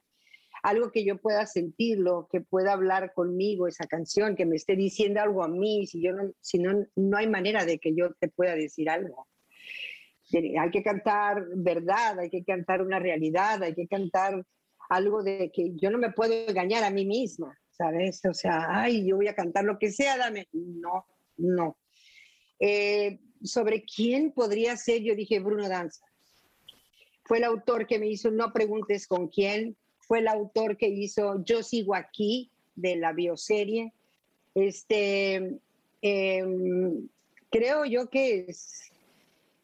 algo 0.63 0.93
que 0.93 1.05
yo 1.05 1.19
pueda 1.19 1.45
sentirlo, 1.47 2.29
que 2.31 2.41
pueda 2.41 2.73
hablar 2.73 3.13
conmigo 3.15 3.67
esa 3.67 3.87
canción, 3.87 4.37
que 4.37 4.47
me 4.47 4.57
esté 4.57 4.77
diciendo 4.77 5.21
algo 5.21 5.43
a 5.43 5.49
mí, 5.49 5.87
si, 5.87 6.01
yo 6.01 6.13
no, 6.13 6.33
si 6.41 6.59
no, 6.59 6.87
no 6.95 7.17
hay 7.17 7.27
manera 7.27 7.65
de 7.65 7.79
que 7.79 7.95
yo 7.95 8.15
te 8.15 8.29
pueda 8.29 8.55
decir 8.55 8.89
algo. 8.89 9.27
Hay 10.33 10.71
que 10.71 10.83
cantar 10.83 11.45
verdad, 11.57 12.21
hay 12.21 12.31
que 12.31 12.45
cantar 12.45 12.81
una 12.81 12.99
realidad, 12.99 13.63
hay 13.63 13.75
que 13.75 13.87
cantar 13.87 14.47
algo 14.89 15.23
de 15.23 15.51
que 15.53 15.73
yo 15.75 15.91
no 15.91 15.99
me 15.99 16.13
puedo 16.13 16.33
engañar 16.33 16.85
a 16.85 16.91
mí 16.91 17.05
misma, 17.05 17.59
¿sabes? 17.71 18.25
O 18.25 18.33
sea, 18.33 18.67
ay, 18.69 19.07
yo 19.07 19.17
voy 19.17 19.29
a 19.29 19.35
cantar 19.35 19.65
lo 19.65 19.79
que 19.79 19.91
sea, 19.91 20.17
dame. 20.17 20.49
No, 20.53 21.07
no. 21.37 21.77
Eh, 22.61 23.19
sobre 23.43 23.83
quién 23.83 24.33
podría 24.33 24.77
ser, 24.77 25.03
yo 25.03 25.15
dije 25.17 25.41
Bruno 25.41 25.69
Danza. 25.69 26.07
Fue 27.25 27.39
el 27.39 27.45
autor 27.45 27.87
que 27.87 27.99
me 27.99 28.07
hizo 28.07 28.31
No 28.31 28.53
preguntes 28.53 29.07
con 29.07 29.29
quién, 29.29 29.77
fue 30.07 30.21
el 30.21 30.29
autor 30.29 30.77
que 30.77 30.89
hizo 30.89 31.45
Yo 31.45 31.63
sigo 31.63 31.95
aquí, 31.95 32.51
de 32.75 32.97
la 32.97 33.13
bioserie. 33.13 33.93
Este, 34.55 35.59
em, 36.03 37.09
creo 37.51 37.85
yo 37.85 38.09
que 38.11 38.47
es, 38.49 38.91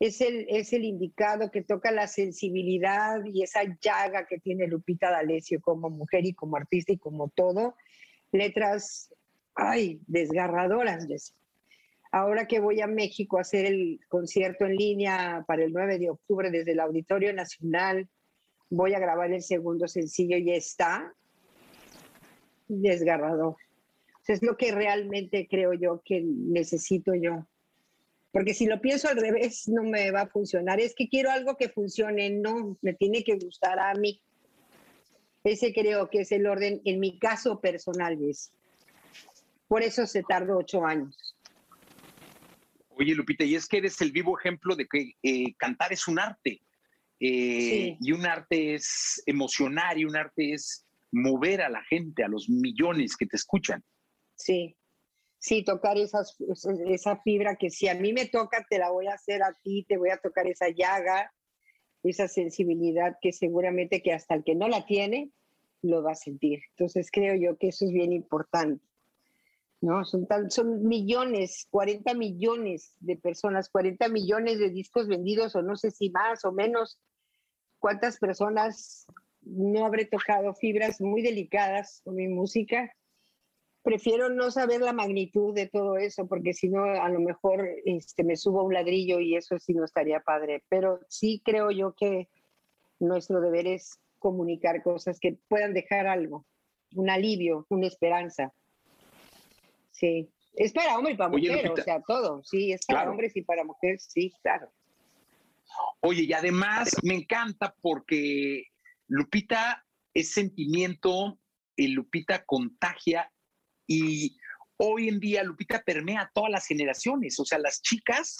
es, 0.01 0.21
el, 0.21 0.47
es 0.49 0.73
el 0.73 0.85
indicado 0.85 1.51
que 1.51 1.63
toca 1.63 1.91
la 1.91 2.07
sensibilidad 2.07 3.25
y 3.25 3.43
esa 3.43 3.63
llaga 3.81 4.27
que 4.27 4.39
tiene 4.39 4.67
Lupita 4.67 5.11
D'Alessio 5.11 5.61
como 5.61 5.91
mujer 5.91 6.27
y 6.27 6.35
como 6.35 6.57
artista 6.57 6.93
y 6.93 6.99
como 6.99 7.29
todo. 7.29 7.75
Letras, 8.33 9.13
ay, 9.55 10.01
desgarradoras. 10.07 11.35
Ahora 12.11 12.47
que 12.47 12.61
voy 12.61 12.81
a 12.81 12.87
México 12.87 13.37
a 13.37 13.43
hacer 13.43 13.67
el 13.67 14.01
concierto 14.09 14.65
en 14.65 14.77
línea 14.77 15.45
para 15.47 15.65
el 15.65 15.73
9 15.73 15.99
de 15.99 16.11
octubre 16.11 16.51
desde 16.51 16.73
el 16.73 16.81
Auditorio 16.81 17.35
Nacional, 17.35 18.09
voy 18.71 18.95
a 18.95 18.99
grabar 18.99 19.33
el 19.33 19.43
segundo 19.43 19.89
sencillo 19.89 20.37
y 20.37 20.51
está 20.51 21.15
desgarrador. 22.69 23.57
es 24.27 24.43
lo 24.43 24.57
que 24.57 24.73
realmente 24.73 25.49
creo 25.49 25.73
yo 25.73 26.03
que 26.05 26.23
necesito 26.23 27.15
yo. 27.15 27.47
Porque 28.31 28.53
si 28.53 28.67
lo 28.67 28.81
pienso 28.81 29.09
al 29.09 29.17
revés, 29.17 29.69
no 29.69 29.83
me 29.83 30.11
va 30.11 30.23
a 30.23 30.29
funcionar. 30.29 30.81
Es 30.81 30.95
que 30.95 31.09
quiero 31.09 31.31
algo 31.31 31.57
que 31.57 31.71
funcione, 31.71 32.29
no, 32.29 32.77
me 32.83 32.93
tiene 32.93 33.25
que 33.25 33.37
gustar 33.37 33.79
a 33.79 33.95
mí. 33.95 34.21
Ese 35.45 35.73
creo 35.73 36.11
que 36.11 36.21
es 36.21 36.33
el 36.33 36.47
orden 36.47 36.83
en 36.85 37.01
mi 37.01 37.19
caso 37.19 37.59
personal, 37.59 38.17
¿ves? 38.19 38.53
Por 39.67 39.83
eso 39.83 40.07
se 40.07 40.23
tardó 40.23 40.59
ocho 40.59 40.85
años. 40.85 41.37
Oye, 42.91 43.15
Lupita, 43.15 43.45
y 43.45 43.55
es 43.55 43.67
que 43.67 43.79
eres 43.79 44.01
el 44.03 44.13
vivo 44.13 44.39
ejemplo 44.39 44.77
de 44.77 44.87
que 44.87 45.13
eh, 45.23 45.55
cantar 45.57 45.93
es 45.93 46.07
un 46.07 46.19
arte. 46.19 46.61
Eh, 47.21 47.97
y 48.01 48.13
un 48.13 48.27
arte 48.27 48.75
es 48.75 49.23
emocionar 49.27 49.99
y 49.99 50.05
un 50.05 50.17
arte 50.17 50.53
es 50.53 50.87
mover 51.11 51.63
a 51.63 51.69
la 51.69 51.83
gente, 51.85 52.23
a 52.23 52.29
los 52.29 52.49
millones 52.49 53.17
que 53.17 53.27
te 53.27 53.37
escuchan. 53.37 53.83
Sí, 54.37 54.77
sí, 55.39 55.65
tocar 55.65 55.99
esas, 55.99 56.37
esa 56.87 57.21
fibra 57.23 57.57
que 57.57 57.71
si 57.71 57.89
a 57.89 57.95
mí 57.95 58.13
me 58.13 58.27
toca, 58.27 58.65
te 58.69 58.79
la 58.79 58.91
voy 58.91 59.07
a 59.07 59.15
hacer 59.15 59.43
a 59.43 59.53
ti, 59.63 59.85
te 59.89 59.97
voy 59.97 60.11
a 60.11 60.19
tocar 60.19 60.47
esa 60.47 60.69
llaga, 60.69 61.33
esa 62.03 62.29
sensibilidad 62.29 63.17
que 63.21 63.33
seguramente 63.33 64.03
que 64.03 64.13
hasta 64.13 64.35
el 64.35 64.45
que 64.45 64.55
no 64.55 64.69
la 64.69 64.87
tiene, 64.87 65.33
lo 65.83 66.03
va 66.03 66.13
a 66.13 66.17
sentir. 66.17 66.61
Entonces 66.71 67.11
creo 67.11 67.35
yo 67.35 67.57
que 67.59 67.69
eso 67.69 67.85
es 67.85 67.93
bien 67.93 68.13
importante. 68.13 68.85
¿No? 69.81 70.05
Son, 70.05 70.27
son 70.49 70.87
millones, 70.87 71.67
40 71.71 72.15
millones 72.15 72.95
de 73.01 73.17
personas, 73.17 73.69
40 73.69 74.09
millones 74.09 74.59
de 74.59 74.71
discos 74.71 75.09
vendidos, 75.09 75.55
o 75.55 75.63
no 75.63 75.77
sé 75.77 75.91
si 75.91 76.11
más 76.11 76.45
o 76.45 76.53
menos. 76.53 76.99
¿Cuántas 77.79 78.19
personas 78.19 79.07
no 79.43 79.87
habré 79.87 80.05
tocado 80.05 80.53
fibras 80.55 81.01
muy 81.01 81.23
delicadas 81.23 82.01
con 82.05 82.17
mi 82.17 82.27
música? 82.27 82.93
Prefiero 83.83 84.29
no 84.29 84.51
saber 84.51 84.81
la 84.81 84.93
magnitud 84.93 85.55
de 85.55 85.69
todo 85.69 85.97
eso, 85.97 86.27
porque 86.27 86.53
si 86.53 86.69
no, 86.69 86.83
a 86.83 87.09
lo 87.09 87.21
mejor 87.21 87.67
este, 87.85 88.25
me 88.25 88.37
subo 88.37 88.61
a 88.61 88.65
un 88.65 88.75
ladrillo 88.75 89.21
y 89.21 89.37
eso 89.37 89.59
sí 89.59 89.73
no 89.75 89.85
estaría 89.85 90.21
padre. 90.21 90.65
Pero 90.69 91.01
sí 91.09 91.41
creo 91.45 91.71
yo 91.71 91.95
que 91.95 92.29
nuestro 92.99 93.41
deber 93.41 93.69
es 93.69 94.01
comunicar 94.19 94.83
cosas 94.83 95.21
que 95.21 95.39
puedan 95.49 95.73
dejar 95.73 96.09
algo, 96.09 96.45
un 96.97 97.09
alivio, 97.09 97.67
una 97.71 97.87
esperanza. 97.87 98.53
Sí. 99.99 100.31
Es 100.55 100.73
para 100.73 100.97
hombre 100.99 101.13
y 101.13 101.17
para 101.17 101.31
mujer, 101.31 101.71
o 101.71 101.77
sea, 101.77 102.03
todo. 102.07 102.43
Sí, 102.45 102.73
es 102.73 102.85
para 102.87 103.09
hombres 103.09 103.37
y 103.37 103.43
para 103.43 103.65
mujeres, 103.65 104.09
sí, 104.11 104.33
claro. 104.43 104.73
Oye, 106.01 106.23
y 106.23 106.33
además 106.33 106.97
me 107.03 107.15
encanta 107.15 107.75
porque 107.81 108.65
Lupita 109.07 109.85
es 110.15 110.33
sentimiento, 110.33 111.39
y 111.79 111.89
Lupita 111.89 112.45
contagia 112.45 113.31
y 113.87 114.37
hoy 114.77 115.09
en 115.09 115.21
día 115.21 115.43
Lupita 115.45 115.83
permea 115.83 116.23
a 116.23 116.31
todas 116.35 116.51
las 116.51 116.67
generaciones, 116.67 117.39
o 117.41 117.45
sea, 117.45 117.59
las 117.59 117.81
chicas 117.81 118.37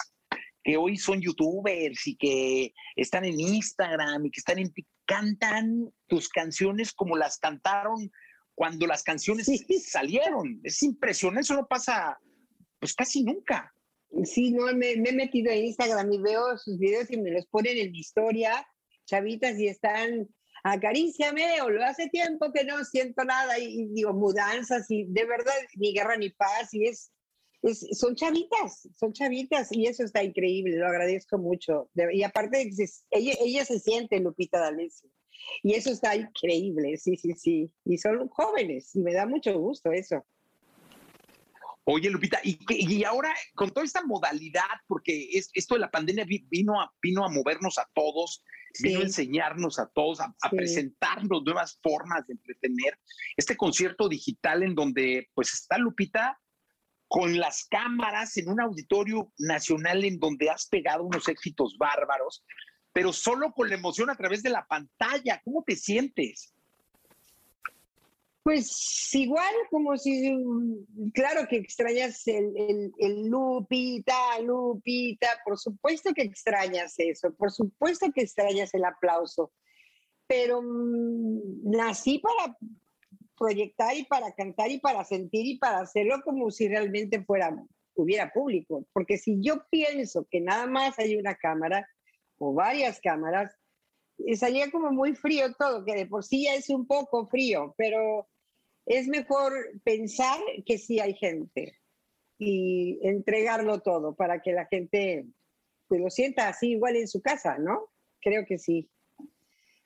que 0.61 0.77
hoy 0.77 0.97
son 0.97 1.21
youtubers 1.21 2.05
y 2.05 2.17
que 2.17 2.73
están 2.95 3.23
en 3.25 3.39
Instagram 3.39 4.25
y 4.25 4.31
que 4.31 4.39
están 4.39 4.59
en 4.59 4.73
cantan 5.05 5.89
tus 6.07 6.29
canciones 6.29 6.93
como 6.93 7.15
las 7.15 7.39
cantaron 7.39 8.11
cuando 8.59 8.85
las 8.85 9.03
canciones 9.03 9.49
salieron. 9.87 10.59
Es 10.65 10.83
impresionante, 10.83 11.43
eso 11.43 11.53
no 11.53 11.65
pasa 11.65 12.19
pues 12.77 12.93
casi 12.93 13.23
nunca. 13.23 13.73
Sí, 14.25 14.51
no, 14.51 14.65
me, 14.75 14.91
he 14.91 15.13
metido 15.13 15.49
en 15.49 15.63
Instagram 15.63 16.11
y 16.11 16.17
veo 16.17 16.57
sus 16.57 16.77
videos 16.77 17.09
y 17.09 17.15
me 17.15 17.31
los 17.31 17.45
ponen 17.47 17.77
en 17.77 17.89
mi 17.89 17.99
historia, 17.99 18.67
chavitas, 19.05 19.57
y 19.57 19.67
están, 19.67 20.27
acaríciame, 20.65 21.61
o 21.61 21.69
lo 21.69 21.85
hace 21.85 22.09
tiempo 22.09 22.51
que 22.51 22.65
no 22.65 22.83
siento 22.83 23.23
nada, 23.23 23.57
y, 23.57 23.85
digo, 23.93 24.11
mudanzas, 24.11 24.91
y 24.91 25.05
de 25.05 25.23
verdad, 25.23 25.53
ni 25.75 25.93
guerra 25.93 26.17
ni 26.17 26.29
paz, 26.29 26.73
y 26.73 26.85
es, 26.85 27.13
es, 27.61 27.87
son 27.97 28.13
chavitas, 28.15 28.89
son 28.99 29.13
chavitas, 29.13 29.69
y 29.71 29.85
eso 29.85 30.03
está 30.03 30.21
increíble, 30.21 30.75
lo 30.75 30.87
agradezco 30.87 31.37
mucho. 31.37 31.89
y 32.11 32.23
aparte, 32.23 32.69
ella, 33.11 33.33
ella 33.39 33.63
se 33.63 33.79
siente 33.79 34.19
Lupita 34.19 34.59
D'Alessio. 34.59 35.09
Y 35.63 35.73
eso 35.73 35.91
está 35.91 36.15
increíble, 36.15 36.97
sí, 36.97 37.15
sí, 37.15 37.33
sí. 37.33 37.71
Y 37.85 37.97
son 37.97 38.27
jóvenes 38.29 38.95
y 38.95 38.99
me 38.99 39.13
da 39.13 39.25
mucho 39.25 39.57
gusto 39.57 39.91
eso. 39.91 40.25
Oye, 41.91 42.09
Lupita, 42.09 42.39
y, 42.43 42.59
y 42.69 43.03
ahora 43.03 43.33
con 43.55 43.71
toda 43.71 43.83
esta 43.83 44.05
modalidad, 44.05 44.61
porque 44.87 45.29
es, 45.33 45.49
esto 45.53 45.73
de 45.73 45.81
la 45.81 45.89
pandemia 45.89 46.23
vino 46.49 46.79
a, 46.79 46.93
vino 47.01 47.25
a 47.25 47.29
movernos 47.29 47.79
a 47.79 47.89
todos, 47.95 48.43
vino 48.79 48.99
a 48.99 49.03
enseñarnos 49.03 49.79
a 49.79 49.87
todos, 49.87 50.19
a, 50.21 50.49
presentarnos 50.51 51.43
nuevas 51.43 51.79
formas 51.81 52.27
de 52.27 52.33
entretener. 52.33 52.99
Este 53.35 53.57
concierto 53.57 54.07
digital 54.07 54.61
en 54.61 54.75
donde 54.75 55.29
pues 55.33 55.51
está 55.53 55.79
Lupita 55.79 56.39
con 57.07 57.39
las 57.39 57.65
cámaras 57.65 58.37
en 58.37 58.49
un 58.49 58.61
auditorio 58.61 59.33
nacional 59.39 60.05
en 60.05 60.19
donde 60.19 60.51
has 60.51 60.67
pegado 60.67 61.03
unos 61.03 61.27
éxitos 61.27 61.75
bárbaros 61.79 62.43
pero 62.99 63.13
solo 63.13 63.53
con 63.53 63.69
la 63.69 63.75
emoción 63.75 64.09
a 64.09 64.15
través 64.17 64.43
de 64.43 64.49
la 64.49 64.67
pantalla. 64.67 65.41
¿Cómo 65.45 65.63
te 65.63 65.77
sientes? 65.77 66.53
Pues 68.43 69.09
igual, 69.13 69.53
como 69.71 69.95
si, 69.95 70.35
claro 71.13 71.47
que 71.47 71.55
extrañas 71.55 72.27
el, 72.27 72.91
Lupita, 73.29 74.37
Lupita, 74.41 75.29
por 75.45 75.57
supuesto 75.57 76.13
que 76.13 76.23
extrañas 76.23 76.95
eso, 76.97 77.33
por 77.35 77.53
supuesto 77.53 78.11
que 78.13 78.23
extrañas 78.23 78.73
el 78.73 78.83
aplauso, 78.83 79.53
pero 80.27 80.61
mm, 80.61 81.71
nací 81.71 82.19
para 82.19 82.57
proyectar 83.37 83.95
y 83.95 84.03
para 84.03 84.33
cantar 84.33 84.71
y 84.71 84.79
para 84.81 85.05
sentir 85.05 85.45
y 85.45 85.57
para 85.57 85.79
hacerlo 85.79 86.21
como 86.25 86.51
si 86.51 86.67
realmente 86.67 87.23
fuera, 87.23 87.55
hubiera 87.95 88.29
público, 88.29 88.85
porque 88.91 89.17
si 89.17 89.37
yo 89.39 89.63
pienso 89.69 90.27
que 90.29 90.41
nada 90.41 90.67
más 90.67 90.99
hay 90.99 91.15
una 91.15 91.35
cámara, 91.35 91.87
o 92.39 92.53
varias 92.53 92.99
cámaras, 92.99 93.55
y 94.17 94.35
salía 94.35 94.69
como 94.71 94.91
muy 94.91 95.15
frío 95.15 95.53
todo, 95.53 95.85
que 95.85 95.93
de 95.93 96.07
por 96.07 96.23
sí 96.23 96.45
ya 96.45 96.55
es 96.55 96.69
un 96.69 96.87
poco 96.87 97.27
frío, 97.27 97.73
pero 97.77 98.27
es 98.85 99.07
mejor 99.07 99.53
pensar 99.83 100.39
que 100.65 100.77
sí 100.77 100.99
hay 100.99 101.13
gente 101.13 101.77
y 102.37 102.99
entregarlo 103.03 103.81
todo 103.81 104.15
para 104.15 104.41
que 104.41 104.51
la 104.51 104.65
gente 104.65 105.27
pues, 105.87 106.01
lo 106.01 106.09
sienta 106.09 106.47
así 106.47 106.71
igual 106.71 106.95
en 106.95 107.07
su 107.07 107.21
casa, 107.21 107.57
¿no? 107.57 107.89
Creo 108.21 108.45
que 108.45 108.57
sí. 108.57 108.89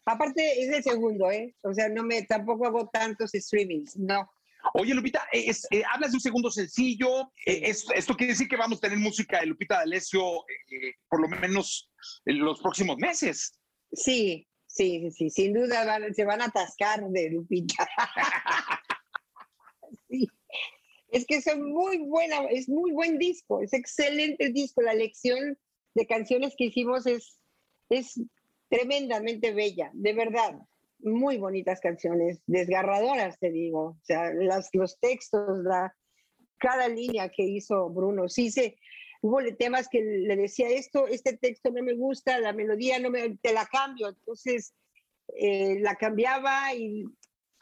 Aparte 0.05 0.61
es 0.61 0.69
el 0.69 0.83
segundo, 0.83 1.31
¿eh? 1.31 1.55
O 1.63 1.73
sea, 1.73 1.89
no 1.89 2.03
me 2.03 2.23
tampoco 2.23 2.65
hago 2.65 2.89
tantos 2.89 3.31
streamings, 3.33 3.97
no. 3.97 4.29
Oye, 4.73 4.93
Lupita, 4.93 5.27
es- 5.31 5.67
eh, 5.71 5.83
hablas 5.91 6.11
de 6.11 6.17
un 6.17 6.21
segundo 6.21 6.49
sencillo. 6.51 7.31
eh, 7.45 7.61
es- 7.65 7.85
esto 7.95 8.15
quiere 8.15 8.33
decir 8.33 8.47
que 8.47 8.55
vamos 8.55 8.77
a 8.77 8.81
tener 8.81 8.97
música 8.97 9.39
de 9.39 9.47
Lupita 9.47 9.77
D'Alessio 9.79 10.21
eh, 10.47 10.93
por 11.09 11.21
lo 11.21 11.27
menos 11.27 11.89
en 12.25 12.39
los 12.39 12.59
próximos 12.61 12.97
meses. 12.97 13.59
Sí, 13.91 14.47
sí, 14.67 15.01
sí, 15.01 15.11
sí, 15.11 15.29
sin 15.29 15.53
duda 15.53 15.85
van- 15.85 16.13
se 16.13 16.23
van 16.25 16.41
a 16.41 16.45
atascar 16.45 17.03
de 17.09 17.29
Lupita. 17.31 17.87
Sí. 20.09 20.27
Es 21.11 21.25
que 21.25 21.35
es 21.35 21.45
muy 21.57 21.99
buena, 21.99 22.45
es 22.49 22.67
muy 22.67 22.91
buen 22.91 23.17
disco, 23.19 23.61
es 23.61 23.73
excelente 23.73 24.45
el 24.45 24.53
disco. 24.53 24.81
La 24.81 24.93
elección 24.93 25.57
de 25.93 26.07
canciones 26.07 26.55
que 26.57 26.65
hicimos 26.65 27.05
es, 27.05 27.37
es 27.89 28.19
tremendamente 28.69 29.53
bella, 29.53 29.91
de 29.93 30.13
verdad. 30.13 30.55
Muy 31.03 31.37
bonitas 31.37 31.79
canciones, 31.79 32.41
desgarradoras, 32.47 33.37
te 33.39 33.51
digo. 33.51 33.81
O 33.81 34.01
sea, 34.03 34.33
las, 34.33 34.69
los 34.73 34.99
textos, 34.99 35.63
la, 35.63 35.95
cada 36.57 36.87
línea 36.87 37.29
que 37.29 37.43
hizo 37.43 37.89
Bruno. 37.89 38.29
Sí, 38.29 38.51
se, 38.51 38.77
hubo 39.21 39.39
temas 39.57 39.89
que 39.89 40.01
le 40.01 40.35
decía 40.35 40.69
esto, 40.69 41.07
este 41.07 41.37
texto 41.37 41.71
no 41.71 41.83
me 41.83 41.93
gusta, 41.93 42.39
la 42.39 42.53
melodía 42.53 42.99
no 42.99 43.09
me, 43.09 43.37
te 43.37 43.53
la 43.53 43.65
cambio. 43.65 44.09
Entonces 44.09 44.73
eh, 45.37 45.79
la 45.81 45.95
cambiaba 45.95 46.73
y, 46.73 47.05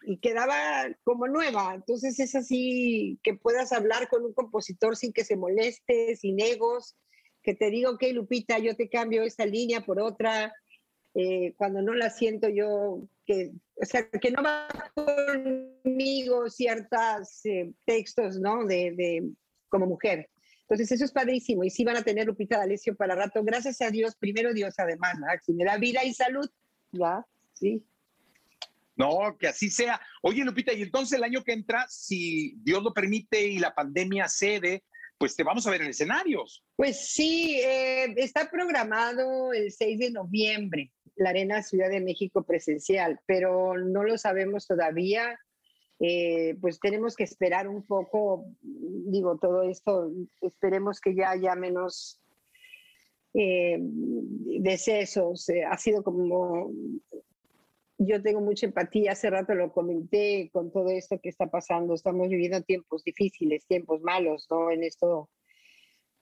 y 0.03 0.19
quedaba 0.19 0.87
como 1.03 1.27
nueva. 1.27 1.73
Entonces 1.75 2.19
es 2.19 2.35
así 2.35 3.19
que 3.23 3.33
puedas 3.35 3.71
hablar 3.71 4.07
con 4.09 4.23
un 4.25 4.33
compositor 4.33 4.95
sin 4.95 5.13
que 5.13 5.23
se 5.23 5.35
moleste, 5.35 6.15
sin 6.15 6.39
egos, 6.39 6.95
que 7.43 7.55
te 7.55 7.69
diga, 7.69 7.89
ok, 7.89 8.03
Lupita, 8.13 8.59
yo 8.59 8.75
te 8.75 8.89
cambio 8.89 9.23
esta 9.23 9.45
línea 9.45 9.81
por 9.81 9.99
otra. 9.99 10.53
Eh, 11.13 11.53
cuando 11.57 11.81
no 11.81 11.93
la 11.93 12.09
siento 12.09 12.47
yo, 12.49 13.01
que, 13.25 13.51
o 13.75 13.85
sea, 13.85 14.09
que 14.09 14.31
no 14.31 14.41
va 14.41 14.67
conmigo 14.93 16.49
ciertos 16.49 17.41
textos, 17.85 18.39
¿no? 18.39 18.65
De, 18.65 18.91
de, 18.91 19.29
como 19.69 19.87
mujer. 19.87 20.29
Entonces 20.61 20.91
eso 20.93 21.03
es 21.03 21.11
padrísimo 21.11 21.65
y 21.65 21.69
sí 21.69 21.83
van 21.83 21.97
a 21.97 22.03
tener 22.03 22.27
Lupita 22.27 22.57
D'Alessio 22.57 22.95
para 22.95 23.15
rato. 23.15 23.43
Gracias 23.43 23.81
a 23.81 23.89
Dios, 23.89 24.15
primero 24.15 24.53
Dios 24.53 24.75
además, 24.77 25.19
¿no? 25.19 25.27
si 25.43 25.53
me 25.53 25.65
da 25.65 25.77
vida 25.77 26.03
y 26.05 26.13
salud, 26.13 26.49
ya, 26.91 27.25
sí. 27.53 27.83
No, 28.95 29.35
que 29.37 29.47
así 29.47 29.69
sea. 29.69 29.99
Oye, 30.21 30.45
Lupita, 30.45 30.71
y 30.71 30.83
entonces 30.83 31.17
el 31.17 31.23
año 31.23 31.43
que 31.43 31.53
entra, 31.53 31.85
si 31.89 32.55
Dios 32.63 32.83
lo 32.83 32.93
permite 32.93 33.47
y 33.47 33.59
la 33.59 33.73
pandemia 33.73 34.29
cede, 34.29 34.83
pues 35.21 35.35
te 35.35 35.43
vamos 35.43 35.67
a 35.67 35.69
ver 35.69 35.83
en 35.83 35.89
escenarios. 35.89 36.63
Pues 36.75 37.11
sí, 37.11 37.61
eh, 37.63 38.11
está 38.17 38.49
programado 38.49 39.53
el 39.53 39.71
6 39.71 39.99
de 39.99 40.09
noviembre, 40.09 40.91
la 41.15 41.29
Arena 41.29 41.61
Ciudad 41.61 41.91
de 41.91 42.01
México 42.01 42.41
presencial, 42.41 43.19
pero 43.27 43.77
no 43.77 44.03
lo 44.03 44.17
sabemos 44.17 44.65
todavía. 44.65 45.37
Eh, 45.99 46.55
pues 46.59 46.79
tenemos 46.79 47.15
que 47.15 47.23
esperar 47.23 47.67
un 47.67 47.85
poco, 47.85 48.47
digo, 48.61 49.37
todo 49.37 49.61
esto, 49.61 50.11
esperemos 50.41 50.99
que 50.99 51.13
ya 51.13 51.29
haya 51.29 51.53
menos 51.53 52.19
eh, 53.35 53.77
decesos. 53.79 55.51
Ha 55.69 55.77
sido 55.77 56.01
como, 56.03 56.71
yo 58.03 58.21
tengo 58.21 58.41
mucha 58.41 58.65
empatía, 58.65 59.11
hace 59.11 59.29
rato 59.29 59.53
lo 59.53 59.71
comenté 59.71 60.49
con 60.51 60.71
todo 60.71 60.89
esto 60.89 61.19
que 61.21 61.29
está 61.29 61.47
pasando, 61.51 61.93
estamos 61.93 62.29
viviendo 62.29 62.61
tiempos 62.63 63.03
difíciles, 63.03 63.65
tiempos 63.67 64.01
malos, 64.01 64.47
¿no? 64.49 64.71
En 64.71 64.83
esto 64.83 65.29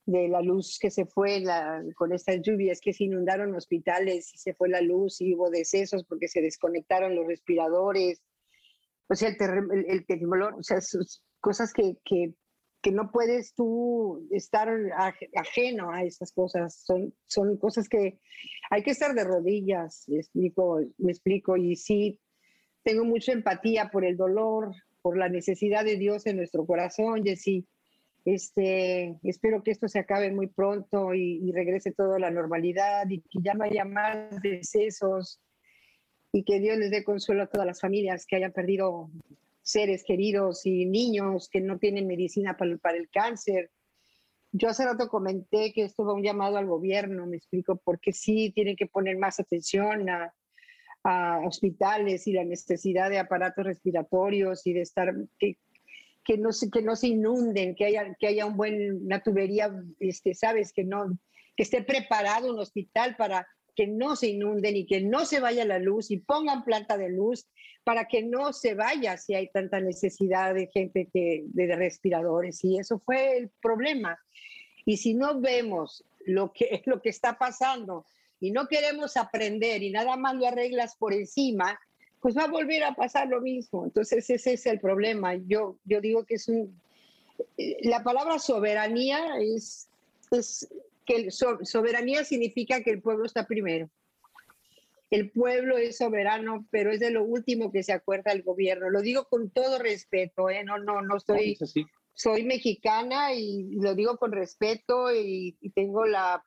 de 0.05 0.27
la 0.27 0.41
luz 0.41 0.77
que 0.79 0.89
se 0.91 1.05
fue 1.05 1.39
la- 1.39 1.83
con 1.95 2.11
estas 2.11 2.41
lluvias 2.41 2.81
que 2.81 2.93
se 2.93 3.05
inundaron 3.05 3.55
hospitales 3.55 4.33
y 4.33 4.37
se 4.39 4.53
fue 4.53 4.67
la 4.67 4.81
luz 4.81 5.21
y 5.21 5.35
hubo 5.35 5.49
decesos 5.49 6.03
porque 6.03 6.27
se 6.27 6.41
desconectaron 6.41 7.15
los 7.15 7.27
respiradores, 7.27 8.21
o 9.07 9.15
sea, 9.15 9.29
el, 9.29 9.37
el, 9.71 9.85
el 9.89 10.05
temblor, 10.05 10.55
o 10.55 10.63
sea, 10.63 10.79
cosas 11.39 11.71
que, 11.73 11.97
que, 12.03 12.33
que 12.81 12.91
no 12.91 13.11
puedes 13.11 13.53
tú 13.53 14.27
estar 14.31 14.69
aj- 14.69 15.29
ajeno 15.35 15.91
a 15.91 16.03
esas 16.03 16.31
cosas, 16.31 16.75
son, 16.75 17.13
son 17.27 17.57
cosas 17.57 17.89
que 17.89 18.19
hay 18.69 18.83
que 18.83 18.91
estar 18.91 19.13
de 19.13 19.23
rodillas, 19.23 20.05
me 20.07 20.17
explico, 20.17 20.79
me 20.97 21.11
explico, 21.11 21.57
y 21.57 21.75
sí, 21.75 22.19
tengo 22.83 23.03
mucha 23.03 23.33
empatía 23.33 23.89
por 23.91 24.05
el 24.05 24.15
dolor, 24.15 24.73
por 25.01 25.17
la 25.17 25.27
necesidad 25.29 25.83
de 25.83 25.97
Dios 25.97 26.25
en 26.25 26.37
nuestro 26.37 26.65
corazón, 26.65 27.23
Jessy. 27.23 27.67
Este, 28.25 29.17
espero 29.23 29.63
que 29.63 29.71
esto 29.71 29.87
se 29.87 29.99
acabe 29.99 30.31
muy 30.31 30.47
pronto 30.47 31.13
y, 31.13 31.39
y 31.41 31.51
regrese 31.51 31.91
todo 31.91 32.15
a 32.15 32.19
la 32.19 32.29
normalidad 32.29 33.09
y 33.09 33.21
que 33.21 33.39
ya 33.41 33.53
no 33.53 33.63
haya 33.63 33.85
más 33.85 34.41
decesos 34.41 35.41
y 36.31 36.43
que 36.43 36.59
Dios 36.59 36.77
les 36.77 36.91
dé 36.91 37.03
consuelo 37.03 37.43
a 37.43 37.47
todas 37.47 37.65
las 37.65 37.79
familias 37.81 38.25
que 38.27 38.35
hayan 38.35 38.51
perdido 38.51 39.09
seres 39.69 40.03
queridos 40.03 40.65
y 40.65 40.85
niños 40.85 41.47
que 41.49 41.61
no 41.61 41.77
tienen 41.77 42.07
medicina 42.07 42.57
para, 42.57 42.77
para 42.77 42.97
el 42.97 43.09
cáncer. 43.09 43.69
Yo 44.51 44.69
hace 44.69 44.83
rato 44.83 45.09
comenté 45.09 45.71
que 45.73 45.83
esto 45.83 46.05
va 46.05 46.15
un 46.15 46.23
llamado 46.23 46.57
al 46.57 46.65
gobierno, 46.65 47.27
me 47.27 47.37
explico, 47.37 47.79
porque 47.83 48.11
sí 48.11 48.51
tienen 48.53 48.75
que 48.75 48.87
poner 48.87 49.17
más 49.17 49.39
atención 49.39 50.09
a, 50.09 50.33
a 51.03 51.39
hospitales 51.45 52.25
y 52.25 52.33
la 52.33 52.43
necesidad 52.43 53.11
de 53.11 53.19
aparatos 53.19 53.63
respiratorios 53.63 54.65
y 54.65 54.73
de 54.73 54.81
estar, 54.81 55.13
que, 55.37 55.57
que 56.23 56.39
no 56.39 56.51
se, 56.51 56.71
que 56.71 56.81
no 56.81 56.95
se 56.95 57.09
inunden, 57.09 57.75
que 57.75 57.85
haya, 57.85 58.15
que 58.19 58.25
haya 58.25 58.47
un 58.47 58.57
buen, 58.57 59.05
una 59.05 59.21
tubería, 59.21 59.71
este, 59.99 60.33
sabes, 60.33 60.73
que 60.73 60.83
no, 60.83 61.17
que 61.55 61.63
esté 61.63 61.83
preparado 61.83 62.51
un 62.51 62.59
hospital 62.59 63.15
para 63.17 63.47
que 63.75 63.85
no 63.85 64.15
se 64.15 64.29
inunden 64.29 64.75
y 64.75 64.87
que 64.87 65.01
no 65.01 65.25
se 65.25 65.39
vaya 65.39 65.63
la 65.63 65.77
luz 65.77 66.09
y 66.09 66.17
pongan 66.17 66.63
planta 66.63 66.97
de 66.97 67.09
luz 67.09 67.47
para 67.89 68.07
que 68.07 68.21
no 68.21 68.53
se 68.53 68.75
vaya 68.75 69.17
si 69.17 69.33
hay 69.33 69.47
tanta 69.47 69.79
necesidad 69.79 70.53
de 70.53 70.67
gente 70.67 71.09
que, 71.11 71.41
de 71.47 71.75
respiradores. 71.75 72.63
Y 72.63 72.77
eso 72.77 72.99
fue 72.99 73.35
el 73.35 73.49
problema. 73.63 74.15
Y 74.85 74.97
si 74.97 75.15
no 75.15 75.41
vemos 75.41 76.05
lo 76.27 76.53
que, 76.53 76.83
lo 76.85 77.01
que 77.01 77.09
está 77.09 77.39
pasando 77.39 78.05
y 78.39 78.51
no 78.51 78.67
queremos 78.67 79.17
aprender 79.17 79.81
y 79.81 79.89
nada 79.89 80.17
más 80.17 80.35
lo 80.35 80.45
arreglas 80.45 80.95
por 80.97 81.15
encima, 81.15 81.79
pues 82.21 82.37
va 82.37 82.43
a 82.43 82.51
volver 82.51 82.83
a 82.83 82.93
pasar 82.93 83.27
lo 83.27 83.41
mismo. 83.41 83.85
Entonces 83.85 84.29
ese 84.29 84.53
es 84.53 84.67
el 84.67 84.79
problema. 84.79 85.33
Yo, 85.47 85.79
yo 85.83 85.99
digo 85.99 86.25
que 86.25 86.35
es 86.35 86.47
un... 86.47 86.79
La 87.81 88.03
palabra 88.03 88.37
soberanía 88.37 89.39
es, 89.39 89.89
es 90.29 90.69
que 91.07 91.31
soberanía 91.31 92.23
significa 92.23 92.83
que 92.83 92.91
el 92.91 93.01
pueblo 93.01 93.25
está 93.25 93.47
primero. 93.47 93.89
El 95.09 95.31
pueblo 95.31 95.77
es 95.77 95.97
soberano, 95.97 96.67
pero 96.71 96.91
es 96.91 96.99
de 96.99 97.09
lo 97.11 97.23
último 97.23 97.71
que 97.71 97.83
se 97.83 97.93
acuerda 97.93 98.31
el 98.31 98.43
gobierno. 98.43 98.89
Lo 98.89 99.01
digo 99.01 99.25
con 99.25 99.49
todo 99.49 99.79
respeto, 99.79 100.49
¿eh? 100.49 100.63
No, 100.63 100.77
no, 100.77 101.01
no 101.01 101.15
así. 101.15 101.85
soy 102.13 102.43
mexicana 102.43 103.33
y 103.33 103.75
lo 103.75 103.95
digo 103.95 104.17
con 104.17 104.31
respeto 104.31 105.13
y, 105.13 105.57
y 105.61 105.69
tengo 105.71 106.05
la, 106.05 106.43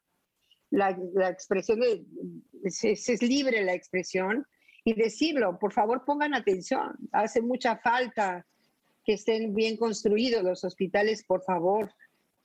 la, 0.70 0.96
la 1.14 1.28
expresión 1.30 1.80
de, 1.80 2.04
es, 2.62 2.84
es- 2.84 3.08
es 3.08 3.22
libre 3.22 3.64
la 3.64 3.74
expresión 3.74 4.46
y 4.84 4.94
decirlo, 4.94 5.58
por 5.58 5.72
favor 5.72 6.04
pongan 6.04 6.34
atención, 6.34 6.96
hace 7.12 7.40
mucha 7.40 7.78
falta 7.78 8.46
que 9.04 9.14
estén 9.14 9.54
bien 9.54 9.76
construidos 9.76 10.42
los 10.44 10.62
hospitales, 10.64 11.24
por 11.24 11.42
favor. 11.42 11.92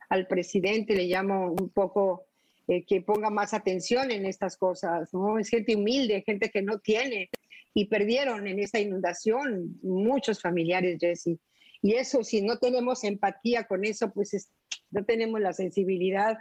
Al 0.10 0.26
presidente 0.28 0.96
le 0.96 1.06
llamo 1.06 1.52
un 1.52 1.70
poco 1.70 2.27
eh, 2.68 2.84
que 2.86 3.02
ponga 3.02 3.30
más 3.30 3.54
atención 3.54 4.12
en 4.12 4.26
estas 4.26 4.58
cosas, 4.58 5.14
¿no? 5.14 5.40
Es 5.40 5.50
gente 5.50 5.76
humilde, 5.76 6.24
gente 6.26 6.50
que 6.50 6.62
no 6.62 6.80
tiene 6.80 7.30
y 7.74 7.86
perdieron 7.86 8.48
en 8.48 8.60
esta 8.60 8.80
inundación 8.80 9.80
muchos 9.84 10.42
familiares, 10.42 10.98
Jesse. 11.00 11.38
Y 11.82 11.94
eso, 11.94 12.24
si 12.24 12.42
no 12.42 12.58
tenemos 12.58 13.04
empatía 13.04 13.66
con 13.66 13.86
eso, 13.86 14.12
pues 14.12 14.34
es- 14.34 14.52
no 14.92 15.06
tenemos 15.06 15.40
la 15.40 15.54
sensibilidad, 15.54 16.38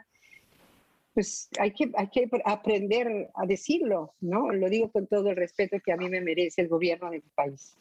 pues 1.15 1.49
hay 1.59 1.73
que, 1.73 1.91
hay 1.97 2.09
que 2.09 2.29
aprender 2.45 3.31
a 3.35 3.47
decirlo, 3.47 4.15
¿no? 4.21 4.51
Lo 4.51 4.69
digo 4.69 4.91
con 4.91 5.07
todo 5.07 5.31
el 5.31 5.37
respeto 5.37 5.79
que 5.85 5.93
a 5.93 5.97
mí 5.97 6.09
me 6.09 6.21
merece 6.21 6.63
el 6.63 6.69
gobierno 6.69 7.11
de 7.11 7.19
mi 7.19 7.31
país. 7.35 7.77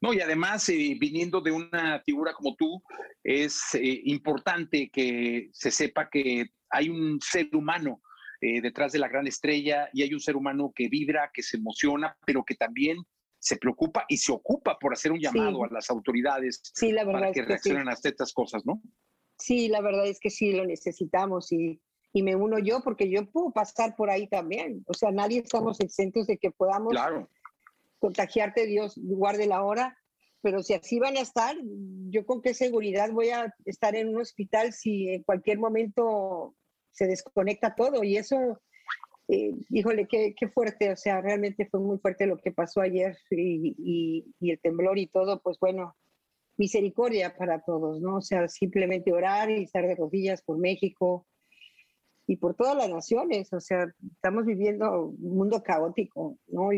No, 0.00 0.12
y 0.12 0.20
además, 0.20 0.68
eh, 0.68 0.96
viniendo 0.98 1.40
de 1.40 1.52
una 1.52 2.00
figura 2.00 2.32
como 2.32 2.56
tú, 2.56 2.82
es 3.22 3.74
eh, 3.74 4.00
importante 4.04 4.88
que 4.90 5.50
se 5.52 5.70
sepa 5.70 6.08
que 6.08 6.46
hay 6.70 6.88
un 6.88 7.20
ser 7.20 7.48
humano 7.54 8.02
eh, 8.40 8.60
detrás 8.60 8.92
de 8.92 8.98
la 8.98 9.08
gran 9.08 9.26
estrella 9.26 9.88
y 9.92 10.02
hay 10.02 10.12
un 10.12 10.20
ser 10.20 10.36
humano 10.36 10.72
que 10.74 10.88
vibra, 10.88 11.30
que 11.32 11.42
se 11.42 11.56
emociona, 11.56 12.16
pero 12.26 12.44
que 12.44 12.54
también 12.54 12.98
se 13.38 13.56
preocupa 13.56 14.04
y 14.08 14.16
se 14.16 14.32
ocupa 14.32 14.78
por 14.78 14.92
hacer 14.92 15.12
un 15.12 15.20
llamado 15.20 15.64
a 15.64 15.68
las 15.70 15.88
autoridades 15.90 16.60
Sí, 16.74 16.90
la 16.92 17.04
para 17.04 17.28
es 17.28 17.34
que 17.34 17.42
sí. 17.42 17.46
reaccionen 17.46 17.88
a 17.88 17.92
estas 17.92 18.32
cosas, 18.32 18.64
¿no? 18.66 18.80
Sí, 19.38 19.68
la 19.68 19.80
verdad 19.80 20.06
es 20.06 20.18
que 20.20 20.30
sí 20.30 20.52
lo 20.52 20.64
necesitamos 20.64 21.52
y, 21.52 21.80
y 22.12 22.22
me 22.22 22.34
uno 22.34 22.58
yo 22.58 22.80
porque 22.82 23.10
yo 23.10 23.30
puedo 23.30 23.52
pasar 23.52 23.94
por 23.94 24.10
ahí 24.10 24.26
también. 24.28 24.82
O 24.86 24.94
sea, 24.94 25.10
nadie 25.12 25.40
estamos 25.40 25.78
exentos 25.80 26.26
de 26.26 26.38
que 26.38 26.50
podamos 26.50 26.90
Claro. 26.92 27.30
contagiarte, 27.98 28.66
Dios 28.66 28.94
guarde 28.96 29.46
la 29.46 29.62
hora. 29.62 29.96
Pero 30.46 30.62
si 30.62 30.74
así 30.74 31.00
van 31.00 31.16
a 31.16 31.22
estar, 31.22 31.56
yo 32.08 32.24
con 32.24 32.40
qué 32.40 32.54
seguridad 32.54 33.10
voy 33.10 33.30
a 33.30 33.52
estar 33.64 33.96
en 33.96 34.10
un 34.10 34.20
hospital 34.20 34.72
si 34.72 35.08
en 35.08 35.24
cualquier 35.24 35.58
momento 35.58 36.54
se 36.92 37.08
desconecta 37.08 37.74
todo. 37.74 38.04
Y 38.04 38.16
eso, 38.16 38.36
eh, 39.26 39.50
híjole, 39.70 40.06
qué, 40.06 40.36
qué 40.38 40.46
fuerte. 40.46 40.92
O 40.92 40.96
sea, 40.96 41.20
realmente 41.20 41.66
fue 41.68 41.80
muy 41.80 41.98
fuerte 41.98 42.26
lo 42.28 42.38
que 42.38 42.52
pasó 42.52 42.80
ayer 42.80 43.16
y, 43.28 43.74
y- 44.38 44.50
el 44.52 44.60
temblor 44.60 44.98
y 44.98 45.08
todo. 45.08 45.42
Pues 45.42 45.58
bueno, 45.58 45.96
misericordia 46.56 47.36
para 47.36 47.62
todos, 47.62 48.00
¿no? 48.00 48.18
O 48.18 48.22
sea, 48.22 48.46
simplemente 48.46 49.12
orar 49.12 49.50
y 49.50 49.64
estar 49.64 49.84
de 49.84 49.96
rodillas 49.96 50.42
por 50.42 50.58
México 50.58 51.26
y 52.28 52.36
por 52.36 52.54
todas 52.54 52.76
las 52.76 52.88
naciones. 52.88 53.52
O 53.52 53.58
sea, 53.58 53.92
estamos 54.12 54.46
viviendo 54.46 55.06
un 55.06 55.36
mundo 55.38 55.60
caótico, 55.64 56.38
¿no? 56.46 56.72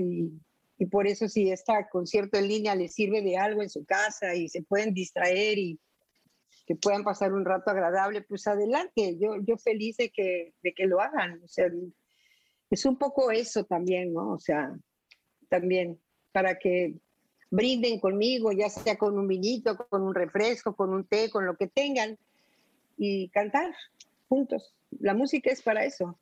Y 0.79 0.87
por 0.87 1.07
eso 1.07 1.29
si 1.29 1.51
esta 1.51 1.89
concierto 1.89 2.39
en 2.39 2.49
línea 2.49 2.74
les 2.74 2.95
sirve 2.95 3.20
de 3.20 3.37
algo 3.37 3.62
en 3.62 3.70
su 3.70 3.85
casa 3.85 4.35
y 4.35 4.49
se 4.49 4.62
pueden 4.62 4.95
distraer 4.95 5.59
y 5.59 5.79
que 6.66 6.76
puedan 6.76 7.03
pasar 7.03 7.33
un 7.33 7.45
rato 7.45 7.70
agradable, 7.70 8.22
pues 8.22 8.47
adelante. 8.47 9.16
Yo, 9.18 9.37
yo 9.43 9.57
feliz 9.57 9.97
de 9.97 10.11
que, 10.11 10.53
de 10.62 10.74
que 10.74 10.87
lo 10.87 11.01
hagan. 11.01 11.41
O 11.43 11.49
sea, 11.49 11.66
es 12.70 12.85
un 12.85 12.99
poco 12.99 13.31
eso 13.31 13.64
también, 13.64 14.12
¿no? 14.12 14.33
O 14.33 14.39
sea, 14.39 14.76
también 15.49 15.99
para 16.31 16.59
que 16.59 16.95
brinden 17.51 17.99
conmigo, 17.99 18.53
ya 18.53 18.68
sea 18.68 18.99
con 18.99 19.18
un 19.18 19.26
vinito, 19.26 19.76
con 19.89 20.03
un 20.03 20.14
refresco, 20.14 20.76
con 20.76 20.93
un 20.93 21.07
té, 21.07 21.31
con 21.31 21.47
lo 21.47 21.57
que 21.57 21.68
tengan, 21.68 22.18
y 22.99 23.31
cantar 23.31 23.74
juntos. 24.29 24.74
La 25.01 25.14
música 25.14 25.51
es 25.51 25.62
para 25.62 25.85
eso. 25.85 26.18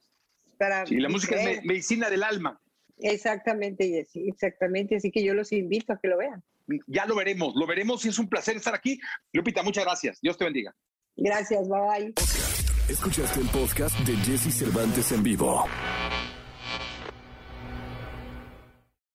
Para 0.58 0.86
sí, 0.86 0.96
la 0.96 1.08
música 1.08 1.42
es 1.42 1.64
medicina 1.64 2.08
del 2.08 2.22
alma. 2.22 2.60
Exactamente, 2.98 3.88
Jessy, 3.88 4.28
exactamente. 4.28 4.96
Así 4.96 5.10
que 5.10 5.22
yo 5.24 5.34
los 5.34 5.52
invito 5.52 5.92
a 5.92 5.98
que 5.98 6.08
lo 6.08 6.18
vean. 6.18 6.42
Ya 6.86 7.06
lo 7.06 7.14
veremos, 7.14 7.54
lo 7.54 7.66
veremos 7.66 8.04
y 8.04 8.08
es 8.08 8.18
un 8.18 8.28
placer 8.28 8.56
estar 8.56 8.74
aquí. 8.74 8.98
Lupita, 9.32 9.62
muchas 9.62 9.84
gracias. 9.84 10.18
Dios 10.20 10.36
te 10.36 10.44
bendiga. 10.44 10.74
Gracias, 11.16 11.68
bye 11.68 11.80
bye. 11.80 12.14
Escuchaste 12.88 13.40
el 13.40 13.48
podcast 13.48 13.98
de 14.00 14.16
Jesse 14.18 14.52
Cervantes 14.52 15.12
en 15.12 15.22
vivo. 15.22 15.64